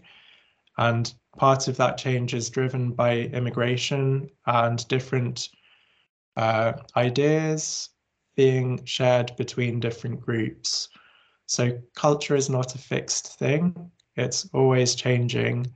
And 0.78 1.12
part 1.36 1.66
of 1.66 1.76
that 1.78 1.98
change 1.98 2.34
is 2.34 2.50
driven 2.50 2.92
by 2.92 3.18
immigration 3.18 4.30
and 4.46 4.86
different 4.86 5.48
uh, 6.36 6.74
ideas 6.96 7.88
being 8.36 8.84
shared 8.84 9.34
between 9.36 9.80
different 9.80 10.20
groups. 10.20 10.88
So 11.46 11.80
culture 11.96 12.36
is 12.36 12.48
not 12.48 12.76
a 12.76 12.78
fixed 12.78 13.40
thing. 13.40 13.90
It's 14.16 14.48
always 14.54 14.94
changing 14.94 15.66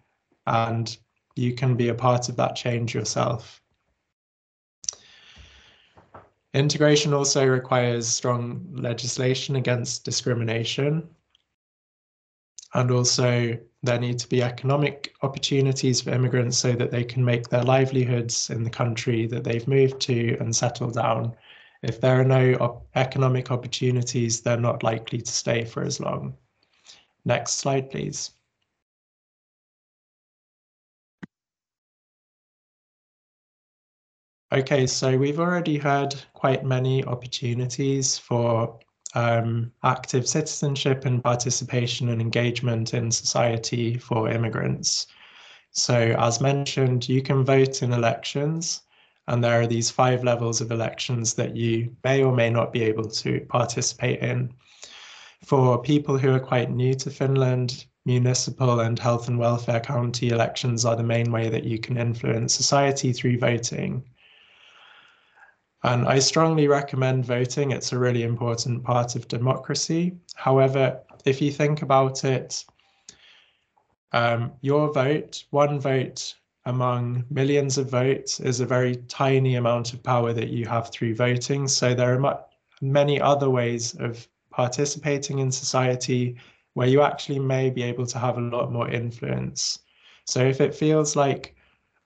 and 0.46 0.96
you 1.36 1.54
can 1.54 1.74
be 1.74 1.88
a 1.88 1.94
part 1.94 2.28
of 2.28 2.36
that 2.36 2.56
change 2.56 2.94
yourself. 2.94 3.60
Integration 6.54 7.12
also 7.12 7.44
requires 7.44 8.06
strong 8.06 8.64
legislation 8.72 9.56
against 9.56 10.04
discrimination. 10.04 11.08
And 12.74 12.90
also 12.92 13.58
there 13.82 13.98
need 13.98 14.18
to 14.20 14.28
be 14.28 14.42
economic 14.42 15.14
opportunities 15.22 16.00
for 16.00 16.10
immigrants 16.10 16.56
so 16.56 16.72
that 16.72 16.92
they 16.92 17.04
can 17.04 17.24
make 17.24 17.48
their 17.48 17.64
livelihoods 17.64 18.50
in 18.50 18.62
the 18.62 18.70
country 18.70 19.26
that 19.26 19.42
they've 19.42 19.66
moved 19.66 20.00
to 20.02 20.36
and 20.38 20.54
settle 20.54 20.90
down. 20.90 21.34
If 21.82 22.00
there 22.00 22.20
are 22.20 22.24
no 22.24 22.54
op 22.60 22.86
economic 22.94 23.50
opportunities, 23.50 24.40
they're 24.40 24.56
not 24.56 24.82
likely 24.82 25.20
to 25.20 25.32
stay 25.32 25.64
for 25.64 25.82
as 25.82 26.00
long. 26.00 26.36
Next 27.24 27.54
slide, 27.54 27.90
please. 27.90 28.30
Okay, 34.54 34.86
so 34.86 35.18
we've 35.18 35.40
already 35.40 35.78
heard 35.78 36.14
quite 36.32 36.64
many 36.64 37.04
opportunities 37.06 38.16
for 38.16 38.78
um, 39.16 39.72
active 39.82 40.28
citizenship 40.28 41.06
and 41.06 41.24
participation 41.24 42.08
and 42.10 42.20
engagement 42.20 42.94
in 42.94 43.10
society 43.10 43.98
for 43.98 44.28
immigrants. 44.28 45.08
So 45.72 46.14
as 46.20 46.40
mentioned, 46.40 47.08
you 47.08 47.20
can 47.20 47.44
vote 47.44 47.82
in 47.82 47.92
elections 47.92 48.82
and 49.26 49.42
there 49.42 49.60
are 49.60 49.66
these 49.66 49.90
five 49.90 50.22
levels 50.22 50.60
of 50.60 50.70
elections 50.70 51.34
that 51.34 51.56
you 51.56 51.96
may 52.04 52.22
or 52.22 52.32
may 52.32 52.48
not 52.48 52.72
be 52.72 52.84
able 52.84 53.08
to 53.08 53.40
participate 53.48 54.20
in. 54.20 54.54
For 55.42 55.82
people 55.82 56.16
who 56.16 56.32
are 56.32 56.38
quite 56.38 56.70
new 56.70 56.94
to 56.94 57.10
Finland, 57.10 57.86
municipal 58.04 58.78
and 58.78 59.00
health 59.00 59.26
and 59.26 59.36
welfare 59.36 59.80
county 59.80 60.28
elections 60.28 60.84
are 60.84 60.94
the 60.94 61.02
main 61.02 61.32
way 61.32 61.48
that 61.48 61.64
you 61.64 61.80
can 61.80 61.96
influence 61.96 62.54
society 62.54 63.12
through 63.12 63.40
voting. 63.40 64.04
And 65.84 66.08
I 66.08 66.18
strongly 66.18 66.66
recommend 66.66 67.26
voting. 67.26 67.70
It's 67.70 67.92
a 67.92 67.98
really 67.98 68.22
important 68.22 68.82
part 68.82 69.16
of 69.16 69.28
democracy. 69.28 70.16
However, 70.34 70.98
if 71.26 71.42
you 71.42 71.52
think 71.52 71.82
about 71.82 72.24
it, 72.24 72.64
um, 74.12 74.52
your 74.62 74.90
vote, 74.94 75.44
one 75.50 75.78
vote 75.78 76.34
among 76.64 77.26
millions 77.28 77.76
of 77.76 77.90
votes, 77.90 78.40
is 78.40 78.60
a 78.60 78.66
very 78.66 78.96
tiny 79.08 79.56
amount 79.56 79.92
of 79.92 80.02
power 80.02 80.32
that 80.32 80.48
you 80.48 80.64
have 80.64 80.90
through 80.90 81.16
voting. 81.16 81.68
So 81.68 81.92
there 81.92 82.18
are 82.18 82.44
many 82.80 83.20
other 83.20 83.50
ways 83.50 83.94
of 84.00 84.26
participating 84.50 85.40
in 85.40 85.52
society 85.52 86.36
where 86.72 86.88
you 86.88 87.02
actually 87.02 87.40
may 87.40 87.68
be 87.68 87.82
able 87.82 88.06
to 88.06 88.18
have 88.18 88.38
a 88.38 88.40
lot 88.40 88.72
more 88.72 88.88
influence. 88.88 89.80
So 90.24 90.42
if 90.42 90.62
it 90.62 90.74
feels 90.74 91.14
like 91.14 91.53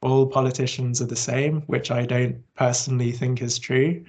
all 0.00 0.26
politicians 0.26 1.00
are 1.02 1.06
the 1.06 1.16
same, 1.16 1.62
which 1.62 1.90
I 1.90 2.06
don't 2.06 2.42
personally 2.54 3.12
think 3.12 3.42
is 3.42 3.58
true, 3.58 4.04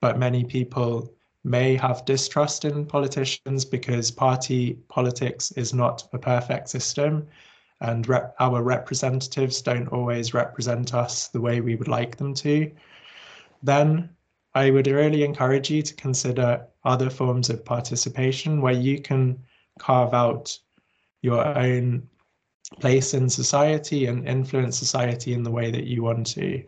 but 0.00 0.18
many 0.18 0.44
people 0.44 1.12
may 1.44 1.76
have 1.76 2.04
distrust 2.06 2.64
in 2.64 2.86
politicians 2.86 3.64
because 3.64 4.10
party 4.10 4.78
politics 4.88 5.52
is 5.52 5.74
not 5.74 6.08
a 6.12 6.18
perfect 6.18 6.70
system 6.70 7.26
and 7.80 8.08
rep 8.08 8.34
our 8.40 8.62
representatives 8.62 9.60
don't 9.60 9.88
always 9.88 10.32
represent 10.32 10.94
us 10.94 11.28
the 11.28 11.40
way 11.40 11.60
we 11.60 11.76
would 11.76 11.88
like 11.88 12.16
them 12.16 12.32
to, 12.32 12.70
then 13.62 14.08
I 14.54 14.70
would 14.70 14.86
really 14.86 15.24
encourage 15.24 15.70
you 15.70 15.82
to 15.82 15.94
consider 15.94 16.66
other 16.84 17.10
forms 17.10 17.50
of 17.50 17.64
participation 17.64 18.60
where 18.60 18.72
you 18.72 19.00
can 19.00 19.38
carve 19.78 20.14
out 20.14 20.56
your 21.22 21.44
own 21.58 22.08
place 22.80 23.14
in 23.14 23.28
society 23.28 24.06
and 24.06 24.28
influence 24.28 24.78
society 24.78 25.32
in 25.34 25.42
the 25.42 25.50
way 25.50 25.70
that 25.70 25.84
you 25.84 26.02
want 26.02 26.26
to. 26.26 26.62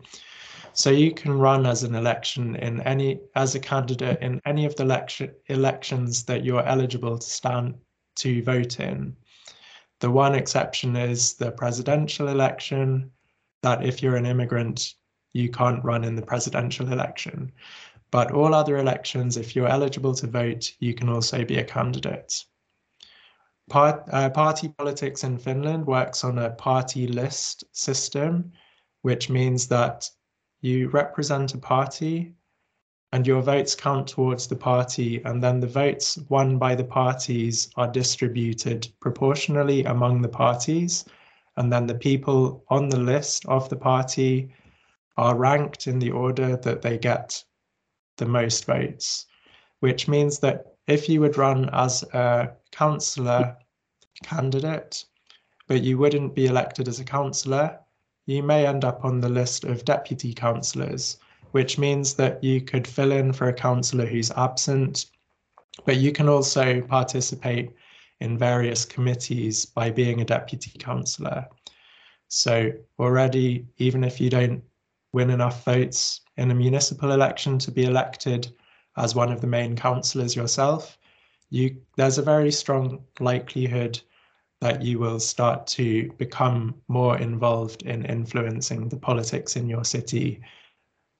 So 0.73 0.91
you 0.91 1.11
can 1.11 1.31
run 1.31 1.65
as 1.65 1.83
an 1.83 1.95
election 1.95 2.55
in 2.57 2.81
any 2.81 3.19
as 3.35 3.55
a 3.55 3.59
candidate 3.59 4.21
in 4.21 4.39
any 4.45 4.65
of 4.65 4.75
the 4.75 4.83
election 4.83 5.31
elections 5.47 6.23
that 6.25 6.45
you're 6.45 6.65
eligible 6.67 7.17
to 7.17 7.27
stand 7.27 7.75
to 8.17 8.43
vote 8.43 8.79
in. 8.79 9.15
The 9.99 10.11
one 10.11 10.35
exception 10.35 10.95
is 10.95 11.33
the 11.33 11.51
presidential 11.51 12.27
election, 12.27 13.09
that 13.63 13.83
if 13.83 14.03
you're 14.03 14.17
an 14.17 14.27
immigrant, 14.27 14.93
you 15.33 15.49
can't 15.49 15.83
run 15.83 16.03
in 16.03 16.15
the 16.15 16.21
presidential 16.21 16.91
election. 16.93 17.51
But 18.11 18.31
all 18.31 18.53
other 18.53 18.77
elections, 18.77 19.35
if 19.35 19.55
you're 19.55 19.67
eligible 19.67 20.13
to 20.15 20.27
vote, 20.27 20.71
you 20.79 20.93
can 20.93 21.09
also 21.09 21.43
be 21.43 21.57
a 21.57 21.63
candidate. 21.63 22.45
Part, 23.69 24.03
uh, 24.11 24.29
party 24.29 24.69
politics 24.69 25.23
in 25.23 25.37
Finland 25.37 25.85
works 25.85 26.23
on 26.23 26.37
a 26.39 26.51
party 26.51 27.07
list 27.07 27.65
system, 27.73 28.51
which 29.01 29.29
means 29.29 29.67
that 29.67 30.09
you 30.61 30.89
represent 30.89 31.53
a 31.53 31.57
party 31.57 32.33
and 33.11 33.25
your 33.25 33.41
votes 33.41 33.75
count 33.75 34.07
towards 34.07 34.47
the 34.47 34.55
party, 34.55 35.21
and 35.23 35.41
then 35.41 35.59
the 35.59 35.67
votes 35.67 36.17
won 36.29 36.57
by 36.57 36.75
the 36.75 36.83
parties 36.83 37.69
are 37.75 37.87
distributed 37.87 38.87
proportionally 38.99 39.83
among 39.85 40.21
the 40.21 40.29
parties, 40.29 41.05
and 41.55 41.71
then 41.71 41.87
the 41.87 41.95
people 41.95 42.63
on 42.69 42.89
the 42.89 42.99
list 42.99 43.45
of 43.47 43.69
the 43.69 43.75
party 43.75 44.53
are 45.17 45.37
ranked 45.37 45.87
in 45.87 45.99
the 45.99 46.11
order 46.11 46.57
that 46.57 46.81
they 46.81 46.97
get 46.97 47.43
the 48.17 48.25
most 48.25 48.65
votes, 48.65 49.25
which 49.79 50.07
means 50.07 50.39
that 50.39 50.76
if 50.87 51.09
you 51.09 51.21
would 51.21 51.37
run 51.37 51.69
as 51.73 52.03
a 52.13 52.51
councillor 52.71 53.57
candidate, 54.23 55.05
but 55.67 55.83
you 55.83 55.97
wouldn't 55.97 56.33
be 56.33 56.47
elected 56.47 56.87
as 56.87 56.99
a 56.99 57.03
councillor, 57.03 57.79
you 58.25 58.41
may 58.41 58.65
end 58.65 58.83
up 58.83 59.03
on 59.03 59.19
the 59.19 59.29
list 59.29 59.63
of 59.63 59.85
deputy 59.85 60.33
councillors, 60.33 61.17
which 61.51 61.77
means 61.77 62.13
that 62.15 62.43
you 62.43 62.61
could 62.61 62.87
fill 62.87 63.11
in 63.11 63.33
for 63.33 63.47
a 63.47 63.53
councillor 63.53 64.05
who's 64.05 64.31
absent, 64.31 65.07
but 65.85 65.97
you 65.97 66.11
can 66.11 66.27
also 66.27 66.81
participate 66.81 67.71
in 68.19 68.37
various 68.37 68.83
committees 68.85 69.65
by 69.65 69.89
being 69.89 70.21
a 70.21 70.25
deputy 70.25 70.71
councillor. 70.79 71.45
So 72.29 72.71
already, 72.99 73.65
even 73.77 74.03
if 74.03 74.19
you 74.19 74.29
don't 74.29 74.63
win 75.13 75.29
enough 75.29 75.63
votes 75.63 76.21
in 76.35 76.51
a 76.51 76.55
municipal 76.55 77.11
election 77.11 77.57
to 77.59 77.71
be 77.71 77.85
elected 77.85 78.51
as 78.97 79.15
one 79.15 79.31
of 79.31 79.41
the 79.41 79.47
main 79.47 79.75
councillors 79.75 80.35
yourself, 80.35 80.97
you 81.49 81.77
there's 81.95 82.17
a 82.17 82.23
very 82.23 82.51
strong 82.51 83.03
likelihood 83.19 83.99
that 84.59 84.81
you 84.81 84.99
will 84.99 85.19
start 85.19 85.67
to 85.67 86.11
become 86.17 86.75
more 86.87 87.17
involved 87.19 87.83
in 87.83 88.05
influencing 88.05 88.89
the 88.89 88.97
politics 88.97 89.55
in 89.55 89.69
your 89.69 89.83
city, 89.83 90.41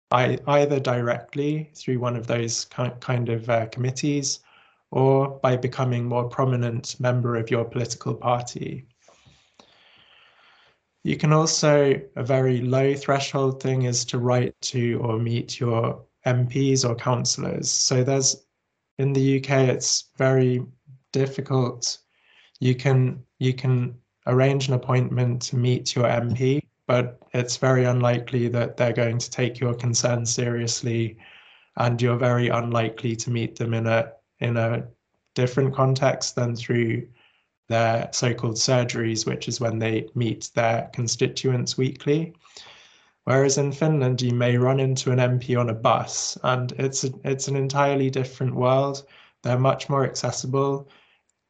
I, 0.09 0.39
either 0.47 0.79
directly 0.79 1.69
through 1.75 1.99
one 1.99 2.15
of 2.15 2.27
those 2.27 2.65
kind 2.65 3.29
of 3.29 3.49
uh, 3.49 3.67
committees 3.67 4.39
or 4.89 5.39
by 5.43 5.57
becoming 5.57 6.05
more 6.05 6.27
prominent 6.27 6.99
member 6.99 7.35
of 7.35 7.51
your 7.51 7.65
political 7.65 8.15
party. 8.15 8.87
You 11.03 11.15
can 11.15 11.31
also, 11.31 12.01
a 12.15 12.23
very 12.23 12.61
low 12.61 12.95
threshold 12.95 13.61
thing 13.61 13.83
is 13.83 14.03
to 14.05 14.17
write 14.17 14.59
to 14.61 14.99
or 15.03 15.19
meet 15.19 15.59
your 15.59 16.01
MPs 16.27 16.87
or 16.87 16.95
councillors. 16.95 17.71
So 17.71 18.03
there's, 18.03 18.45
in 18.97 19.13
the 19.13 19.37
UK, 19.37 19.69
it's 19.69 20.09
very 20.17 20.63
difficult. 21.13 21.97
You 22.59 22.75
can, 22.75 23.23
you 23.39 23.53
can 23.53 23.95
arrange 24.25 24.67
an 24.67 24.73
appointment 24.73 25.41
to 25.43 25.55
meet 25.55 25.95
your 25.95 26.05
MP, 26.05 26.61
but 26.85 27.19
it's 27.33 27.57
very 27.57 27.85
unlikely 27.85 28.47
that 28.49 28.77
they're 28.77 28.93
going 28.93 29.17
to 29.17 29.31
take 29.31 29.59
your 29.59 29.73
concerns 29.73 30.33
seriously 30.33 31.17
and 31.77 32.01
you're 32.01 32.17
very 32.17 32.49
unlikely 32.49 33.15
to 33.15 33.31
meet 33.31 33.55
them 33.55 33.73
in 33.73 33.87
a 33.87 34.11
in 34.39 34.57
a 34.57 34.87
different 35.35 35.73
context 35.73 36.35
than 36.35 36.55
through 36.55 37.07
their 37.67 38.09
so-called 38.11 38.55
surgeries, 38.55 39.25
which 39.25 39.47
is 39.47 39.59
when 39.59 39.77
they 39.77 40.07
meet 40.15 40.49
their 40.55 40.89
constituents 40.93 41.77
weekly. 41.77 42.33
Whereas 43.27 43.57
in 43.57 43.73
Finland, 43.73 44.21
you 44.21 44.33
may 44.33 44.55
run 44.55 44.79
into 44.79 45.11
an 45.11 45.19
MP 45.19 45.59
on 45.59 45.69
a 45.69 45.73
bus, 45.73 46.37
and 46.43 46.71
it's 46.77 47.03
a, 47.03 47.09
it's 47.25 47.49
an 47.49 47.57
entirely 47.57 48.09
different 48.09 48.55
world. 48.55 49.05
They're 49.43 49.59
much 49.59 49.89
more 49.89 50.05
accessible. 50.05 50.87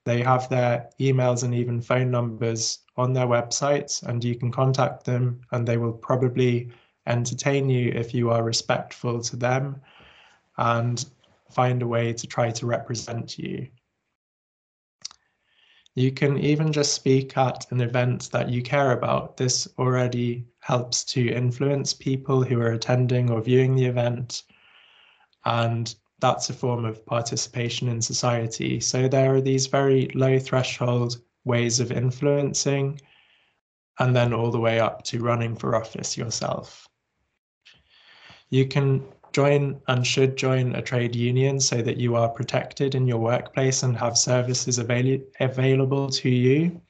They 0.03 0.23
have 0.23 0.49
their 0.49 0.89
emails 0.99 1.43
and 1.43 1.53
even 1.53 1.79
phone 1.79 2.09
numbers 2.09 2.79
on 2.95 3.13
their 3.13 3.27
websites, 3.27 4.01
and 4.01 4.23
you 4.23 4.33
can 4.33 4.51
contact 4.51 5.03
them, 5.03 5.41
and 5.51 5.67
they 5.67 5.77
will 5.77 5.93
probably 5.93 6.71
entertain 7.05 7.69
you 7.69 7.91
if 7.91 8.11
you 8.11 8.31
are 8.31 8.43
respectful 8.43 9.21
to 9.21 9.35
them 9.35 9.79
and 10.57 11.05
find 11.51 11.83
a 11.83 11.87
way 11.87 12.11
to 12.11 12.25
try 12.25 12.49
to 12.49 12.65
represent 12.65 13.37
you. 13.37 13.67
You 15.97 16.11
can 16.11 16.37
even 16.37 16.71
just 16.71 16.93
speak 16.93 17.35
at 17.37 17.65
an 17.71 17.81
event 17.81 18.29
that 18.31 18.49
you 18.49 18.61
care 18.61 18.91
about. 18.91 19.35
This 19.35 19.67
already 19.79 20.45
helps 20.59 21.03
to 21.05 21.27
influence 21.27 21.91
people 21.91 22.43
who 22.43 22.61
are 22.61 22.73
attending 22.73 23.31
or 23.31 23.41
viewing 23.41 23.75
the 23.75 23.87
event. 23.87 24.43
And 25.45 25.95
that's 26.19 26.51
a 26.51 26.53
form 26.53 26.85
of 26.85 27.03
participation 27.03 27.87
in 27.87 27.99
society. 27.99 28.79
So 28.79 29.07
there 29.07 29.33
are 29.33 29.41
these 29.41 29.65
very 29.65 30.11
low 30.13 30.37
threshold 30.37 31.19
ways 31.45 31.79
of 31.79 31.91
influencing, 31.91 33.01
and 33.97 34.15
then 34.15 34.33
all 34.33 34.51
the 34.51 34.59
way 34.59 34.79
up 34.79 35.03
to 35.05 35.23
running 35.23 35.55
for 35.55 35.75
office 35.75 36.15
yourself. 36.15 36.87
You 38.51 38.67
can 38.67 39.03
join 39.33 39.79
and 39.87 40.05
should 40.05 40.35
join 40.35 40.75
a 40.75 40.81
trade 40.81 41.15
union 41.15 41.59
so 41.59 41.81
that 41.81 41.97
you 41.97 42.15
are 42.15 42.29
protected 42.29 42.95
in 42.95 43.07
your 43.07 43.19
workplace 43.19 43.83
and 43.83 43.97
have 43.97 44.17
services 44.17 44.77
avail- 44.77 45.21
available 45.39 46.09
to 46.09 46.29
you. 46.29 46.81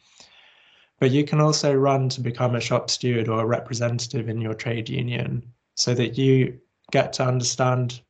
But 1.00 1.12
you 1.12 1.24
can 1.24 1.40
also 1.40 1.74
run 1.74 2.10
to 2.10 2.22
become 2.22 2.56
a 2.56 2.62
shop 2.62 2.90
steward 2.90 3.28
or 3.28 3.42
a 3.42 3.46
representative 3.46 4.30
in 4.30 4.42
your 4.42 4.54
trade 4.54 4.90
union 4.90 5.44
so 5.76 5.94
that 5.94 6.18
you 6.18 6.60
get 6.92 7.14
to 7.14 7.26
understand 7.26 8.02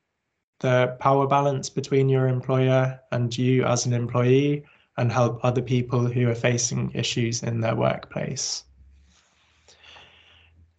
the 0.59 0.95
power 0.99 1.27
balance 1.27 1.69
between 1.69 2.09
your 2.09 2.27
employer 2.27 2.99
and 3.11 3.37
you 3.37 3.65
as 3.65 3.85
an 3.85 3.93
employee 3.93 4.63
and 4.97 5.11
help 5.11 5.39
other 5.43 5.61
people 5.61 6.05
who 6.07 6.29
are 6.29 6.35
facing 6.35 6.91
issues 6.93 7.43
in 7.43 7.59
their 7.59 7.75
workplace. 7.75 8.63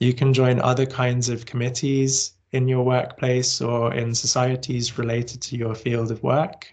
You 0.01 0.15
can 0.15 0.33
join 0.33 0.61
other 0.61 0.87
kinds 0.87 1.29
of 1.29 1.47
committees 1.47 2.33
in 2.53 2.69
your 2.69 2.85
workplace 2.85 3.61
or 3.61 3.93
in 3.95 4.15
societies 4.15 4.99
related 4.99 5.41
to 5.43 5.57
your 5.57 5.75
field 5.75 6.11
of 6.11 6.23
work. 6.23 6.73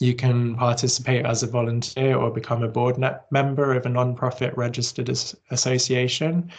You 0.00 0.14
can 0.14 0.56
participate 0.56 1.24
as 1.24 1.42
a 1.42 1.46
volunteer 1.46 2.16
or 2.16 2.30
become 2.30 2.62
a 2.62 2.68
board 2.68 2.96
member 3.30 3.74
of 3.74 3.86
a 3.86 3.88
non-profit 3.88 4.56
registered 4.56 5.08
as 5.08 5.36
association. 5.50 6.50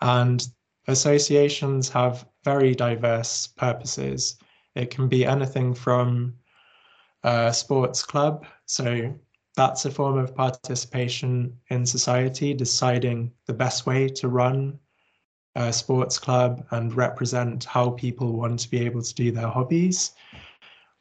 And 0.00 0.46
associations 0.88 1.88
have 1.90 2.26
very 2.44 2.74
diverse 2.74 3.46
purposes. 3.46 4.36
It 4.74 4.90
can 4.90 5.08
be 5.08 5.26
anything 5.26 5.74
from 5.74 6.34
a 7.22 7.52
sports 7.52 8.02
club, 8.02 8.46
so 8.66 9.14
that's 9.56 9.84
a 9.84 9.90
form 9.90 10.16
of 10.16 10.34
participation 10.34 11.54
in 11.68 11.84
society, 11.84 12.54
deciding 12.54 13.32
the 13.46 13.52
best 13.52 13.84
way 13.84 14.08
to 14.08 14.28
run 14.28 14.78
a 15.56 15.72
sports 15.72 16.18
club 16.18 16.64
and 16.70 16.94
represent 16.94 17.64
how 17.64 17.90
people 17.90 18.32
want 18.32 18.60
to 18.60 18.70
be 18.70 18.84
able 18.84 19.02
to 19.02 19.14
do 19.14 19.32
their 19.32 19.48
hobbies, 19.48 20.12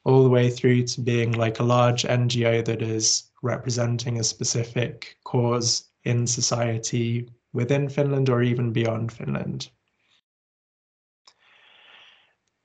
all 0.06 0.24
the 0.24 0.30
way 0.30 0.50
through 0.50 0.84
to 0.84 1.02
being 1.02 1.34
like 1.34 1.60
a 1.60 1.64
large 1.64 2.04
NGO 2.04 2.64
that 2.66 2.82
is 2.82 3.32
representing 3.44 4.20
a 4.20 4.24
specific 4.24 5.18
cause 5.24 5.90
in 6.04 6.26
society 6.26 7.30
within 7.54 7.90
Finland 7.90 8.30
or 8.30 8.42
even 8.42 8.72
beyond 8.72 9.12
Finland. 9.12 9.70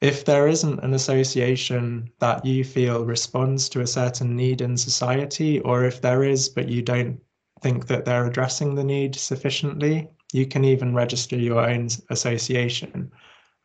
If 0.01 0.24
there 0.24 0.49
isn't 0.49 0.80
an 0.80 0.93
association 0.93 2.11
that 2.18 2.45
you 2.45 2.62
feel 2.62 3.05
responds 3.05 3.68
to 3.70 3.80
a 3.80 3.87
certain 3.87 4.37
need 4.37 4.61
in 4.61 4.76
society, 4.76 5.61
or 5.61 5.85
if 5.85 6.03
there 6.03 6.24
is, 6.24 6.49
but 6.49 6.68
you 6.68 6.82
don't 6.82 7.18
think 7.62 7.87
that 7.87 8.05
they're 8.05 8.26
addressing 8.26 8.74
the 8.74 8.85
need 8.85 9.14
sufficiently, 9.14 10.09
you 10.35 10.45
can 10.45 10.64
even 10.64 10.97
register 10.97 11.37
your 11.37 11.61
own 11.61 11.87
association. 12.11 13.12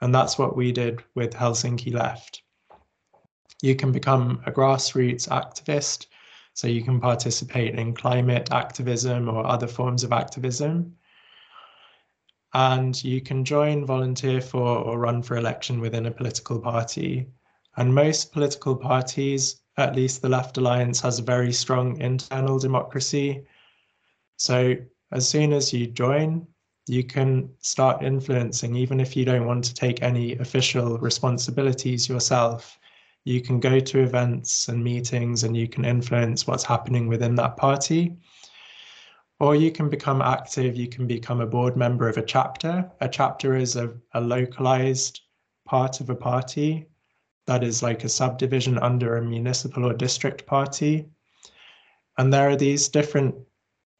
And 0.02 0.14
that's 0.14 0.38
what 0.38 0.56
we 0.56 0.72
did 0.72 1.04
with 1.16 1.34
Helsinki 1.34 1.92
Left. 1.92 2.44
You 3.64 3.76
can 3.76 3.92
become 3.92 4.44
a 4.46 4.52
grassroots 4.52 5.28
activist, 5.30 6.06
so 6.54 6.68
you 6.68 6.84
can 6.84 7.00
participate 7.00 7.74
in 7.74 7.96
climate 7.96 8.50
activism 8.52 9.28
or 9.28 9.48
other 9.48 9.66
forms 9.66 10.04
of 10.04 10.14
activism. 10.14 10.96
And 12.54 13.04
you 13.04 13.20
can 13.20 13.44
join, 13.44 13.84
volunteer 13.84 14.40
for, 14.40 14.78
or 14.78 15.00
run 15.00 15.24
for 15.24 15.38
election 15.38 15.82
within 15.82 16.06
a 16.06 16.12
political 16.12 16.60
party. 16.60 17.30
And 17.78 17.96
most 17.96 18.32
political 18.32 18.76
parties, 18.76 19.64
at 19.78 19.96
least 19.96 20.22
the 20.22 20.30
Left 20.30 20.56
Alliance, 20.60 21.02
has 21.02 21.18
a 21.18 21.24
very 21.24 21.52
strong 21.52 22.00
internal 22.00 22.60
democracy. 22.60 23.48
So 24.38 24.76
as 25.12 25.28
soon 25.28 25.52
as 25.52 25.74
you 25.74 25.88
join, 25.88 26.46
you 26.90 27.04
can 27.04 27.50
start 27.60 28.04
influencing, 28.04 28.76
even 28.76 29.00
if 29.00 29.16
you 29.16 29.24
don't 29.26 29.46
want 29.46 29.64
to 29.66 29.74
take 29.74 30.02
any 30.02 30.36
official 30.38 30.98
responsibilities 30.98 32.10
yourself. 32.10 32.80
You 33.26 33.42
can 33.42 33.60
go 33.60 33.80
to 33.80 34.00
events 34.00 34.70
and 34.70 34.84
meetings 34.84 35.44
and 35.44 35.56
you 35.56 35.68
can 35.68 35.86
influence 35.86 36.48
what's 36.48 36.64
happening 36.64 37.08
within 37.08 37.36
that 37.36 37.58
party. 37.58 38.18
or 39.40 39.56
you 39.56 39.72
can 39.72 39.90
become 39.90 40.22
active, 40.22 40.76
you 40.76 40.88
can 40.88 41.08
become 41.08 41.40
a 41.42 41.48
board 41.48 41.78
member 41.78 42.10
of 42.10 42.18
a 42.18 42.22
chapter. 42.26 42.92
A 43.00 43.08
chapter 43.08 43.56
is 43.56 43.76
a, 43.76 43.94
a 44.14 44.20
localized 44.22 45.22
part 45.66 46.02
of 46.02 46.10
a 46.10 46.16
party 46.16 46.88
that 47.46 47.64
is 47.64 47.82
like 47.82 48.04
a 48.04 48.10
subdivision 48.10 48.78
under 48.80 49.16
a 49.18 49.22
municipal 49.24 49.86
or 49.86 49.94
district 49.94 50.46
party. 50.46 51.06
And 52.18 52.34
there 52.34 52.50
are 52.50 52.58
these 52.58 52.90
different 52.90 53.36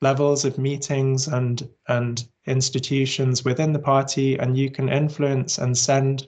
levels 0.02 0.46
of 0.46 0.58
meetings 0.58 1.28
and 1.28 1.68
and 1.88 2.28
institutions 2.50 3.46
within 3.46 3.72
the 3.72 3.80
party 3.80 4.38
and 4.38 4.58
you 4.58 4.70
can 4.72 4.90
influence 4.90 5.58
and 5.60 5.78
send 5.78 6.28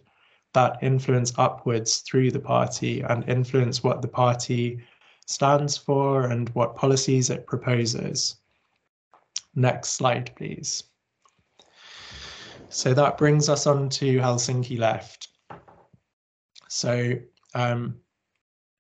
that 0.54 0.78
influence 0.82 1.34
upwards 1.38 2.00
through 2.00 2.32
the 2.32 2.40
party 2.40 3.02
and 3.02 3.28
influence 3.28 3.84
what 3.84 4.02
the 4.02 4.08
party 4.08 4.80
stands 5.26 5.78
for 5.78 6.24
and 6.28 6.50
what 6.50 6.76
policies 6.76 7.30
it 7.30 7.48
proposes. 7.48 8.36
Next 9.56 9.90
slide, 9.90 10.32
please. 10.36 10.84
So 12.70 12.94
that 12.94 13.18
brings 13.18 13.50
us 13.50 13.68
on 13.68 13.90
to 13.90 14.18
Helsinki 14.20 14.78
Left. 14.78 15.28
So 16.70 17.16
um, 17.54 17.98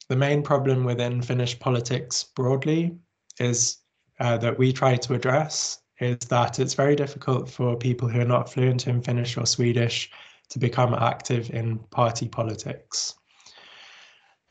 the 0.07 0.15
main 0.15 0.43
problem 0.43 0.83
within 0.83 1.21
Finnish 1.21 1.59
politics 1.59 2.23
broadly 2.35 2.95
is 3.39 3.77
uh, 4.19 4.37
that 4.37 4.57
we 4.57 4.71
try 4.71 4.95
to 4.95 5.13
address 5.13 5.80
is 6.01 6.17
that 6.29 6.59
it's 6.59 6.73
very 6.73 6.95
difficult 6.95 7.49
for 7.49 7.77
people 7.77 8.09
who 8.09 8.19
are 8.19 8.25
not 8.25 8.51
fluent 8.51 8.87
in 8.87 9.01
Finnish 9.01 9.37
or 9.37 9.45
Swedish 9.45 10.09
to 10.49 10.59
become 10.59 10.93
active 10.93 11.51
in 11.51 11.77
party 11.91 12.27
politics. 12.27 13.15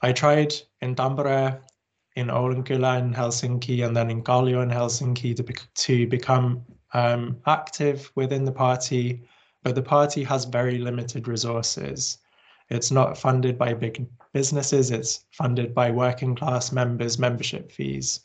I 0.00 0.12
tried 0.12 0.54
in 0.80 0.94
Tampere 0.94 1.60
in 2.16 2.28
Oulunkylä 2.28 2.98
in 2.98 3.12
Helsinki 3.12 3.84
and 3.84 3.96
then 3.96 4.10
in 4.10 4.22
Kallio 4.22 4.62
in 4.62 4.70
Helsinki 4.70 5.34
to, 5.36 5.42
be, 5.42 5.54
to 5.74 6.06
become 6.06 6.64
um, 6.94 7.36
active 7.46 8.10
within 8.14 8.44
the 8.44 8.52
party, 8.52 9.22
but 9.62 9.74
the 9.74 9.82
party 9.82 10.24
has 10.24 10.44
very 10.44 10.78
limited 10.78 11.28
resources. 11.28 12.18
It's 12.68 12.90
not 12.90 13.18
funded 13.18 13.58
by 13.58 13.74
big 13.74 14.06
businesses, 14.32 14.90
it's 14.90 15.24
funded 15.32 15.74
by 15.74 15.90
working 15.90 16.36
class 16.36 16.72
members' 16.72 17.18
membership 17.18 17.72
fees. 17.72 18.20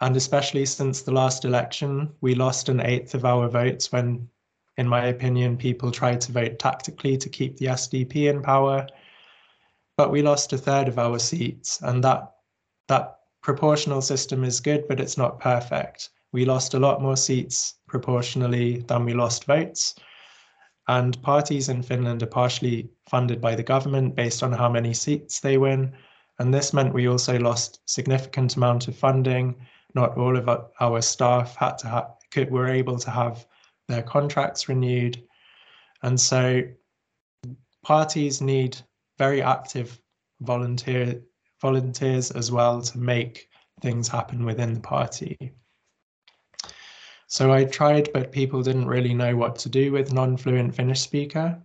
And 0.00 0.16
especially 0.16 0.66
since 0.66 1.02
the 1.02 1.12
last 1.12 1.44
election, 1.44 2.12
we 2.20 2.34
lost 2.34 2.68
an 2.68 2.80
eighth 2.80 3.14
of 3.14 3.24
our 3.24 3.48
votes 3.48 3.90
when, 3.92 4.28
in 4.76 4.86
my 4.86 5.06
opinion, 5.06 5.56
people 5.56 5.90
tried 5.90 6.20
to 6.22 6.32
vote 6.32 6.58
tactically 6.58 7.16
to 7.16 7.28
keep 7.28 7.56
the 7.56 7.66
SDP 7.66 8.28
in 8.28 8.42
power. 8.42 8.86
But 9.96 10.10
we 10.10 10.20
lost 10.20 10.52
a 10.52 10.58
third 10.58 10.88
of 10.88 10.98
our 10.98 11.18
seats, 11.18 11.80
and 11.80 12.04
that 12.04 12.32
that 12.88 13.20
proportional 13.42 14.02
system 14.02 14.44
is 14.44 14.60
good, 14.60 14.86
but 14.86 15.00
it's 15.00 15.16
not 15.16 15.40
perfect. 15.40 16.10
We 16.32 16.44
lost 16.44 16.74
a 16.74 16.78
lot 16.78 17.00
more 17.00 17.16
seats 17.16 17.76
proportionally 17.88 18.80
than 18.88 19.04
we 19.04 19.14
lost 19.14 19.44
votes. 19.44 19.94
And 20.88 21.20
parties 21.22 21.68
in 21.68 21.82
Finland 21.82 22.22
are 22.22 22.26
partially 22.26 22.90
funded 23.08 23.40
by 23.40 23.54
the 23.54 23.62
government 23.62 24.14
based 24.14 24.42
on 24.42 24.52
how 24.52 24.68
many 24.68 24.92
seats 24.92 25.40
they 25.40 25.56
win. 25.56 25.92
And 26.38 26.52
this 26.52 26.74
meant 26.74 26.92
we 26.92 27.08
also 27.08 27.38
lost 27.38 27.80
significant 27.86 28.56
amount 28.56 28.88
of 28.88 28.96
funding. 28.96 29.56
Not 29.94 30.16
all 30.16 30.36
of 30.36 30.48
our 30.80 31.00
staff 31.00 31.56
had 31.56 31.78
to 31.78 31.88
ha- 31.88 32.14
could, 32.30 32.50
were 32.50 32.68
able 32.68 32.98
to 32.98 33.10
have 33.10 33.46
their 33.88 34.02
contracts 34.02 34.68
renewed. 34.68 35.22
And 36.02 36.20
so 36.20 36.62
parties 37.82 38.40
need 38.40 38.76
very 39.18 39.42
active 39.42 40.00
volunteer 40.40 41.22
volunteers 41.62 42.30
as 42.32 42.52
well 42.52 42.82
to 42.82 42.98
make 42.98 43.48
things 43.80 44.08
happen 44.08 44.44
within 44.44 44.74
the 44.74 44.80
party. 44.80 45.36
So 47.28 47.52
I 47.52 47.64
tried, 47.64 48.12
but 48.12 48.30
people 48.30 48.62
didn't 48.62 48.86
really 48.86 49.14
know 49.14 49.34
what 49.36 49.56
to 49.60 49.68
do 49.68 49.90
with 49.92 50.12
non-fluent 50.12 50.74
Finnish 50.74 51.00
speaker. 51.00 51.60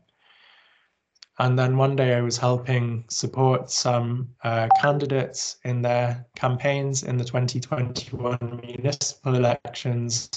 And 1.39 1.57
then 1.57 1.77
one 1.77 1.95
day 1.95 2.13
I 2.13 2.21
was 2.21 2.38
helping 2.38 3.05
support 3.07 3.71
some 3.71 4.29
uh, 4.43 4.67
candidates 4.79 5.57
in 5.63 5.82
their 5.82 6.25
campaigns 6.36 7.03
in 7.03 7.17
the 7.17 7.23
2021 7.23 8.61
municipal 8.63 9.36
elections. 9.36 10.29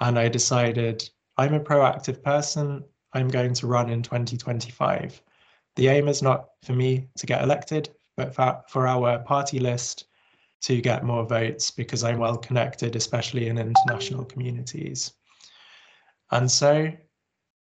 And 0.00 0.18
I 0.18 0.28
decided 0.28 1.08
I'm 1.38 1.54
a 1.54 1.60
proactive 1.60 2.22
person. 2.22 2.84
I'm 3.14 3.28
going 3.28 3.54
to 3.54 3.66
run 3.66 3.90
in 3.90 4.02
2025. 4.02 5.20
The 5.76 5.88
aim 5.88 6.08
is 6.08 6.22
not 6.22 6.50
for 6.62 6.72
me 6.72 7.08
to 7.16 7.26
get 7.26 7.42
elected, 7.42 7.90
but 8.16 8.34
for, 8.34 8.62
for 8.68 8.86
our 8.86 9.20
party 9.20 9.58
list 9.58 10.04
to 10.60 10.80
get 10.80 11.04
more 11.04 11.24
votes 11.24 11.70
because 11.70 12.04
I'm 12.04 12.18
well 12.18 12.36
connected, 12.36 12.96
especially 12.96 13.48
in 13.48 13.58
international 13.58 14.24
communities. 14.24 15.12
And 16.30 16.50
so 16.50 16.92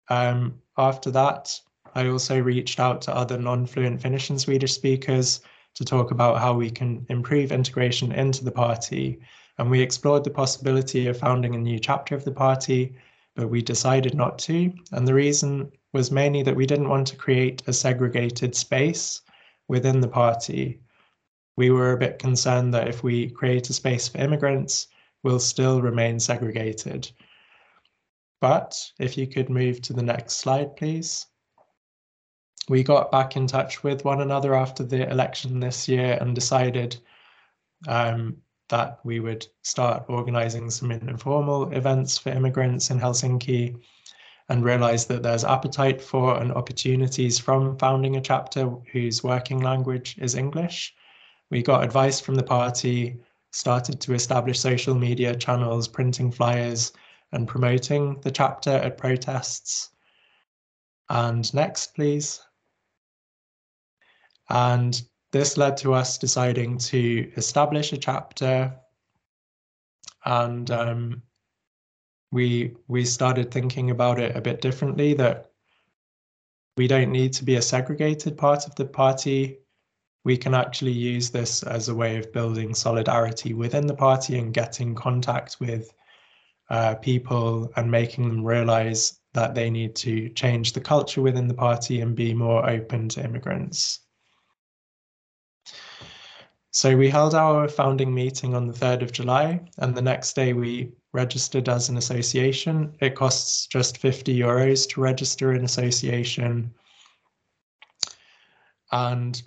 um, 0.09 0.61
after 0.77 1.11
that, 1.11 1.59
I 1.95 2.07
also 2.07 2.39
reached 2.39 2.79
out 2.79 3.01
to 3.03 3.15
other 3.15 3.37
non-fluent 3.37 4.01
Finnish 4.01 4.29
and 4.29 4.39
Swedish 4.39 4.73
speakers 4.73 5.41
to 5.75 5.85
talk 5.85 6.11
about 6.11 6.39
how 6.39 6.53
we 6.53 6.69
can 6.69 7.05
improve 7.09 7.51
integration 7.51 8.11
into 8.11 8.43
the 8.43 8.51
party. 8.51 9.19
And 9.57 9.69
we 9.69 9.81
explored 9.81 10.23
the 10.23 10.29
possibility 10.29 11.07
of 11.07 11.17
founding 11.17 11.55
a 11.55 11.59
new 11.59 11.79
chapter 11.79 12.15
of 12.15 12.25
the 12.25 12.31
party, 12.31 12.95
but 13.35 13.49
we 13.49 13.61
decided 13.61 14.15
not 14.15 14.39
to. 14.39 14.73
And 14.91 15.07
the 15.07 15.13
reason 15.13 15.71
was 15.93 16.11
mainly 16.11 16.43
that 16.43 16.55
we 16.55 16.65
didn't 16.65 16.89
want 16.89 17.07
to 17.07 17.15
create 17.15 17.63
a 17.67 17.73
segregated 17.73 18.55
space 18.55 19.21
within 19.67 20.01
the 20.01 20.07
party, 20.07 20.79
we 21.55 21.69
were 21.69 21.93
a 21.93 21.97
bit 21.97 22.19
concerned 22.19 22.73
that 22.73 22.87
if 22.87 23.03
we 23.03 23.29
create 23.29 23.69
a 23.69 23.73
space 23.73 24.07
for 24.07 24.17
immigrants, 24.17 24.87
we'll 25.23 25.39
still 25.39 25.81
remain 25.81 26.19
segregated. 26.19 27.11
But 28.41 28.91
if 28.99 29.17
you 29.17 29.27
could 29.27 29.49
move 29.49 29.81
to 29.83 29.93
the 29.93 30.03
next 30.03 30.33
slide, 30.35 30.75
please. 30.75 31.27
We 32.69 32.83
got 32.83 33.11
back 33.11 33.35
in 33.35 33.45
touch 33.47 33.83
with 33.83 34.05
one 34.05 34.21
another 34.21 34.55
after 34.55 34.83
the 34.83 35.09
election 35.09 35.59
this 35.59 35.87
year 35.87 36.17
and 36.21 36.33
decided 36.33 36.97
um, 37.87 38.37
that 38.69 38.99
we 39.03 39.19
would 39.19 39.45
start 39.63 40.05
organizing 40.07 40.69
some 40.69 40.91
informal 40.91 41.71
events 41.73 42.17
for 42.17 42.29
immigrants 42.29 42.89
in 42.89 42.99
Helsinki 42.99 43.75
and 44.49 44.63
realize 44.63 45.05
that 45.07 45.23
there's 45.23 45.43
appetite 45.43 46.01
for 46.01 46.39
and 46.39 46.51
opportunities 46.53 47.37
from 47.37 47.77
founding 47.77 48.15
a 48.15 48.21
chapter 48.21 48.69
whose 48.91 49.23
working 49.23 49.59
language 49.59 50.15
is 50.19 50.35
English. 50.35 50.93
We 51.49 51.61
got 51.61 51.83
advice 51.83 52.19
from 52.19 52.35
the 52.35 52.43
party, 52.43 53.19
started 53.51 53.99
to 54.01 54.13
establish 54.13 54.59
social 54.59 54.95
media 54.95 55.35
channels, 55.35 55.87
printing 55.87 56.31
flyers, 56.31 56.93
and 57.31 57.47
promoting 57.47 58.19
the 58.21 58.31
chapter 58.31 58.71
at 58.71 58.97
protests. 58.97 59.89
And 61.09 61.53
next, 61.53 61.93
please. 61.95 62.41
And 64.53 65.01
this 65.31 65.57
led 65.57 65.77
to 65.77 65.93
us 65.93 66.19
deciding 66.19 66.77
to 66.77 67.31
establish 67.35 67.91
a 67.91 67.97
chapter 67.97 68.73
and 70.25 70.69
um, 70.69 71.23
we 72.31 72.75
we 72.87 73.03
started 73.03 73.51
thinking 73.51 73.89
about 73.89 74.19
it 74.19 74.35
a 74.35 74.41
bit 74.41 74.61
differently 74.61 75.15
that 75.15 75.51
we 76.77 76.87
don't 76.87 77.11
need 77.11 77.33
to 77.33 77.43
be 77.43 77.55
a 77.55 77.61
segregated 77.61 78.37
part 78.37 78.67
of 78.67 78.75
the 78.75 78.85
party 78.85 79.57
we 80.23 80.37
can 80.37 80.53
actually 80.53 80.91
use 80.91 81.31
this 81.31 81.63
as 81.63 81.89
a 81.89 81.95
way 81.95 82.17
of 82.17 82.31
building 82.31 82.73
solidarity 82.73 83.53
within 83.53 83.87
the 83.87 83.95
party 83.95 84.37
and 84.37 84.53
getting 84.53 84.95
contact 84.95 85.57
with 85.59 85.93
uh, 86.69 86.95
people 86.95 87.71
and 87.75 87.91
making 87.91 88.29
them 88.29 88.45
realize 88.45 89.19
that 89.33 89.53
they 89.53 89.69
need 89.69 89.95
to 89.95 90.29
change 90.29 90.71
the 90.71 90.79
culture 90.79 91.21
within 91.21 91.47
the 91.47 91.53
party 91.53 92.01
and 92.01 92.15
be 92.15 92.33
more 92.33 92.69
open 92.69 93.09
to 93.09 93.23
immigrants. 93.23 94.02
So 96.75 96.97
we 96.97 97.07
held 97.07 97.35
our 97.35 97.67
founding 97.67 98.11
meeting 98.11 98.55
on 98.55 98.65
the 98.65 98.73
3rd 98.73 99.03
of 99.03 99.11
July, 99.11 99.61
and 99.77 99.93
the 99.93 100.01
next 100.01 100.33
day 100.33 100.53
we 100.53 100.91
registered 101.13 101.69
as 101.69 101.87
an 101.87 101.97
association. 101.97 102.95
It 102.99 103.13
costs 103.13 103.67
just 103.67 103.99
50 103.99 104.35
euros 104.35 104.89
to 104.89 104.99
register 104.99 105.51
an 105.51 105.65
association. 105.65 106.73
And 108.91 109.39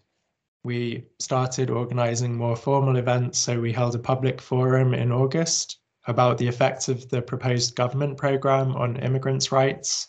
we 0.62 1.08
started 1.18 1.68
organizing 1.68 2.36
more 2.36 2.54
formal 2.54 2.94
events. 2.94 3.40
So 3.40 3.60
we 3.60 3.72
held 3.72 3.96
a 3.96 3.98
public 3.98 4.40
forum 4.40 4.94
in 4.94 5.10
August 5.10 5.78
about 6.06 6.38
the 6.38 6.46
effects 6.46 6.88
of 6.88 7.08
the 7.08 7.22
proposed 7.22 7.74
government 7.74 8.16
program 8.18 8.76
on 8.76 8.98
immigrants' 8.98 9.50
rights, 9.50 10.06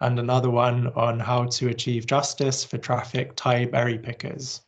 and 0.00 0.18
another 0.18 0.50
one 0.50 0.88
on 0.96 1.20
how 1.20 1.44
to 1.44 1.68
achieve 1.68 2.06
justice 2.06 2.64
for 2.64 2.76
trafficked 2.76 3.36
Thai 3.36 3.66
berry 3.66 3.98
pickers. 3.98 4.62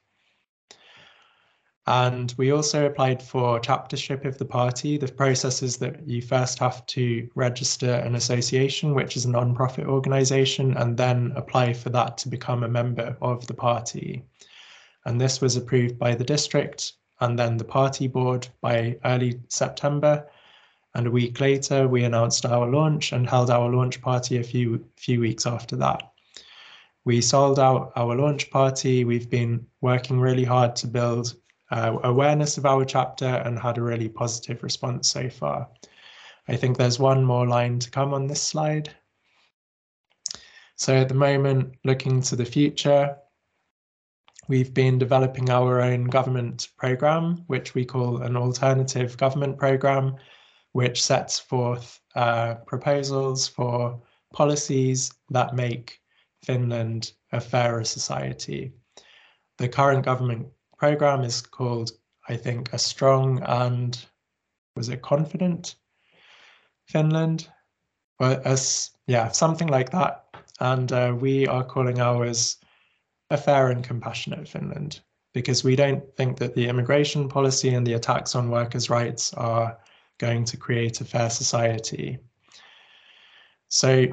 And 1.88 2.34
we 2.36 2.50
also 2.50 2.84
applied 2.84 3.22
for 3.22 3.58
chaptership 3.60 4.26
of 4.26 4.36
the 4.36 4.44
party. 4.44 4.98
The 4.98 5.10
process 5.10 5.62
is 5.62 5.78
that 5.78 6.06
you 6.06 6.20
first 6.20 6.58
have 6.58 6.84
to 6.84 7.26
register 7.34 7.90
an 7.90 8.14
association, 8.14 8.94
which 8.94 9.16
is 9.16 9.24
a 9.24 9.30
non-profit 9.30 9.86
organization, 9.86 10.76
and 10.76 10.98
then 10.98 11.32
apply 11.34 11.72
for 11.72 11.88
that 11.88 12.18
to 12.18 12.28
become 12.28 12.62
a 12.62 12.68
member 12.68 13.16
of 13.22 13.46
the 13.46 13.54
party. 13.54 14.22
And 15.06 15.18
this 15.18 15.40
was 15.40 15.56
approved 15.56 15.98
by 15.98 16.14
the 16.14 16.24
district 16.24 16.92
and 17.20 17.38
then 17.38 17.56
the 17.56 17.64
party 17.64 18.06
board 18.06 18.46
by 18.60 18.98
early 19.06 19.40
September. 19.48 20.28
And 20.94 21.06
a 21.06 21.10
week 21.10 21.40
later, 21.40 21.88
we 21.88 22.04
announced 22.04 22.44
our 22.44 22.68
launch 22.68 23.12
and 23.12 23.26
held 23.26 23.48
our 23.48 23.70
launch 23.70 24.02
party 24.02 24.36
a 24.36 24.44
few 24.44 24.84
few 24.98 25.20
weeks 25.20 25.46
after 25.46 25.74
that. 25.76 26.02
We 27.06 27.22
sold 27.22 27.58
out 27.58 27.92
our 27.96 28.14
launch 28.14 28.50
party. 28.50 29.06
We've 29.06 29.30
been 29.30 29.66
working 29.80 30.20
really 30.20 30.44
hard 30.44 30.76
to 30.76 30.86
build 30.86 31.34
uh, 31.70 31.98
awareness 32.04 32.58
of 32.58 32.66
our 32.66 32.84
chapter 32.84 33.26
and 33.26 33.58
had 33.58 33.78
a 33.78 33.82
really 33.82 34.08
positive 34.08 34.62
response 34.62 35.10
so 35.10 35.28
far. 35.28 35.68
I 36.48 36.56
think 36.56 36.76
there's 36.76 36.98
one 36.98 37.24
more 37.24 37.46
line 37.46 37.78
to 37.80 37.90
come 37.90 38.14
on 38.14 38.26
this 38.26 38.42
slide. 38.42 38.94
So 40.76 40.94
at 40.94 41.08
the 41.08 41.14
moment, 41.14 41.74
looking 41.84 42.22
to 42.22 42.36
the 42.36 42.44
future, 42.44 43.16
we've 44.48 44.72
been 44.72 44.98
developing 44.98 45.50
our 45.50 45.80
own 45.80 46.04
government 46.04 46.68
program, 46.78 47.44
which 47.48 47.74
we 47.74 47.84
call 47.84 48.22
an 48.22 48.36
alternative 48.36 49.16
government 49.16 49.58
program, 49.58 50.16
which 50.72 51.02
sets 51.02 51.38
forth 51.38 52.00
uh, 52.14 52.54
proposals 52.66 53.46
for 53.46 54.00
policies 54.32 55.12
that 55.30 55.54
make 55.54 56.00
Finland 56.44 57.12
a 57.32 57.40
fairer 57.40 57.84
society. 57.84 58.72
The 59.58 59.68
current 59.68 60.04
government 60.04 60.46
program 60.78 61.22
is 61.22 61.42
called, 61.42 61.90
I 62.28 62.36
think, 62.36 62.72
a 62.72 62.78
strong 62.78 63.42
and 63.42 63.98
was 64.76 64.88
it 64.88 65.02
confident 65.02 65.74
Finland? 66.86 67.48
Well, 68.20 68.40
as 68.44 68.90
yeah, 69.06 69.28
something 69.28 69.68
like 69.68 69.90
that. 69.90 70.24
And 70.60 70.90
uh, 70.92 71.16
we 71.18 71.46
are 71.46 71.64
calling 71.64 72.00
ours 72.00 72.56
a 73.30 73.36
fair 73.36 73.68
and 73.68 73.84
compassionate 73.84 74.48
Finland 74.48 75.00
because 75.34 75.62
we 75.62 75.76
don't 75.76 76.02
think 76.16 76.38
that 76.38 76.54
the 76.54 76.68
immigration 76.68 77.28
policy 77.28 77.74
and 77.74 77.86
the 77.86 77.92
attacks 77.92 78.34
on 78.34 78.50
workers' 78.50 78.90
rights 78.90 79.32
are 79.34 79.78
going 80.18 80.44
to 80.44 80.56
create 80.56 81.00
a 81.00 81.04
fair 81.04 81.30
society. 81.30 82.18
So 83.68 84.06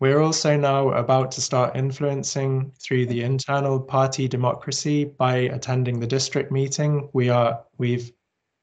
we're 0.00 0.20
also 0.20 0.56
now 0.56 0.90
about 0.90 1.32
to 1.32 1.40
start 1.40 1.76
influencing 1.76 2.72
through 2.80 3.06
the 3.06 3.22
internal 3.22 3.80
party 3.80 4.28
democracy 4.28 5.04
by 5.04 5.36
attending 5.36 5.98
the 5.98 6.06
district 6.06 6.52
meeting. 6.52 7.08
We 7.12 7.30
are 7.30 7.64
we've 7.78 8.12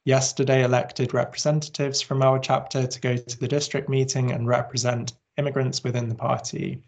yesterday 0.05 0.63
elected 0.63 1.13
representatives 1.13 2.01
from 2.01 2.21
our 2.21 2.39
chapter 2.39 2.87
to 2.87 3.01
go 3.01 3.17
to 3.17 3.39
the 3.39 3.47
district 3.47 3.89
meeting 3.89 4.31
and 4.31 4.47
represent 4.47 5.13
immigrants 5.37 5.83
within 5.83 6.07
the 6.07 6.15
party. 6.15 6.83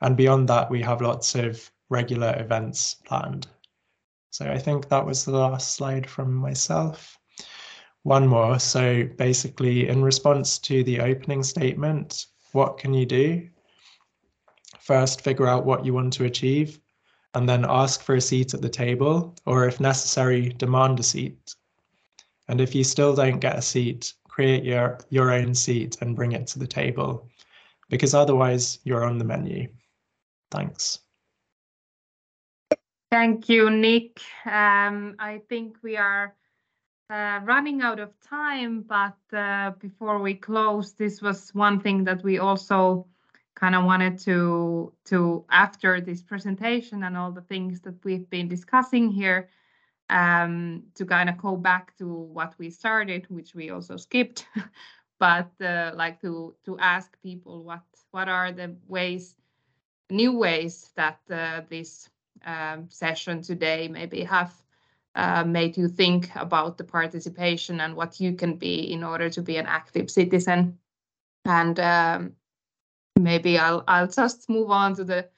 And 0.00 0.16
beyond 0.16 0.48
that, 0.48 0.70
we 0.70 0.80
have 0.82 1.00
lots 1.00 1.34
of 1.34 1.70
regular 1.88 2.38
events 2.38 2.94
planned. 3.04 3.48
So 4.30 4.46
I 4.46 4.58
think 4.58 4.88
that 4.88 5.04
was 5.04 5.24
the 5.24 5.32
last 5.32 5.74
slide 5.74 6.08
from 6.08 6.32
myself. 6.32 7.18
One 8.04 8.28
more. 8.28 8.60
So 8.60 9.04
basically, 9.18 9.88
in 9.88 10.02
response 10.02 10.58
to 10.60 10.84
the 10.84 11.00
opening 11.00 11.42
statement, 11.42 12.26
what 12.52 12.78
can 12.78 12.94
you 12.94 13.06
do? 13.06 13.48
First, 14.78 15.22
figure 15.22 15.46
out 15.46 15.64
what 15.64 15.84
you 15.84 15.94
want 15.94 16.12
to 16.14 16.24
achieve, 16.24 16.80
and 17.34 17.48
then 17.48 17.64
ask 17.68 18.02
for 18.02 18.16
a 18.16 18.20
seat 18.20 18.54
at 18.54 18.62
the 18.62 18.68
table, 18.68 19.36
or 19.46 19.66
if 19.66 19.78
necessary, 19.78 20.48
demand 20.48 20.98
a 20.98 21.02
seat. 21.02 21.54
And 22.48 22.60
if 22.60 22.74
you 22.74 22.82
still 22.82 23.14
don't 23.14 23.38
get 23.38 23.58
a 23.58 23.62
seat, 23.62 24.14
create 24.28 24.64
your, 24.64 24.98
your 25.10 25.32
own 25.32 25.54
seat 25.54 25.98
and 26.00 26.16
bring 26.16 26.32
it 26.32 26.46
to 26.48 26.58
the 26.58 26.66
table, 26.66 27.28
because 27.88 28.14
otherwise 28.14 28.78
you're 28.84 29.04
on 29.04 29.18
the 29.18 29.24
menu. 29.24 29.68
Thanks. 30.50 31.00
Thank 33.10 33.48
you, 33.48 33.70
Nick. 33.70 34.20
Um, 34.46 35.16
I 35.18 35.42
think 35.48 35.76
we 35.82 35.96
are 35.96 36.34
uh, 37.10 37.40
running 37.42 37.82
out 37.82 37.98
of 37.98 38.12
time, 38.20 38.82
but 38.82 39.16
uh, 39.36 39.72
before 39.80 40.20
we 40.20 40.34
close, 40.34 40.92
this 40.92 41.20
was 41.20 41.50
one 41.54 41.80
thing 41.80 42.04
that 42.04 42.22
we 42.22 42.38
also 42.38 43.06
kind 43.54 43.74
of 43.74 43.84
wanted 43.84 44.16
to 44.18 44.92
to 45.04 45.44
after 45.50 46.00
this 46.00 46.22
presentation 46.22 47.02
and 47.02 47.16
all 47.16 47.32
the 47.32 47.42
things 47.42 47.80
that 47.80 48.02
we've 48.04 48.30
been 48.30 48.48
discussing 48.48 49.10
here 49.10 49.48
um, 50.08 50.84
to 50.94 51.04
kind 51.04 51.28
of 51.28 51.36
go 51.36 51.56
back 51.56 51.96
to 51.98 52.06
what 52.06 52.54
we 52.58 52.70
started, 52.70 53.26
which 53.28 53.54
we 53.54 53.70
also 53.70 53.96
skipped, 53.96 54.46
but 55.18 55.50
uh, 55.60 55.90
like 55.94 56.20
to 56.20 56.54
to 56.64 56.78
ask 56.78 57.20
people 57.22 57.64
what 57.64 57.82
what 58.12 58.28
are 58.28 58.52
the 58.52 58.76
ways, 58.86 59.34
new 60.10 60.38
ways 60.38 60.92
that 60.94 61.18
uh, 61.30 61.62
this 61.68 62.08
um, 62.46 62.88
session 62.88 63.42
today 63.42 63.88
maybe 63.88 64.22
have 64.22 64.52
uh, 65.14 65.44
made 65.44 65.76
you 65.76 65.88
think 65.88 66.30
about 66.36 66.78
the 66.78 66.84
participation 66.84 67.80
and 67.80 67.96
what 67.96 68.20
you 68.20 68.34
can 68.34 68.56
be 68.56 68.92
in 68.92 69.02
order 69.02 69.28
to 69.30 69.42
be 69.42 69.56
an 69.56 69.66
active 69.66 70.10
citizen. 70.10 70.78
And 71.44 71.80
um, 71.80 72.32
maybe 73.18 73.58
I'll 73.58 73.82
I'll 73.88 74.08
just 74.08 74.48
move 74.48 74.70
on 74.70 74.94
to 74.96 75.04
the 75.04 75.28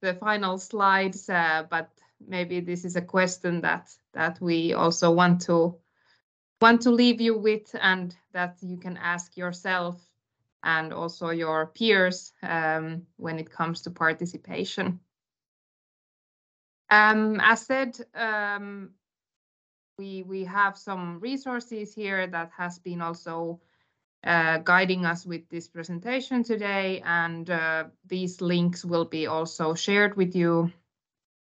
the 0.00 0.14
final 0.14 0.58
slides, 0.58 1.28
uh, 1.28 1.64
but 1.70 1.90
maybe 2.26 2.60
this 2.60 2.84
is 2.84 2.96
a 2.96 3.02
question 3.02 3.60
that 3.62 3.90
that 4.14 4.40
we 4.40 4.74
also 4.74 5.10
want 5.10 5.40
to 5.42 5.76
want 6.60 6.82
to 6.82 6.90
leave 6.90 7.20
you 7.20 7.36
with 7.36 7.74
and 7.80 8.14
that 8.32 8.56
you 8.60 8.76
can 8.76 8.96
ask 8.96 9.36
yourself 9.36 10.00
and 10.62 10.92
also 10.92 11.30
your 11.30 11.66
peers 11.66 12.32
um, 12.42 13.02
when 13.16 13.38
it 13.38 13.50
comes 13.50 13.82
to 13.82 13.90
participation. 13.90 15.00
Um, 16.90 17.40
as 17.40 17.66
said, 17.66 17.98
um, 18.14 18.90
we 19.98 20.22
we 20.22 20.44
have 20.44 20.76
some 20.76 21.20
resources 21.20 21.94
here 21.94 22.26
that 22.26 22.50
has 22.56 22.78
been 22.78 23.02
also 23.02 23.60
uh, 24.24 24.58
guiding 24.58 25.04
us 25.04 25.26
with 25.26 25.48
this 25.48 25.68
presentation 25.68 26.42
today, 26.42 27.02
and 27.04 27.50
uh, 27.50 27.84
these 28.06 28.40
links 28.40 28.84
will 28.84 29.04
be 29.04 29.26
also 29.26 29.74
shared 29.74 30.16
with 30.16 30.34
you. 30.34 30.72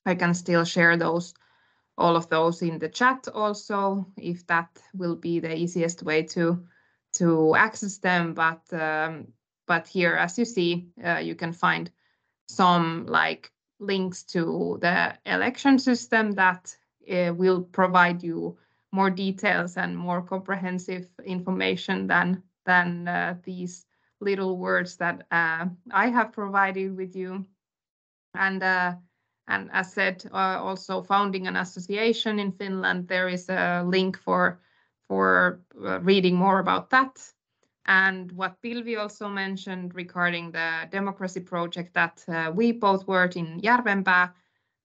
I 0.06 0.16
can 0.16 0.34
still 0.34 0.66
share 0.66 0.98
those, 0.98 1.34
all 1.98 2.16
of 2.16 2.30
those 2.30 2.62
in 2.62 2.80
the 2.80 2.90
chat 2.90 3.28
also, 3.34 4.06
if 4.18 4.46
that 4.48 4.70
will 4.94 5.16
be 5.16 5.40
the 5.40 5.56
easiest 5.56 6.04
way 6.04 6.24
to 6.24 6.68
to 7.14 7.56
access 7.56 7.98
them. 7.98 8.34
But 8.34 8.62
um, 8.74 9.28
but 9.68 9.88
here, 9.88 10.16
as 10.16 10.38
you 10.38 10.46
see, 10.46 10.90
uh, 11.04 11.18
you 11.18 11.36
can 11.36 11.54
find 11.54 11.90
some 12.48 13.06
like 13.08 13.52
links 13.80 14.24
to 14.24 14.78
the 14.82 15.18
election 15.26 15.80
system 15.80 16.34
that 16.34 16.78
uh, 17.12 17.34
will 17.34 17.62
provide 17.62 18.24
you 18.24 18.58
more 18.92 19.10
details 19.10 19.78
and 19.78 19.98
more 19.98 20.22
comprehensive 20.22 21.08
information 21.26 22.08
than 22.08 22.42
than 22.66 23.08
uh, 23.08 23.36
these 23.44 23.86
little 24.22 24.58
words 24.58 24.98
that 24.98 25.26
uh, 25.32 25.66
I 25.92 26.08
have 26.08 26.32
provided 26.32 26.96
with 26.98 27.16
you. 27.16 27.46
And 28.34 28.64
uh, 28.64 28.94
and 29.48 29.70
as 29.72 29.94
said, 29.94 30.26
uh, 30.34 30.60
also 30.64 31.02
founding 31.02 31.48
an 31.48 31.56
association 31.56 32.40
in 32.40 32.52
Finland, 32.52 33.08
there 33.08 33.28
is 33.28 33.50
a 33.50 33.84
link 33.86 34.18
for 34.18 34.60
for 35.08 35.62
uh, 35.86 36.00
reading 36.02 36.36
more 36.36 36.60
about 36.60 36.90
that. 36.90 37.34
And 37.88 38.32
what 38.32 38.62
Pilvi 38.62 38.98
also 38.98 39.30
mentioned 39.30 39.94
regarding 39.94 40.52
the 40.52 40.88
democracy 40.92 41.40
project 41.40 41.94
that 41.94 42.26
we 42.56 42.72
both 42.72 43.08
worked 43.08 43.36
in 43.36 43.60
Järvenpää, 43.62 44.30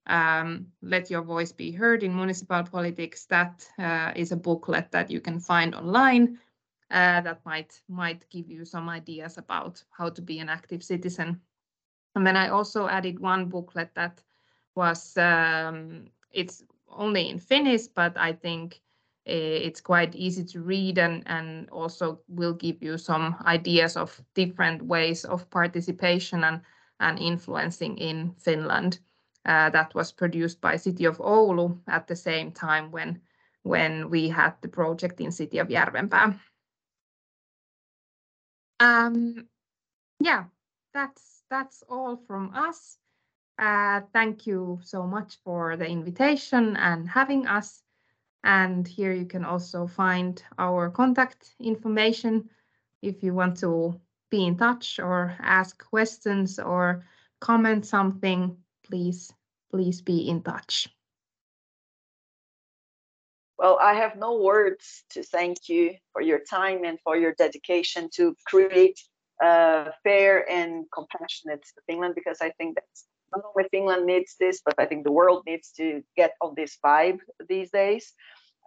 um, 0.07 0.67
Let 0.81 1.09
Your 1.09 1.21
Voice 1.21 1.51
Be 1.51 1.71
Heard 1.71 2.03
in 2.03 2.15
Municipal 2.15 2.63
Politics. 2.63 3.25
That 3.25 3.67
uh, 3.79 4.11
is 4.15 4.31
a 4.31 4.37
booklet 4.37 4.91
that 4.91 5.11
you 5.11 5.21
can 5.21 5.39
find 5.39 5.75
online 5.75 6.39
uh, 6.91 7.21
that 7.21 7.39
might 7.45 7.81
might 7.87 8.29
give 8.29 8.49
you 8.49 8.65
some 8.65 8.89
ideas 8.89 9.37
about 9.37 9.83
how 9.91 10.09
to 10.09 10.21
be 10.21 10.39
an 10.39 10.49
active 10.49 10.83
citizen. 10.83 11.41
And 12.15 12.27
then 12.27 12.35
I 12.35 12.49
also 12.49 12.87
added 12.87 13.19
one 13.19 13.45
booklet 13.45 13.95
that 13.95 14.21
was 14.75 15.17
um, 15.17 16.07
it's 16.31 16.63
only 16.89 17.29
in 17.29 17.39
Finnish, 17.39 17.87
but 17.87 18.17
I 18.17 18.33
think 18.33 18.81
uh, 19.27 19.63
it's 19.67 19.81
quite 19.81 20.15
easy 20.15 20.43
to 20.43 20.61
read 20.61 20.97
and 20.97 21.23
and 21.27 21.69
also 21.69 22.19
will 22.27 22.53
give 22.53 22.83
you 22.83 22.97
some 22.97 23.35
ideas 23.45 23.95
of 23.95 24.21
different 24.33 24.81
ways 24.81 25.25
of 25.25 25.49
participation 25.49 26.43
and 26.43 26.61
and 26.99 27.19
influencing 27.19 27.97
in 27.97 28.33
Finland. 28.37 28.99
Uh, 29.45 29.69
that 29.71 29.95
was 29.95 30.11
produced 30.11 30.61
by 30.61 30.77
City 30.77 31.05
of 31.05 31.17
Oulu 31.17 31.79
at 31.87 32.07
the 32.07 32.15
same 32.15 32.51
time 32.51 32.91
when 32.91 33.21
when 33.63 34.09
we 34.09 34.29
had 34.29 34.53
the 34.61 34.67
project 34.67 35.21
in 35.21 35.31
City 35.31 35.59
of 35.59 35.67
Järvenpää. 35.67 36.39
Um, 38.79 39.47
yeah, 40.19 40.45
that's 40.93 41.43
that's 41.49 41.83
all 41.89 42.17
from 42.27 42.51
us. 42.53 42.97
Uh, 43.59 44.01
thank 44.13 44.47
you 44.47 44.79
so 44.83 45.05
much 45.05 45.37
for 45.43 45.77
the 45.77 45.87
invitation 45.87 46.75
and 46.77 47.07
having 47.07 47.47
us. 47.47 47.83
And 48.43 48.87
here 48.87 49.13
you 49.13 49.25
can 49.25 49.45
also 49.45 49.87
find 49.87 50.43
our 50.57 50.89
contact 50.89 51.55
information 51.59 52.49
if 53.01 53.23
you 53.23 53.35
want 53.35 53.57
to 53.59 53.99
be 54.31 54.45
in 54.45 54.57
touch 54.57 54.99
or 54.99 55.35
ask 55.39 55.83
questions 55.89 56.57
or 56.57 57.05
comment 57.39 57.85
something 57.85 58.57
please, 58.91 59.33
please 59.71 60.01
be 60.01 60.27
in 60.29 60.43
touch. 60.43 60.89
Well, 63.57 63.77
I 63.79 63.93
have 63.93 64.17
no 64.17 64.31
words 64.41 65.03
to 65.11 65.23
thank 65.23 65.69
you 65.69 65.95
for 66.13 66.21
your 66.21 66.41
time 66.49 66.83
and 66.83 66.97
for 67.03 67.15
your 67.15 67.33
dedication 67.33 68.09
to 68.17 68.35
create 68.45 68.99
a 69.41 69.91
fair 70.03 70.49
and 70.49 70.85
compassionate 70.91 71.63
Finland, 71.87 72.15
because 72.15 72.39
I 72.41 72.51
think 72.57 72.75
that 72.75 72.85
not 73.33 73.43
only 73.45 73.69
Finland 73.69 74.05
needs 74.05 74.35
this, 74.39 74.61
but 74.65 74.75
I 74.77 74.85
think 74.85 75.03
the 75.03 75.11
world 75.11 75.43
needs 75.45 75.71
to 75.77 76.03
get 76.17 76.31
on 76.41 76.53
this 76.55 76.77
vibe 76.85 77.19
these 77.47 77.69
days. 77.71 78.13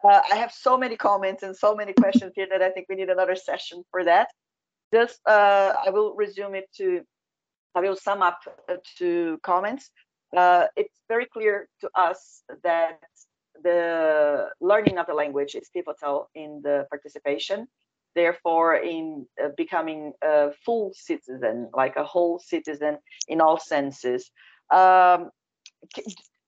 Uh, 0.05 0.21
I 0.33 0.37
have 0.37 0.53
so 0.53 0.79
many 0.79 0.97
comments 0.97 1.43
and 1.43 1.57
so 1.57 1.75
many 1.75 1.93
questions 1.93 2.33
here 2.37 2.49
that 2.51 2.63
I 2.63 2.71
think 2.71 2.87
we 2.89 2.97
need 2.97 3.11
another 3.11 3.37
session 3.37 3.85
for 3.91 4.05
that. 4.05 4.29
Just, 4.93 5.19
uh, 5.27 5.75
I 5.87 5.91
will 5.91 6.15
resume 6.15 6.55
it 6.55 6.69
to, 6.77 7.03
I 7.75 7.81
will 7.81 7.97
sum 7.97 8.23
up 8.23 8.41
uh, 8.69 8.77
to 8.99 9.39
comments. 9.43 9.91
Uh, 10.37 10.67
it's 10.77 10.99
very 11.09 11.27
clear 11.27 11.69
to 11.81 11.91
us 11.95 12.43
that 12.63 13.01
the 13.63 14.51
learning 14.61 14.99
of 14.99 15.07
the 15.07 15.15
language 15.15 15.55
is 15.55 15.69
pivotal 15.73 16.29
in 16.35 16.61
the 16.63 16.87
participation. 16.91 17.69
Therefore, 18.15 18.77
in 18.77 19.27
uh, 19.43 19.49
becoming 19.57 20.13
a 20.23 20.53
full 20.65 20.93
citizen, 20.95 21.69
like 21.75 21.97
a 21.97 22.05
whole 22.05 22.39
citizen 22.39 22.99
in 23.29 23.41
all 23.41 23.59
senses. 23.59 24.31
Um, 24.71 25.31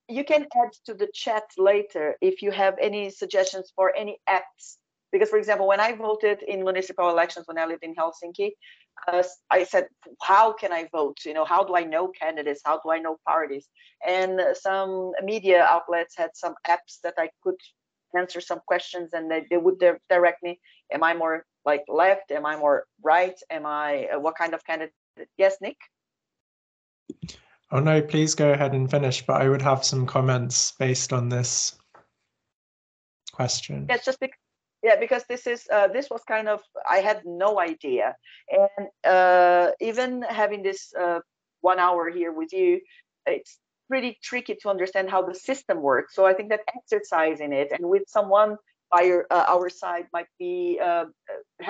you 0.09 0.25
can 0.25 0.43
add 0.43 0.71
to 0.87 0.95
the 0.95 1.09
chat 1.13 1.43
later 1.59 2.17
if 2.21 2.41
you 2.41 2.53
have 2.53 2.77
any 2.81 3.11
suggestions 3.11 3.73
for 3.75 3.95
any 3.97 4.19
apps. 4.29 4.77
Because, 5.11 5.29
for 5.29 5.39
example, 5.39 5.67
when 5.67 5.81
I 5.81 5.93
voted 5.93 6.43
in 6.43 6.63
municipal 6.63 7.11
elections 7.11 7.47
when 7.47 7.59
I 7.59 7.67
lived 7.67 7.83
in 7.83 7.95
Helsinki, 7.95 8.53
uh, 9.13 9.23
I 9.51 9.65
said, 9.65 9.89
how 10.23 10.53
can 10.53 10.73
I 10.73 10.89
vote? 10.93 11.19
You 11.25 11.35
know, 11.35 11.45
how 11.45 11.65
do 11.65 11.77
I 11.77 11.85
know 11.85 12.09
candidates? 12.09 12.61
How 12.65 12.81
do 12.85 12.91
I 12.91 12.99
know 12.99 13.19
parties? 13.27 13.69
And 14.07 14.41
some 14.55 15.13
media 15.23 15.67
outlets 15.69 16.15
had 16.17 16.31
some 16.35 16.55
apps 16.69 17.01
that 17.03 17.15
I 17.19 17.31
could 17.43 17.57
answer 18.17 18.41
some 18.41 18.61
questions 18.67 19.11
and 19.13 19.31
they, 19.31 19.47
they 19.51 19.57
would 19.57 19.79
direct 20.09 20.43
me. 20.43 20.59
Am 20.93 21.03
I 21.03 21.15
more 21.15 21.45
like 21.65 21.85
left? 21.89 22.31
Am 22.31 22.47
I 22.47 22.57
more 22.57 22.85
right? 23.03 23.39
Am 23.51 23.67
I, 23.67 24.09
uh, 24.15 24.21
what 24.21 24.37
kind 24.37 24.55
of 24.55 24.65
candidate? 24.65 24.95
Yes, 25.37 25.57
Nick? 25.61 25.77
Oh 27.73 27.81
no, 27.81 28.01
please 28.01 28.35
go 28.35 28.53
ahead 28.53 28.75
and 28.75 28.91
finish, 28.91 29.27
but 29.27 29.43
I 29.43 29.49
would 29.49 29.63
have 29.63 29.85
some 29.85 30.07
comments 30.07 30.73
based 30.79 31.13
on 31.13 31.29
this 31.29 31.77
question. 33.33 33.87
Yes, 33.89 34.05
just 34.05 34.21
because 34.21 34.39
yeah 34.87 34.97
because 35.05 35.25
this 35.33 35.45
is 35.55 35.61
uh, 35.77 35.89
this 35.97 36.07
was 36.13 36.23
kind 36.35 36.49
of 36.55 36.61
i 36.97 36.99
had 37.09 37.19
no 37.45 37.51
idea. 37.71 38.07
And 38.61 38.85
uh, 39.15 39.67
even 39.91 40.11
having 40.43 40.61
this 40.69 40.81
uh, 41.05 41.21
one 41.71 41.79
hour 41.87 42.03
here 42.19 42.33
with 42.41 42.53
you 42.61 42.71
it's 43.35 43.53
pretty 43.91 44.13
tricky 44.29 44.55
to 44.63 44.67
understand 44.75 45.07
how 45.15 45.23
the 45.29 45.37
system 45.51 45.77
works. 45.91 46.11
So 46.17 46.21
i 46.31 46.33
think 46.37 46.49
that 46.53 46.63
exercising 46.79 47.53
it 47.61 47.69
and 47.75 47.85
with 47.95 48.05
someone 48.17 48.51
by 48.95 49.03
your, 49.11 49.23
uh, 49.37 49.47
our 49.55 49.69
side 49.83 50.07
might 50.17 50.31
be 50.39 50.55
uh, 50.89 51.07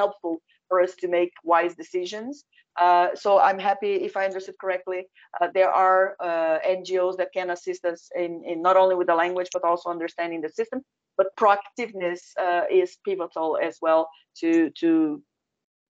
helpful 0.00 0.34
for 0.68 0.76
us 0.84 0.92
to 1.02 1.06
make 1.18 1.32
wise 1.52 1.74
decisions. 1.82 2.44
Uh, 2.84 3.08
so 3.22 3.28
I'm 3.48 3.60
happy 3.70 3.92
if 4.08 4.14
I 4.20 4.26
understood 4.30 4.58
correctly. 4.64 5.00
Uh, 5.40 5.48
there 5.56 5.72
are 5.86 6.02
uh, 6.28 6.58
NGOs 6.78 7.16
that 7.20 7.30
can 7.32 7.48
assist 7.56 7.82
us 7.92 8.00
in, 8.22 8.32
in 8.50 8.56
not 8.68 8.76
only 8.82 8.96
with 9.00 9.08
the 9.12 9.18
language 9.24 9.50
but 9.56 9.64
also 9.64 9.88
understanding 9.96 10.40
the 10.42 10.52
system 10.60 10.80
but 11.16 11.34
proactiveness 11.36 12.20
uh, 12.40 12.62
is 12.70 12.98
pivotal 13.04 13.58
as 13.62 13.78
well 13.80 14.08
to 14.40 14.70
to 14.80 15.22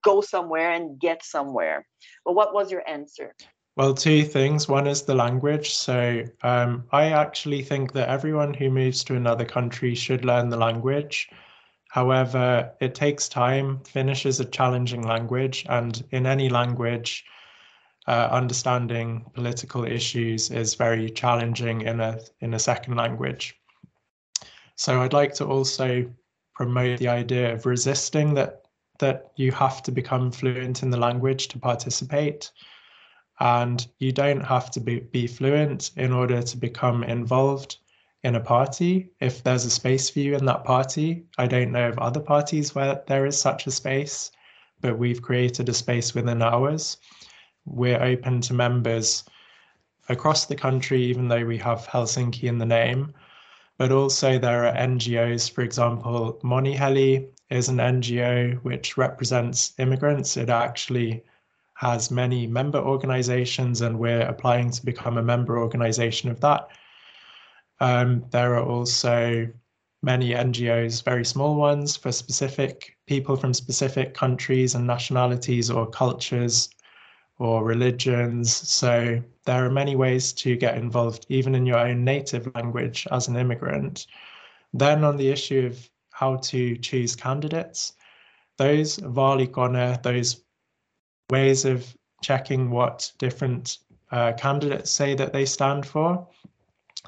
go 0.03 0.21
somewhere 0.21 0.71
and 0.71 0.99
get 0.99 1.23
somewhere. 1.23 1.85
But 2.25 2.33
what 2.33 2.53
was 2.53 2.71
your 2.71 2.87
answer? 2.87 3.35
Well, 3.75 3.93
two 3.93 4.23
things. 4.23 4.67
One 4.67 4.87
is 4.87 5.03
the 5.03 5.13
language. 5.13 5.75
So 5.75 6.23
um, 6.41 6.85
I 6.91 7.11
actually 7.11 7.61
think 7.61 7.93
that 7.93 8.09
everyone 8.09 8.53
who 8.53 8.71
moves 8.71 9.03
to 9.03 9.15
another 9.15 9.45
country 9.45 9.93
should 9.93 10.25
learn 10.25 10.49
the 10.49 10.57
language. 10.57 11.29
However, 11.89 12.71
it 12.81 12.95
takes 12.95 13.29
time. 13.29 13.79
Finnish 13.83 14.25
is 14.25 14.39
a 14.39 14.45
challenging 14.45 15.03
language, 15.03 15.65
and 15.69 16.03
in 16.11 16.25
any 16.25 16.49
language, 16.49 17.23
uh, 18.07 18.29
understanding 18.31 19.25
political 19.33 19.85
issues 19.85 20.49
is 20.49 20.75
very 20.75 21.09
challenging 21.09 21.81
in 21.81 21.99
a 21.99 22.19
in 22.39 22.53
a 22.53 22.59
second 22.59 22.95
language. 22.95 23.56
So 24.77 25.01
I'd 25.01 25.11
like 25.11 25.33
to 25.35 25.45
also 25.45 26.07
promote 26.53 26.99
the 26.99 27.07
idea 27.07 27.51
of 27.53 27.65
resisting 27.65 28.35
that 28.35 28.61
that 28.99 29.31
you 29.35 29.51
have 29.51 29.83
to 29.83 29.91
become 29.91 30.31
fluent 30.31 30.81
in 30.81 30.89
the 30.89 30.97
language 30.97 31.47
to 31.49 31.59
participate. 31.59 32.51
And 33.39 33.85
you 33.99 34.11
don't 34.11 34.41
have 34.41 34.71
to 34.71 34.79
be, 34.79 35.01
be 35.01 35.27
fluent 35.27 35.91
in 35.97 36.11
order 36.11 36.41
to 36.41 36.57
become 36.57 37.03
involved 37.03 37.77
in 38.23 38.35
a 38.35 38.39
party 38.39 39.11
if 39.19 39.43
there's 39.43 39.65
a 39.65 39.69
space 39.69 40.09
for 40.09 40.19
you 40.19 40.35
in 40.35 40.45
that 40.45 40.63
party. 40.63 41.25
I 41.37 41.45
don't 41.45 41.71
know 41.71 41.89
of 41.89 41.99
other 41.99 42.19
parties 42.19 42.73
where 42.73 43.03
there 43.07 43.27
is 43.27 43.39
such 43.39 43.67
a 43.67 43.71
space, 43.71 44.31
but 44.81 44.97
we've 44.97 45.21
created 45.21 45.69
a 45.69 45.73
space 45.73 46.15
within 46.15 46.41
ours. 46.41 46.97
We're 47.65 48.01
open 48.01 48.41
to 48.41 48.53
members 48.55 49.23
across 50.09 50.45
the 50.45 50.55
country, 50.55 51.03
even 51.03 51.27
though 51.27 51.45
we 51.45 51.59
have 51.59 51.85
Helsinki 51.87 52.43
in 52.43 52.57
the 52.57 52.65
name 52.65 53.13
but 53.77 53.91
also 53.91 54.39
there 54.39 54.65
are 54.65 54.73
NGOs, 54.75 55.51
for 55.51 55.61
example, 55.61 56.39
Moniheli 56.43 57.27
is 57.49 57.69
an 57.69 57.77
NGO 57.77 58.61
which 58.63 58.97
represents 58.97 59.73
immigrants. 59.77 60.35
It 60.35 60.49
actually 60.49 61.23
has 61.75 62.09
many 62.09 62.47
member 62.47 62.79
organizations, 62.79 63.81
and 63.81 63.99
we're 63.99 64.21
applying 64.21 64.71
to 64.71 64.85
become 64.85 65.17
a 65.17 65.23
member 65.23 65.59
organization 65.59 66.31
of 66.31 66.39
that. 66.41 66.69
Um, 67.79 68.25
there 68.31 68.55
are 68.55 68.63
also 68.63 69.47
many 70.01 70.31
NGOs, 70.31 71.03
very 71.03 71.23
small 71.23 71.55
ones, 71.55 71.95
for 71.95 72.11
specific 72.11 72.97
people 73.05 73.35
from 73.35 73.53
specific 73.53 74.15
countries 74.15 74.73
and 74.73 74.87
nationalities 74.87 75.69
or 75.69 75.87
cultures 75.87 76.69
or 77.39 77.63
religions. 77.63 78.53
So 78.53 79.21
there 79.45 79.65
are 79.65 79.69
many 79.69 79.95
ways 79.95 80.33
to 80.33 80.55
get 80.55 80.77
involved, 80.77 81.25
even 81.29 81.55
in 81.55 81.65
your 81.65 81.79
own 81.79 82.03
native 82.03 82.53
language 82.55 83.07
as 83.11 83.27
an 83.27 83.35
immigrant. 83.35 84.07
Then 84.73 85.03
on 85.03 85.17
the 85.17 85.29
issue 85.29 85.65
of 85.67 85.89
how 86.11 86.37
to 86.37 86.75
choose 86.77 87.15
candidates, 87.15 87.93
those 88.57 88.97
vaalikone, 88.97 90.01
those 90.01 90.43
ways 91.29 91.65
of 91.65 91.95
checking 92.21 92.71
what 92.71 93.11
different 93.19 93.77
uh, 94.11 94.33
candidates 94.33 94.89
say 94.89 95.13
that 95.13 95.33
they 95.33 95.45
stand 95.45 95.85
for, 95.85 96.27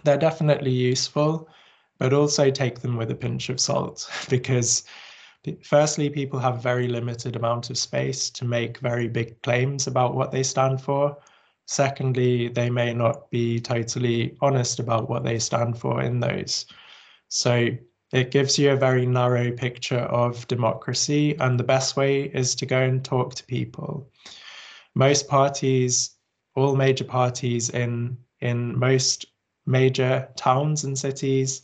they're 0.04 0.18
definitely 0.18 0.72
useful, 0.72 1.50
but 1.98 2.14
also 2.14 2.52
take 2.52 2.80
them 2.80 2.98
with 2.98 3.10
a 3.12 3.16
pinch 3.16 3.50
of 3.50 3.60
salt 3.60 4.10
because 4.30 4.84
Firstly, 5.64 6.10
people 6.10 6.40
have 6.40 6.62
very 6.62 6.88
limited 6.88 7.36
amount 7.36 7.70
of 7.70 7.78
space 7.78 8.30
to 8.32 8.46
make 8.46 8.80
very 8.80 9.08
big 9.08 9.42
claims 9.42 9.88
about 9.88 10.16
what 10.16 10.32
they 10.32 10.44
stand 10.44 10.82
for. 10.82 11.18
Secondly, 11.66 12.50
they 12.50 12.70
may 12.70 12.94
not 12.94 13.30
be 13.30 13.60
totally 13.60 14.36
honest 14.42 14.80
about 14.80 15.10
what 15.10 15.24
they 15.24 15.40
stand 15.40 15.78
for 15.78 16.02
in 16.02 16.20
those. 16.20 16.66
So 17.30 17.70
it 18.12 18.32
gives 18.32 18.58
you 18.58 18.72
a 18.72 18.76
very 18.76 19.06
narrow 19.06 19.52
picture 19.52 20.00
of 20.00 20.48
democracy, 20.48 21.36
and 21.38 21.60
the 21.60 21.64
best 21.64 21.96
way 21.96 22.24
is 22.24 22.56
to 22.56 22.66
go 22.66 22.82
and 22.82 23.06
talk 23.06 23.36
to 23.36 23.46
people. 23.46 24.10
Most 24.96 25.28
parties, 25.28 26.16
all 26.56 26.76
major 26.76 27.06
parties 27.06 27.70
in 27.70 28.18
in 28.42 28.78
most 28.78 29.26
major 29.66 30.28
towns 30.36 30.84
and 30.84 30.98
cities 30.98 31.62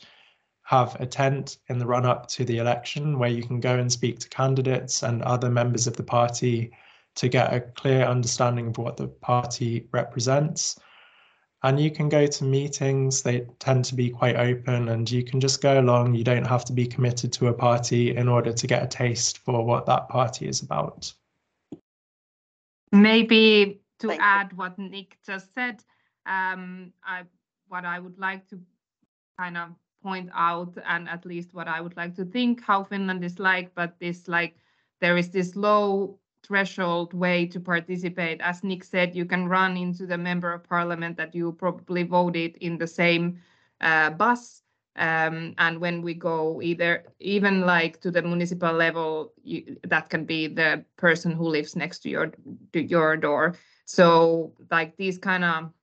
have 0.66 0.99
a 0.99 1.05
tent 1.05 1.57
in 1.70 1.78
the 1.78 1.86
run 1.86 2.07
up 2.07 2.28
to 2.28 2.43
the 2.43 2.57
election 2.57 3.20
where 3.20 3.30
you 3.30 3.43
can 3.43 3.59
go 3.59 3.78
and 3.78 3.91
speak 3.91 4.18
to 4.20 4.30
candidates 4.30 5.03
and 5.03 5.22
other 5.22 5.49
members 5.49 5.86
of 5.86 5.95
the 5.95 6.03
party 6.03 6.72
to 7.13 7.30
get 7.30 7.53
a 7.53 7.61
clear 7.61 8.03
understanding 8.03 8.68
of 8.68 8.78
what 8.80 8.97
the 8.97 9.07
party 9.07 9.88
represents. 9.91 10.80
And 11.61 11.80
you 11.80 11.91
can 11.91 12.09
go 12.09 12.26
to 12.26 12.43
meetings, 12.43 13.22
they 13.22 13.47
tend 13.59 13.86
to 13.86 13.95
be 13.95 14.09
quite 14.09 14.38
open, 14.38 14.89
and 14.89 15.09
you 15.09 15.24
can 15.24 15.39
just 15.39 15.61
go 15.61 15.80
along. 15.80 16.16
You 16.16 16.24
don't 16.24 16.45
have 16.45 16.66
to 16.66 16.74
be 16.74 16.88
committed 16.88 17.32
to 17.34 17.47
a 17.47 17.53
party 17.53 18.16
in 18.16 18.28
order 18.28 18.51
to 18.51 18.68
get 18.68 18.84
a 18.84 18.88
taste 18.88 19.38
for 19.39 19.63
what 19.63 19.86
that 19.86 20.09
party 20.09 20.47
is 20.47 20.61
about. 20.61 21.13
Maybe 22.91 23.82
to 23.99 24.07
Thank 24.07 24.22
add 24.22 24.51
you. 24.51 24.57
what 24.57 24.80
Nick 24.80 25.18
just 25.24 25.53
said, 25.53 25.84
um, 26.26 26.91
I, 27.03 27.24
what 27.68 27.86
I 27.86 27.99
would 27.99 28.18
like 28.18 28.47
to 28.49 28.59
kind 29.38 29.57
of 29.57 29.70
point 30.06 30.30
out 30.36 30.78
and 30.86 31.10
at 31.10 31.26
least 31.26 31.49
what 31.53 31.68
I 31.68 31.82
would 31.82 31.97
like 31.97 32.16
to 32.18 32.26
think 32.26 32.64
how 32.64 32.84
Finland 32.84 33.24
is 33.24 33.39
like, 33.39 33.74
but 33.74 33.99
this 33.99 34.28
like 34.28 34.56
there 35.01 35.18
is 35.18 35.30
this 35.32 35.56
low 35.56 36.20
threshold 36.47 37.14
way 37.14 37.47
to 37.47 37.60
participate. 37.60 38.39
As 38.41 38.64
Nick 38.64 38.84
said, 38.84 39.16
you 39.16 39.26
can 39.26 39.49
run 39.49 39.78
into 39.78 40.06
the 40.06 40.18
member 40.18 40.53
of 40.53 40.70
parliament 40.70 41.18
that 41.18 41.34
you 41.34 41.51
probably 41.53 42.03
voted 42.03 42.56
in 42.62 42.78
the 42.78 42.88
same 42.88 43.41
uh, 43.82 44.12
bus. 44.12 44.62
Um, 44.97 45.56
and 45.58 45.82
when 45.82 46.03
we 46.03 46.14
go 46.14 46.62
either 46.62 47.03
even 47.20 47.62
like 47.62 47.99
to 48.01 48.12
the 48.12 48.22
municipal 48.22 48.74
level, 48.74 49.34
you, 49.43 49.76
that 49.88 50.10
can 50.10 50.24
be 50.24 50.47
the 50.47 50.86
person 50.97 51.32
who 51.32 51.49
lives 51.49 51.76
next 51.76 51.99
to 52.03 52.10
your 52.10 52.32
to 52.74 52.80
your 52.80 53.18
door. 53.18 53.56
So 53.86 54.53
like 54.72 54.95
these 54.97 55.18
kind 55.18 55.43
of 55.43 55.74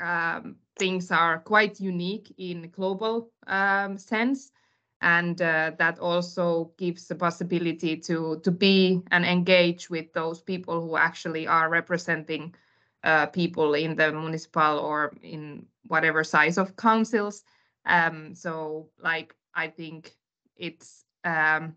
um, 0.00 0.56
things 0.78 1.10
are 1.10 1.40
quite 1.40 1.80
unique 1.80 2.32
in 2.38 2.70
global 2.70 3.30
um, 3.48 3.98
sense. 3.98 4.52
and 5.00 5.40
uh, 5.42 5.70
that 5.78 5.98
also 6.00 6.72
gives 6.76 7.06
the 7.06 7.14
possibility 7.14 7.96
to 7.96 8.40
to 8.42 8.50
be 8.50 9.00
and 9.10 9.24
engage 9.24 9.90
with 9.90 10.12
those 10.12 10.40
people 10.42 10.80
who 10.80 10.96
actually 10.96 11.46
are 11.46 11.68
representing 11.70 12.54
uh, 13.04 13.26
people 13.26 13.74
in 13.74 13.94
the 13.96 14.12
municipal 14.12 14.78
or 14.78 15.12
in 15.22 15.66
whatever 15.86 16.24
size 16.24 16.58
of 16.58 16.76
councils. 16.76 17.44
Um, 17.86 18.34
so, 18.34 18.88
like, 19.02 19.34
I 19.54 19.68
think 19.68 20.16
it's 20.56 21.04
um, 21.24 21.76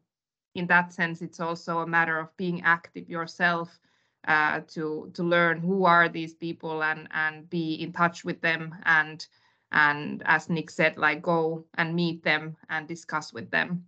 in 0.56 0.68
that 0.68 0.94
sense, 0.94 1.22
it's 1.22 1.40
also 1.40 1.80
a 1.80 1.88
matter 1.88 2.20
of 2.20 2.36
being 2.38 2.64
active 2.64 3.10
yourself 3.10 3.80
uh, 4.28 4.62
to 4.70 5.12
to 5.14 5.24
learn 5.24 5.60
who 5.60 5.86
are 5.86 6.10
these 6.10 6.34
people 6.34 6.84
and 6.84 7.08
and 7.12 7.50
be 7.50 7.76
in 7.76 7.92
touch 7.92 8.26
with 8.26 8.42
them 8.42 8.76
and 8.86 9.28
and 9.72 10.22
as 10.26 10.50
Nick 10.50 10.70
said, 10.70 10.98
like 10.98 11.22
go 11.22 11.66
and 11.76 11.96
meet 11.96 12.24
them 12.24 12.58
and 12.70 12.88
discuss 12.88 13.34
with 13.34 13.50
them. 13.52 13.86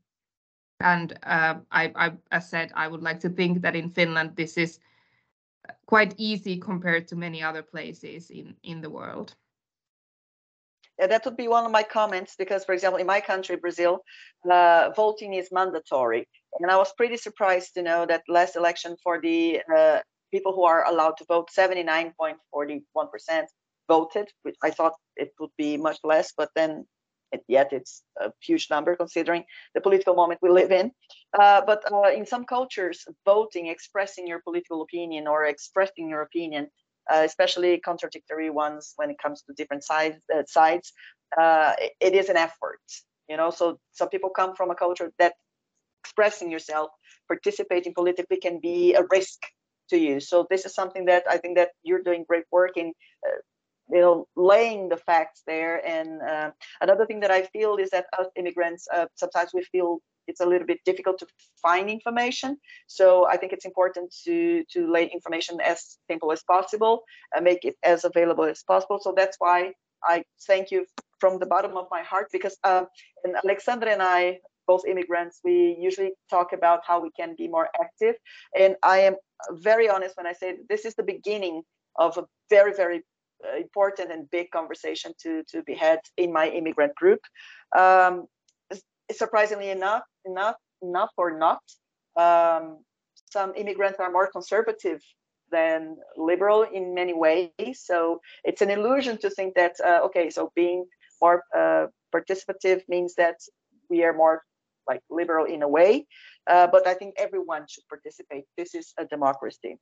And 0.79 1.17
uh, 1.23 1.55
I, 1.71 2.13
I, 2.31 2.39
said, 2.39 2.71
I 2.75 2.87
would 2.87 3.01
like 3.01 3.19
to 3.21 3.29
think 3.29 3.61
that 3.61 3.75
in 3.75 3.89
Finland 3.89 4.35
this 4.35 4.57
is 4.57 4.79
quite 5.85 6.13
easy 6.17 6.57
compared 6.57 7.07
to 7.07 7.15
many 7.15 7.41
other 7.41 7.61
places 7.61 8.29
in 8.29 8.55
in 8.63 8.81
the 8.81 8.89
world. 8.89 9.35
Yeah, 10.99 11.07
that 11.07 11.25
would 11.25 11.37
be 11.37 11.47
one 11.47 11.65
of 11.65 11.71
my 11.71 11.83
comments 11.83 12.35
because, 12.37 12.65
for 12.65 12.73
example, 12.73 12.99
in 12.99 13.07
my 13.07 13.19
country, 13.19 13.55
Brazil, 13.55 14.03
uh, 14.49 14.91
voting 14.95 15.33
is 15.33 15.51
mandatory, 15.51 16.27
and 16.59 16.69
I 16.69 16.77
was 16.77 16.93
pretty 16.93 17.17
surprised 17.17 17.73
to 17.73 17.81
know 17.81 18.05
that 18.05 18.23
last 18.27 18.55
election 18.55 18.95
for 19.03 19.19
the 19.19 19.61
uh, 19.75 19.99
people 20.31 20.53
who 20.53 20.63
are 20.63 20.85
allowed 20.85 21.17
to 21.17 21.25
vote, 21.25 21.49
79.41 21.57 23.11
percent 23.11 23.49
voted. 23.87 24.29
Which 24.43 24.55
I 24.63 24.71
thought 24.71 24.93
it 25.15 25.31
would 25.39 25.51
be 25.57 25.77
much 25.77 25.99
less, 26.03 26.33
but 26.35 26.49
then 26.55 26.85
yet 27.47 27.73
it's 27.73 28.03
a 28.19 28.31
huge 28.41 28.67
number 28.69 28.95
considering 28.95 29.43
the 29.73 29.81
political 29.81 30.15
moment 30.15 30.39
we 30.41 30.49
live 30.49 30.71
in. 30.71 30.91
Uh, 31.37 31.61
but 31.65 31.81
uh, 31.91 32.09
in 32.09 32.25
some 32.25 32.45
cultures, 32.45 33.05
voting, 33.25 33.67
expressing 33.67 34.27
your 34.27 34.41
political 34.41 34.81
opinion 34.81 35.27
or 35.27 35.45
expressing 35.45 36.09
your 36.09 36.21
opinion, 36.21 36.67
uh, 37.11 37.23
especially 37.25 37.79
contradictory 37.79 38.49
ones 38.49 38.93
when 38.97 39.09
it 39.09 39.17
comes 39.21 39.41
to 39.43 39.53
different 39.53 39.83
sides, 39.83 40.17
uh, 40.33 40.43
sides, 40.47 40.93
uh, 41.39 41.73
it, 41.79 41.91
it 41.99 42.13
is 42.13 42.29
an 42.29 42.37
effort. 42.37 42.81
You 43.29 43.37
know, 43.37 43.49
so 43.49 43.79
some 43.91 44.09
people 44.09 44.29
come 44.29 44.55
from 44.55 44.69
a 44.69 44.75
culture 44.75 45.11
that 45.19 45.33
expressing 46.03 46.51
yourself, 46.51 46.89
participating 47.27 47.93
politically 47.93 48.37
can 48.37 48.59
be 48.59 48.93
a 48.93 49.03
risk 49.09 49.39
to 49.89 49.97
you. 49.97 50.19
So 50.19 50.45
this 50.49 50.65
is 50.65 50.73
something 50.73 51.05
that 51.05 51.23
I 51.29 51.37
think 51.37 51.55
that 51.57 51.69
you're 51.83 52.03
doing 52.03 52.25
great 52.27 52.45
work 52.51 52.77
in 52.77 52.93
uh, 53.27 53.39
you 53.93 54.01
know 54.01 54.27
laying 54.35 54.89
the 54.89 54.97
facts 54.97 55.43
there. 55.45 55.75
And 55.87 56.21
uh, 56.21 56.51
another 56.81 57.05
thing 57.05 57.19
that 57.21 57.31
i 57.31 57.43
feel 57.43 57.77
is 57.77 57.89
that 57.91 58.07
us 58.19 58.27
immigrants 58.35 58.87
uh, 58.93 59.05
sometimes 59.15 59.51
we 59.53 59.63
feel 59.63 59.99
it's 60.27 60.39
a 60.39 60.45
little 60.45 60.65
bit 60.65 60.79
difficult 60.85 61.19
to 61.19 61.27
find 61.61 61.89
information. 61.89 62.57
So 62.87 63.27
i 63.27 63.37
think 63.37 63.53
it's 63.53 63.65
important 63.65 64.13
to 64.25 64.63
to 64.73 64.79
lay 64.91 65.05
information 65.17 65.61
as 65.61 65.97
simple 66.09 66.31
as 66.31 66.41
possible 66.43 67.03
and 67.33 67.43
make 67.43 67.63
it 67.69 67.75
as 67.83 68.03
available 68.03 68.45
as 68.45 68.63
possible. 68.63 68.99
So 69.01 69.13
that's 69.15 69.37
why 69.39 69.73
i 70.03 70.23
thank 70.47 70.71
you 70.71 70.85
from 71.19 71.39
the 71.39 71.45
bottom 71.45 71.77
of 71.77 71.87
my 71.95 72.01
heart 72.11 72.27
because 72.31 72.57
uh, 72.63 72.85
and 73.23 73.35
alexandra 73.43 73.91
and 73.91 74.01
i 74.01 74.39
both 74.71 74.83
immigrants 74.93 75.39
we 75.43 75.77
usually 75.87 76.11
talk 76.29 76.53
about 76.53 76.79
how 76.87 76.97
we 77.05 77.11
can 77.19 77.35
be 77.37 77.47
more 77.47 77.69
active. 77.85 78.15
And 78.59 78.75
i 78.81 78.97
am 79.07 79.15
very 79.69 79.87
honest 79.93 80.17
when 80.17 80.27
i 80.31 80.33
say 80.41 80.49
this 80.69 80.85
is 80.85 80.95
the 80.95 81.09
beginning 81.15 81.63
of 81.95 82.17
a 82.17 82.23
very 82.49 82.73
very 82.73 83.03
important 83.59 84.11
and 84.11 84.29
big 84.31 84.49
conversation 84.51 85.13
to 85.21 85.43
to 85.51 85.63
be 85.63 85.75
had 85.75 85.99
in 86.17 86.31
my 86.31 86.49
immigrant 86.49 86.95
group. 86.95 87.21
Um, 87.77 88.25
surprisingly 89.11 89.69
enough, 89.69 90.03
enough, 90.25 90.55
enough 90.81 91.11
or 91.17 91.37
not, 91.37 91.61
um, 92.15 92.79
some 93.31 93.53
immigrants 93.55 93.99
are 93.99 94.11
more 94.11 94.29
conservative 94.31 95.01
than 95.51 95.97
liberal 96.17 96.63
in 96.63 96.93
many 96.93 97.13
ways. 97.13 97.75
So 97.75 98.21
it's 98.43 98.61
an 98.61 98.69
illusion 98.69 99.17
to 99.19 99.29
think 99.29 99.55
that 99.55 99.75
uh, 99.85 100.01
okay, 100.05 100.29
so 100.29 100.51
being 100.55 100.85
more 101.21 101.43
uh, 101.55 101.87
participative 102.13 102.81
means 102.87 103.15
that 103.15 103.37
we 103.89 104.03
are 104.03 104.13
more 104.13 104.43
like 104.87 105.01
liberal 105.09 105.45
in 105.45 105.61
a 105.63 105.67
way. 105.67 106.05
Uh, 106.47 106.67
but 106.67 106.85
I 106.87 106.93
think 106.93 107.15
everyone 107.17 107.65
should 107.69 107.87
participate. 107.87 108.43
This 108.57 108.75
is 108.75 108.93
a 108.97 109.05
democracy. 109.05 109.77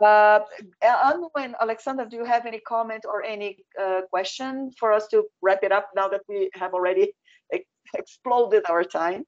Uh, 0.00 0.40
Anu 0.82 1.28
and 1.38 1.54
Alexander, 1.60 2.04
do 2.04 2.16
you 2.16 2.24
have 2.24 2.46
any 2.46 2.60
comment 2.60 3.04
or 3.06 3.22
any 3.22 3.58
uh, 3.80 4.02
question 4.10 4.70
for 4.78 4.92
us 4.92 5.06
to 5.08 5.24
wrap 5.40 5.60
it 5.62 5.72
up 5.72 5.90
now 5.94 6.08
that 6.08 6.22
we 6.28 6.50
have 6.54 6.74
already 6.74 7.12
ex 7.52 7.64
exploded 7.94 8.64
our 8.68 8.82
time? 8.82 9.24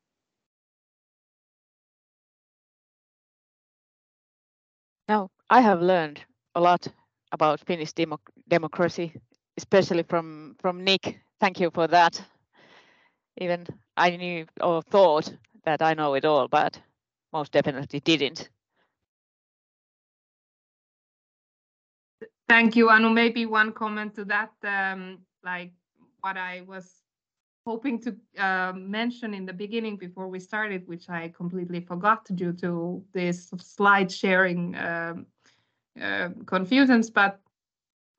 No, 5.08 5.30
I 5.48 5.60
have 5.60 5.80
learned 5.80 6.24
a 6.56 6.60
lot 6.60 6.88
about 7.30 7.60
Finnish 7.60 7.92
democ 7.92 8.18
democracy, 8.48 9.12
especially 9.56 10.02
from 10.02 10.56
from 10.60 10.82
Nick. 10.82 11.20
Thank 11.40 11.60
you 11.60 11.70
for 11.70 11.86
that. 11.86 12.20
Even 13.38 13.66
I 13.96 14.16
knew 14.16 14.46
or 14.60 14.82
thought 14.82 15.32
that 15.64 15.80
I 15.82 15.94
know 15.94 16.14
it 16.14 16.24
all, 16.24 16.48
but 16.48 16.80
most 17.32 17.52
definitely 17.52 18.00
didn't. 18.00 18.48
Thank 22.48 22.76
you, 22.76 22.90
Anu. 22.90 23.10
Maybe 23.10 23.44
one 23.46 23.72
comment 23.72 24.14
to 24.14 24.24
that, 24.26 24.52
um, 24.62 25.18
like 25.42 25.72
what 26.20 26.36
I 26.36 26.62
was 26.66 27.02
hoping 27.66 28.00
to 28.00 28.16
uh, 28.38 28.72
mention 28.76 29.34
in 29.34 29.44
the 29.44 29.52
beginning 29.52 29.96
before 29.96 30.28
we 30.28 30.38
started, 30.38 30.86
which 30.86 31.10
I 31.10 31.32
completely 31.36 31.80
forgot 31.80 32.24
due 32.36 32.52
to 32.54 33.02
this 33.12 33.50
slide 33.58 34.12
sharing 34.12 34.76
um, 34.76 35.26
uh, 36.00 36.28
confusions. 36.46 37.10
But 37.10 37.40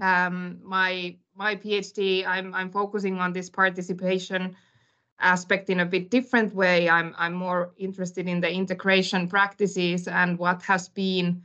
um, 0.02 0.60
my 0.62 1.16
my 1.34 1.56
PhD, 1.56 2.28
I'm 2.28 2.54
I'm 2.54 2.70
focusing 2.70 3.20
on 3.20 3.32
this 3.32 3.50
participation 3.50 4.58
aspect 5.20 5.70
in 5.70 5.80
a 5.80 5.86
bit 5.86 6.10
different 6.12 6.54
way. 6.54 6.90
I'm 6.90 7.16
I'm 7.18 7.34
more 7.34 7.72
interested 7.78 8.28
in 8.28 8.42
the 8.42 8.52
integration 8.52 9.30
practices 9.30 10.10
and 10.10 10.38
what 10.38 10.62
has 10.64 10.90
been 10.90 11.44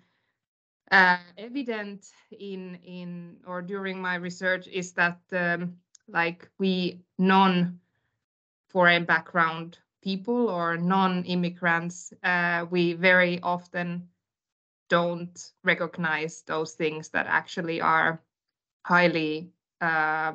uh, 0.93 1.16
evident 1.38 2.12
in 2.38 2.76
in 2.84 3.38
or 3.47 3.62
during 3.62 4.01
my 4.01 4.16
research 4.16 4.68
is 4.68 4.93
that 4.93 5.18
um, 5.32 5.74
like 6.09 6.49
we 6.59 7.01
non 7.18 7.80
foreign 8.68 9.05
background 9.05 9.78
people 10.03 10.49
or 10.49 10.76
non-immigrants 10.76 12.12
uh, 12.24 12.66
we 12.70 12.93
very 12.93 13.40
often 13.43 14.09
don't 14.88 15.53
recognize 15.64 16.43
those 16.43 16.74
things 16.74 17.09
that 17.11 17.26
actually 17.26 17.80
are 17.80 18.20
highly 18.85 19.51
uh, 19.81 20.32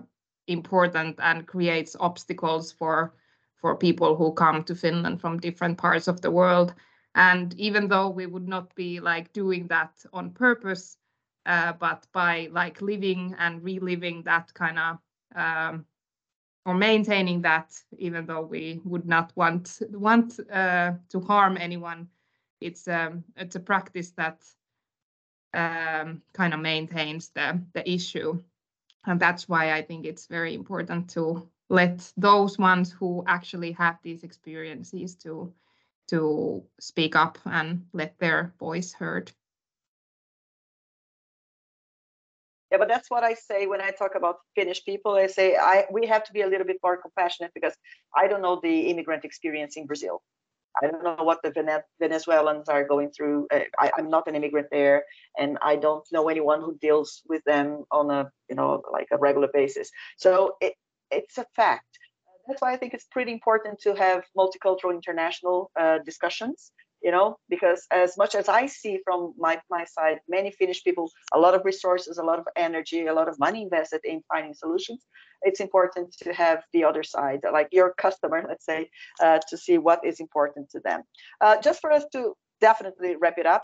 important 0.48 1.16
and 1.20 1.48
creates 1.48 1.96
obstacles 2.00 2.72
for 2.72 3.14
for 3.58 3.76
people 3.76 4.16
who 4.16 4.34
come 4.34 4.64
to 4.64 4.76
Finland 4.76 5.22
from 5.22 5.40
different 5.40 5.78
parts 5.78 6.08
of 6.08 6.22
the 6.22 6.32
world 6.32 6.74
and 7.18 7.56
even 7.60 7.88
though 7.88 8.10
we 8.10 8.28
would 8.28 8.48
not 8.48 8.74
be 8.76 9.00
like 9.00 9.34
doing 9.34 9.68
that 9.68 9.92
on 10.14 10.30
purpose, 10.30 10.98
uh, 11.48 11.74
but 11.74 12.06
by 12.14 12.48
like 12.52 12.80
living 12.80 13.36
and 13.40 13.64
reliving 13.64 14.22
that 14.24 14.54
kind 14.54 14.78
of 14.78 15.00
um, 15.36 15.86
or 16.66 16.76
maintaining 16.76 17.42
that, 17.42 17.74
even 17.98 18.28
though 18.28 18.42
we 18.42 18.82
would 18.84 19.08
not 19.08 19.32
want 19.36 19.80
want 19.92 20.40
uh, 20.52 20.92
to 21.10 21.20
harm 21.22 21.58
anyone, 21.58 22.08
it's 22.62 22.88
um, 22.88 23.24
it's 23.36 23.56
a 23.56 23.60
practice 23.60 24.12
that 24.12 24.46
um, 25.56 26.22
kind 26.34 26.54
of 26.54 26.60
maintains 26.60 27.30
the 27.30 27.60
the 27.74 27.90
issue, 27.90 28.40
and 29.08 29.20
that's 29.20 29.50
why 29.50 29.74
I 29.74 29.82
think 29.82 30.06
it's 30.06 30.28
very 30.28 30.54
important 30.54 31.10
to 31.12 31.50
let 31.70 32.14
those 32.16 32.60
ones 32.60 32.92
who 32.92 33.24
actually 33.26 33.72
have 33.72 33.98
these 34.04 34.24
experiences 34.24 35.16
to 35.16 35.52
to 36.08 36.64
speak 36.80 37.16
up 37.16 37.38
and 37.46 37.86
let 37.94 38.18
their 38.20 38.54
voice 38.60 38.94
heard. 38.94 39.32
Yeah, 42.72 42.80
but 42.80 42.90
that's 42.90 43.10
what 43.10 43.24
I 43.24 43.34
say 43.34 43.66
when 43.66 43.82
I 43.82 43.92
talk 43.92 44.16
about 44.16 44.40
Finnish 44.56 44.84
people. 44.84 45.14
I 45.14 45.28
say 45.28 45.56
I 45.56 45.86
we 45.92 46.06
have 46.08 46.24
to 46.26 46.34
be 46.34 46.42
a 46.42 46.48
little 46.48 46.68
bit 46.68 46.78
more 46.84 46.98
compassionate 46.98 47.52
because 47.54 47.74
I 48.16 48.28
don't 48.28 48.42
know 48.42 48.60
the 48.62 48.88
immigrant 48.92 49.24
experience 49.24 49.78
in 49.78 49.86
Brazil. 49.86 50.22
I 50.82 50.88
don't 50.88 51.04
know 51.04 51.24
what 51.24 51.40
the 51.44 51.84
Venezuelans 52.00 52.70
are 52.70 52.84
going 52.84 53.10
through. 53.10 53.48
Uh, 53.52 53.62
I, 53.80 53.92
am 53.98 54.10
not 54.10 54.28
an 54.28 54.36
immigrant 54.36 54.68
there, 54.70 55.04
and 55.38 55.58
I 55.62 55.76
don't 55.78 56.06
know 56.12 56.30
anyone 56.30 56.62
who 56.62 56.78
deals 56.80 57.24
with 57.28 57.42
them 57.46 57.86
on 57.90 58.12
a 58.12 58.30
you 58.50 58.56
know 58.56 58.84
like 58.92 59.08
a 59.12 59.18
regular 59.18 59.48
basis. 59.54 59.90
So 60.18 60.56
it, 60.60 60.74
it's 61.10 61.38
a 61.38 61.46
fact 61.56 61.98
that's 62.48 62.62
why 62.62 62.74
I 62.74 62.78
think 62.78 62.94
it's 62.94 63.08
pretty 63.12 63.32
important 63.32 63.80
to 63.82 63.94
have 63.96 64.24
multicultural 64.38 64.94
international 64.94 65.72
uh, 65.80 66.00
discussions 66.00 66.72
you 67.02 67.12
know, 67.12 67.38
because 67.50 67.86
as 67.92 68.18
much 68.18 68.34
as 68.36 68.50
I 68.50 68.66
see 68.66 69.00
from 69.04 69.34
my, 69.38 69.62
my 69.70 69.86
side, 69.86 70.20
many 70.28 70.52
Finnish 70.52 70.84
people, 70.84 71.12
a 71.34 71.40
lot 71.40 71.54
of 71.54 71.64
resources, 71.64 72.18
a 72.18 72.24
lot 72.24 72.40
of 72.40 72.46
energy, 72.56 73.06
a 73.06 73.14
lot 73.14 73.30
of 73.30 73.38
money 73.40 73.62
invested 73.62 74.02
in 74.04 74.24
finding 74.28 74.54
solutions, 74.54 75.06
it's 75.44 75.60
important 75.60 76.14
to 76.24 76.34
have 76.34 76.64
the 76.74 76.84
other 76.84 77.04
side, 77.04 77.42
like 77.52 77.68
your 77.72 77.94
customer, 77.98 78.44
let's 78.48 78.66
say, 78.66 78.90
uh, 79.22 79.40
to 79.50 79.58
see 79.58 79.78
what 79.78 80.04
is 80.04 80.20
important 80.20 80.70
to 80.72 80.80
them. 80.80 81.04
Uh, 81.40 81.62
just 81.62 81.82
for 81.82 81.92
us 81.92 82.04
to 82.14 82.34
definitely 82.62 83.16
wrap 83.16 83.38
it 83.38 83.46
up, 83.46 83.64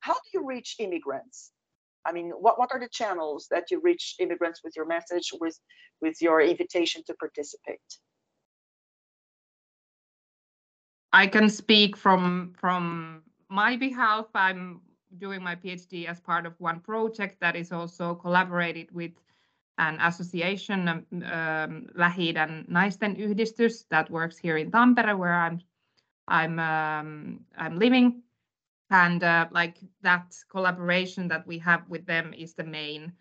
how 0.00 0.12
do 0.12 0.28
you 0.34 0.46
reach 0.46 0.76
immigrants? 0.78 1.52
I 2.06 2.12
mean, 2.12 2.32
what, 2.32 2.58
what 2.58 2.70
are 2.72 2.78
the 2.78 2.88
channels 2.88 3.46
that 3.50 3.70
you 3.70 3.80
reach 3.82 4.16
immigrants 4.18 4.60
with 4.62 4.76
your 4.76 4.84
message, 4.84 5.32
with, 5.40 5.58
with 6.02 6.20
your 6.20 6.42
invitation 6.42 7.02
to 7.06 7.14
participate? 7.14 7.80
I 11.14 11.28
can 11.28 11.48
speak 11.48 11.96
from 11.96 12.54
from 12.58 13.22
my 13.48 13.76
behalf. 13.76 14.26
I'm 14.34 14.80
doing 15.18 15.44
my 15.44 15.54
PhD 15.54 16.06
as 16.08 16.20
part 16.20 16.44
of 16.44 16.54
one 16.58 16.80
project 16.80 17.38
that 17.40 17.54
is 17.54 17.70
also 17.70 18.16
collaborated 18.16 18.90
with 18.90 19.12
an 19.78 20.00
association, 20.00 20.88
um, 20.88 21.06
um 21.12 21.86
Lähi-idän 21.94 22.66
Naisten 22.68 23.16
Yhdistys, 23.16 23.86
that 23.90 24.10
works 24.10 24.36
here 24.36 24.56
in 24.58 24.72
Tampere, 24.72 25.16
where 25.16 25.34
I'm 25.34 25.60
I'm 26.26 26.58
um, 26.58 27.40
I'm 27.56 27.78
living, 27.78 28.22
and 28.90 29.22
uh, 29.22 29.46
like 29.52 29.78
that 30.02 30.34
collaboration 30.50 31.28
that 31.28 31.46
we 31.46 31.58
have 31.58 31.88
with 31.88 32.06
them 32.06 32.34
is 32.34 32.54
the 32.54 32.64
main 32.64 33.12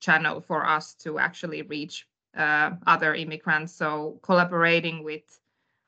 channel 0.00 0.40
for 0.40 0.66
us 0.66 0.94
to 1.04 1.18
actually 1.18 1.62
reach 1.62 2.08
uh, 2.36 2.70
other 2.86 3.14
immigrants. 3.14 3.72
So 3.72 4.18
collaborating 4.22 5.04
with 5.04 5.40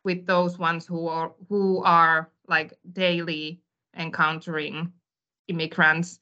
with 0.04 0.26
those 0.26 0.58
ones 0.58 0.86
who 0.86 1.08
are 1.08 1.32
who 1.48 1.82
are 1.84 2.30
like 2.46 2.72
daily 2.92 3.60
encountering 3.96 4.92
immigrants. 5.48 6.20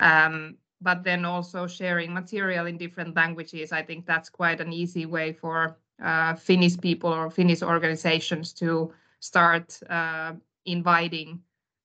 Um, 0.00 0.56
but 0.80 1.02
then 1.02 1.24
also 1.24 1.66
sharing 1.66 2.14
material 2.14 2.66
in 2.66 2.78
different 2.78 3.16
languages. 3.16 3.72
I 3.72 3.82
think 3.82 4.06
that's 4.06 4.28
quite 4.28 4.60
an 4.60 4.72
easy 4.72 5.06
way 5.06 5.32
for 5.32 5.76
uh, 6.02 6.34
finnish 6.34 6.78
people 6.78 7.12
or 7.12 7.30
finnish 7.30 7.62
organizations 7.62 8.52
to 8.54 8.92
start 9.20 9.78
uh, 9.90 10.34
inviting 10.64 11.40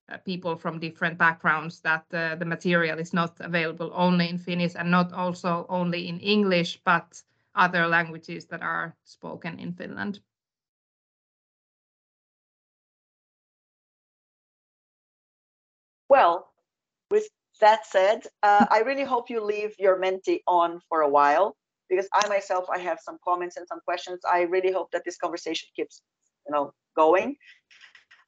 uh, 0.08 0.18
people 0.18 0.54
from 0.56 0.78
different 0.78 1.18
backgrounds 1.18 1.80
that 1.80 2.04
uh, 2.12 2.34
the 2.36 2.44
material 2.44 2.98
is 2.98 3.12
not 3.12 3.40
available 3.40 3.90
only 3.94 4.28
in 4.28 4.38
finnish 4.38 4.72
and 4.76 4.90
not 4.90 5.12
also 5.12 5.66
only 5.68 6.08
in 6.08 6.20
english 6.20 6.78
but 6.84 7.22
other 7.54 7.86
languages 7.86 8.44
that 8.44 8.62
are 8.62 8.94
spoken 9.04 9.58
in 9.58 9.72
finland 9.72 10.20
Well, 16.14 16.46
with 17.10 17.26
that 17.60 17.86
said, 17.86 18.20
uh, 18.44 18.66
I 18.70 18.82
really 18.88 19.02
hope 19.02 19.30
you 19.30 19.40
leave 19.42 19.74
your 19.80 19.96
mentee 20.00 20.42
on 20.46 20.80
for 20.88 21.00
a 21.00 21.08
while 21.08 21.56
because 21.90 22.08
I 22.12 22.28
myself, 22.28 22.66
I 22.72 22.78
have 22.78 23.00
some 23.00 23.18
comments 23.28 23.56
and 23.56 23.66
some 23.66 23.80
questions. 23.84 24.20
I 24.24 24.42
really 24.42 24.70
hope 24.70 24.92
that 24.92 25.02
this 25.04 25.16
conversation 25.16 25.68
keeps, 25.74 26.02
you 26.46 26.52
know, 26.54 26.72
going. 26.94 27.34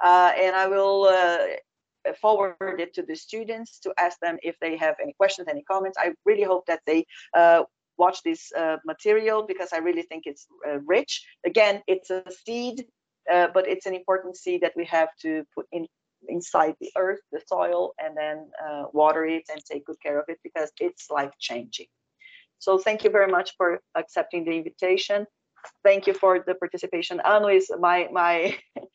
Uh, 0.03 0.33
and 0.37 0.57
I 0.57 0.67
will 0.67 1.05
uh, 1.05 2.13
forward 2.21 2.81
it 2.81 2.93
to 2.95 3.03
the 3.03 3.15
students 3.15 3.79
to 3.85 3.95
ask 3.99 4.19
them 4.19 4.37
if 4.43 4.57
they 4.59 4.77
have 4.77 4.97
any 5.01 5.13
questions, 5.13 5.47
any 5.47 5.63
comments. 5.63 5.97
I 5.97 6.09
really 6.25 6.43
hope 6.43 6.67
that 6.67 6.81
they 6.87 7.07
uh, 7.35 7.63
watch 7.99 8.19
this 8.25 8.51
uh, 8.59 8.79
material 8.85 9.45
because 9.47 9.73
I 9.73 9.79
really 9.79 10.03
think 10.03 10.25
it's 10.27 10.49
uh, 10.69 10.81
rich. 10.87 11.25
Again, 11.45 11.85
it's 11.87 12.11
a 12.11 12.25
seed, 12.45 12.85
but 13.29 13.69
it's 13.69 13.87
an 13.87 13.95
important 13.95 14.37
seed 14.37 14.63
that 14.63 14.75
we 14.75 14.85
have 14.87 15.11
to 15.23 15.45
put 15.55 15.67
in 15.71 15.87
inside 16.29 16.75
the 16.81 16.91
earth, 16.97 17.21
the 17.33 17.41
soil, 17.47 17.93
and 17.99 18.17
then 18.17 18.49
uh, 18.65 18.85
water 18.93 19.25
it 19.25 19.45
and 19.51 19.61
take 19.65 19.87
good 19.87 20.01
care 20.03 20.19
of 20.19 20.25
it 20.29 20.39
because 20.43 20.71
it's 20.81 21.11
life 21.11 21.33
changing. 21.39 21.87
So 22.59 22.79
thank 22.79 23.05
you 23.05 23.11
very 23.11 23.31
much 23.31 23.55
for 23.57 23.81
accepting 23.95 24.45
the 24.45 24.53
invitation. 24.53 25.27
Thank 25.85 26.07
you 26.07 26.15
for 26.15 26.45
the 26.47 26.55
participation. 26.55 27.21
Anu 27.21 27.49
is 27.49 27.71
my 27.79 28.09
my 28.13 28.57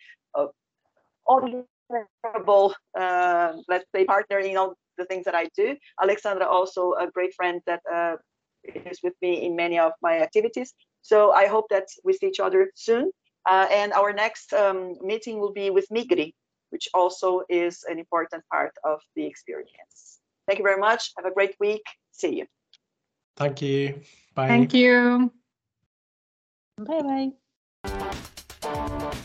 honorable, 1.28 2.76
uh, 3.00 3.54
let's 3.68 3.86
say, 3.94 4.06
partner 4.06 4.40
in 4.40 4.58
all 4.58 4.74
the 4.98 5.06
things 5.06 5.26
that 5.26 5.36
I 5.36 5.50
do. 5.56 5.76
Alexandra 6.02 6.48
also 6.48 6.94
a 6.94 7.08
great 7.10 7.34
friend 7.34 7.62
that 7.66 7.82
uh, 7.92 8.16
is 8.64 9.00
with 9.04 9.14
me 9.22 9.46
in 9.46 9.56
many 9.56 9.80
of 9.80 9.94
my 10.02 10.20
activities. 10.20 10.74
So 11.02 11.32
I 11.32 11.48
hope 11.48 11.66
that 11.70 11.88
we 12.04 12.14
see 12.14 12.28
each 12.28 12.40
other 12.40 12.72
soon. 12.76 13.12
Uh, 13.50 13.68
and 13.72 13.92
our 13.94 14.14
next 14.14 14.54
um, 14.54 14.96
meeting 15.02 15.40
will 15.40 15.54
be 15.54 15.72
with 15.72 15.88
Migri, 15.90 16.34
which 16.72 16.88
also 16.94 17.44
is 17.50 17.84
an 17.90 18.00
important 18.00 18.44
part 18.52 18.74
of 18.84 19.00
the 19.16 19.26
experience. 19.26 20.20
Thank 20.48 20.60
you 20.60 20.66
very 20.66 20.80
much. 20.80 21.12
Have 21.18 21.26
a 21.26 21.34
great 21.34 21.56
week. 21.60 21.84
See 22.12 22.38
you. 22.40 22.46
Thank 23.38 23.62
you. 23.62 24.02
Bye. 24.36 24.48
Thank 24.48 24.74
you. 24.74 25.32
Bye 26.78 27.32
bye. 27.84 29.22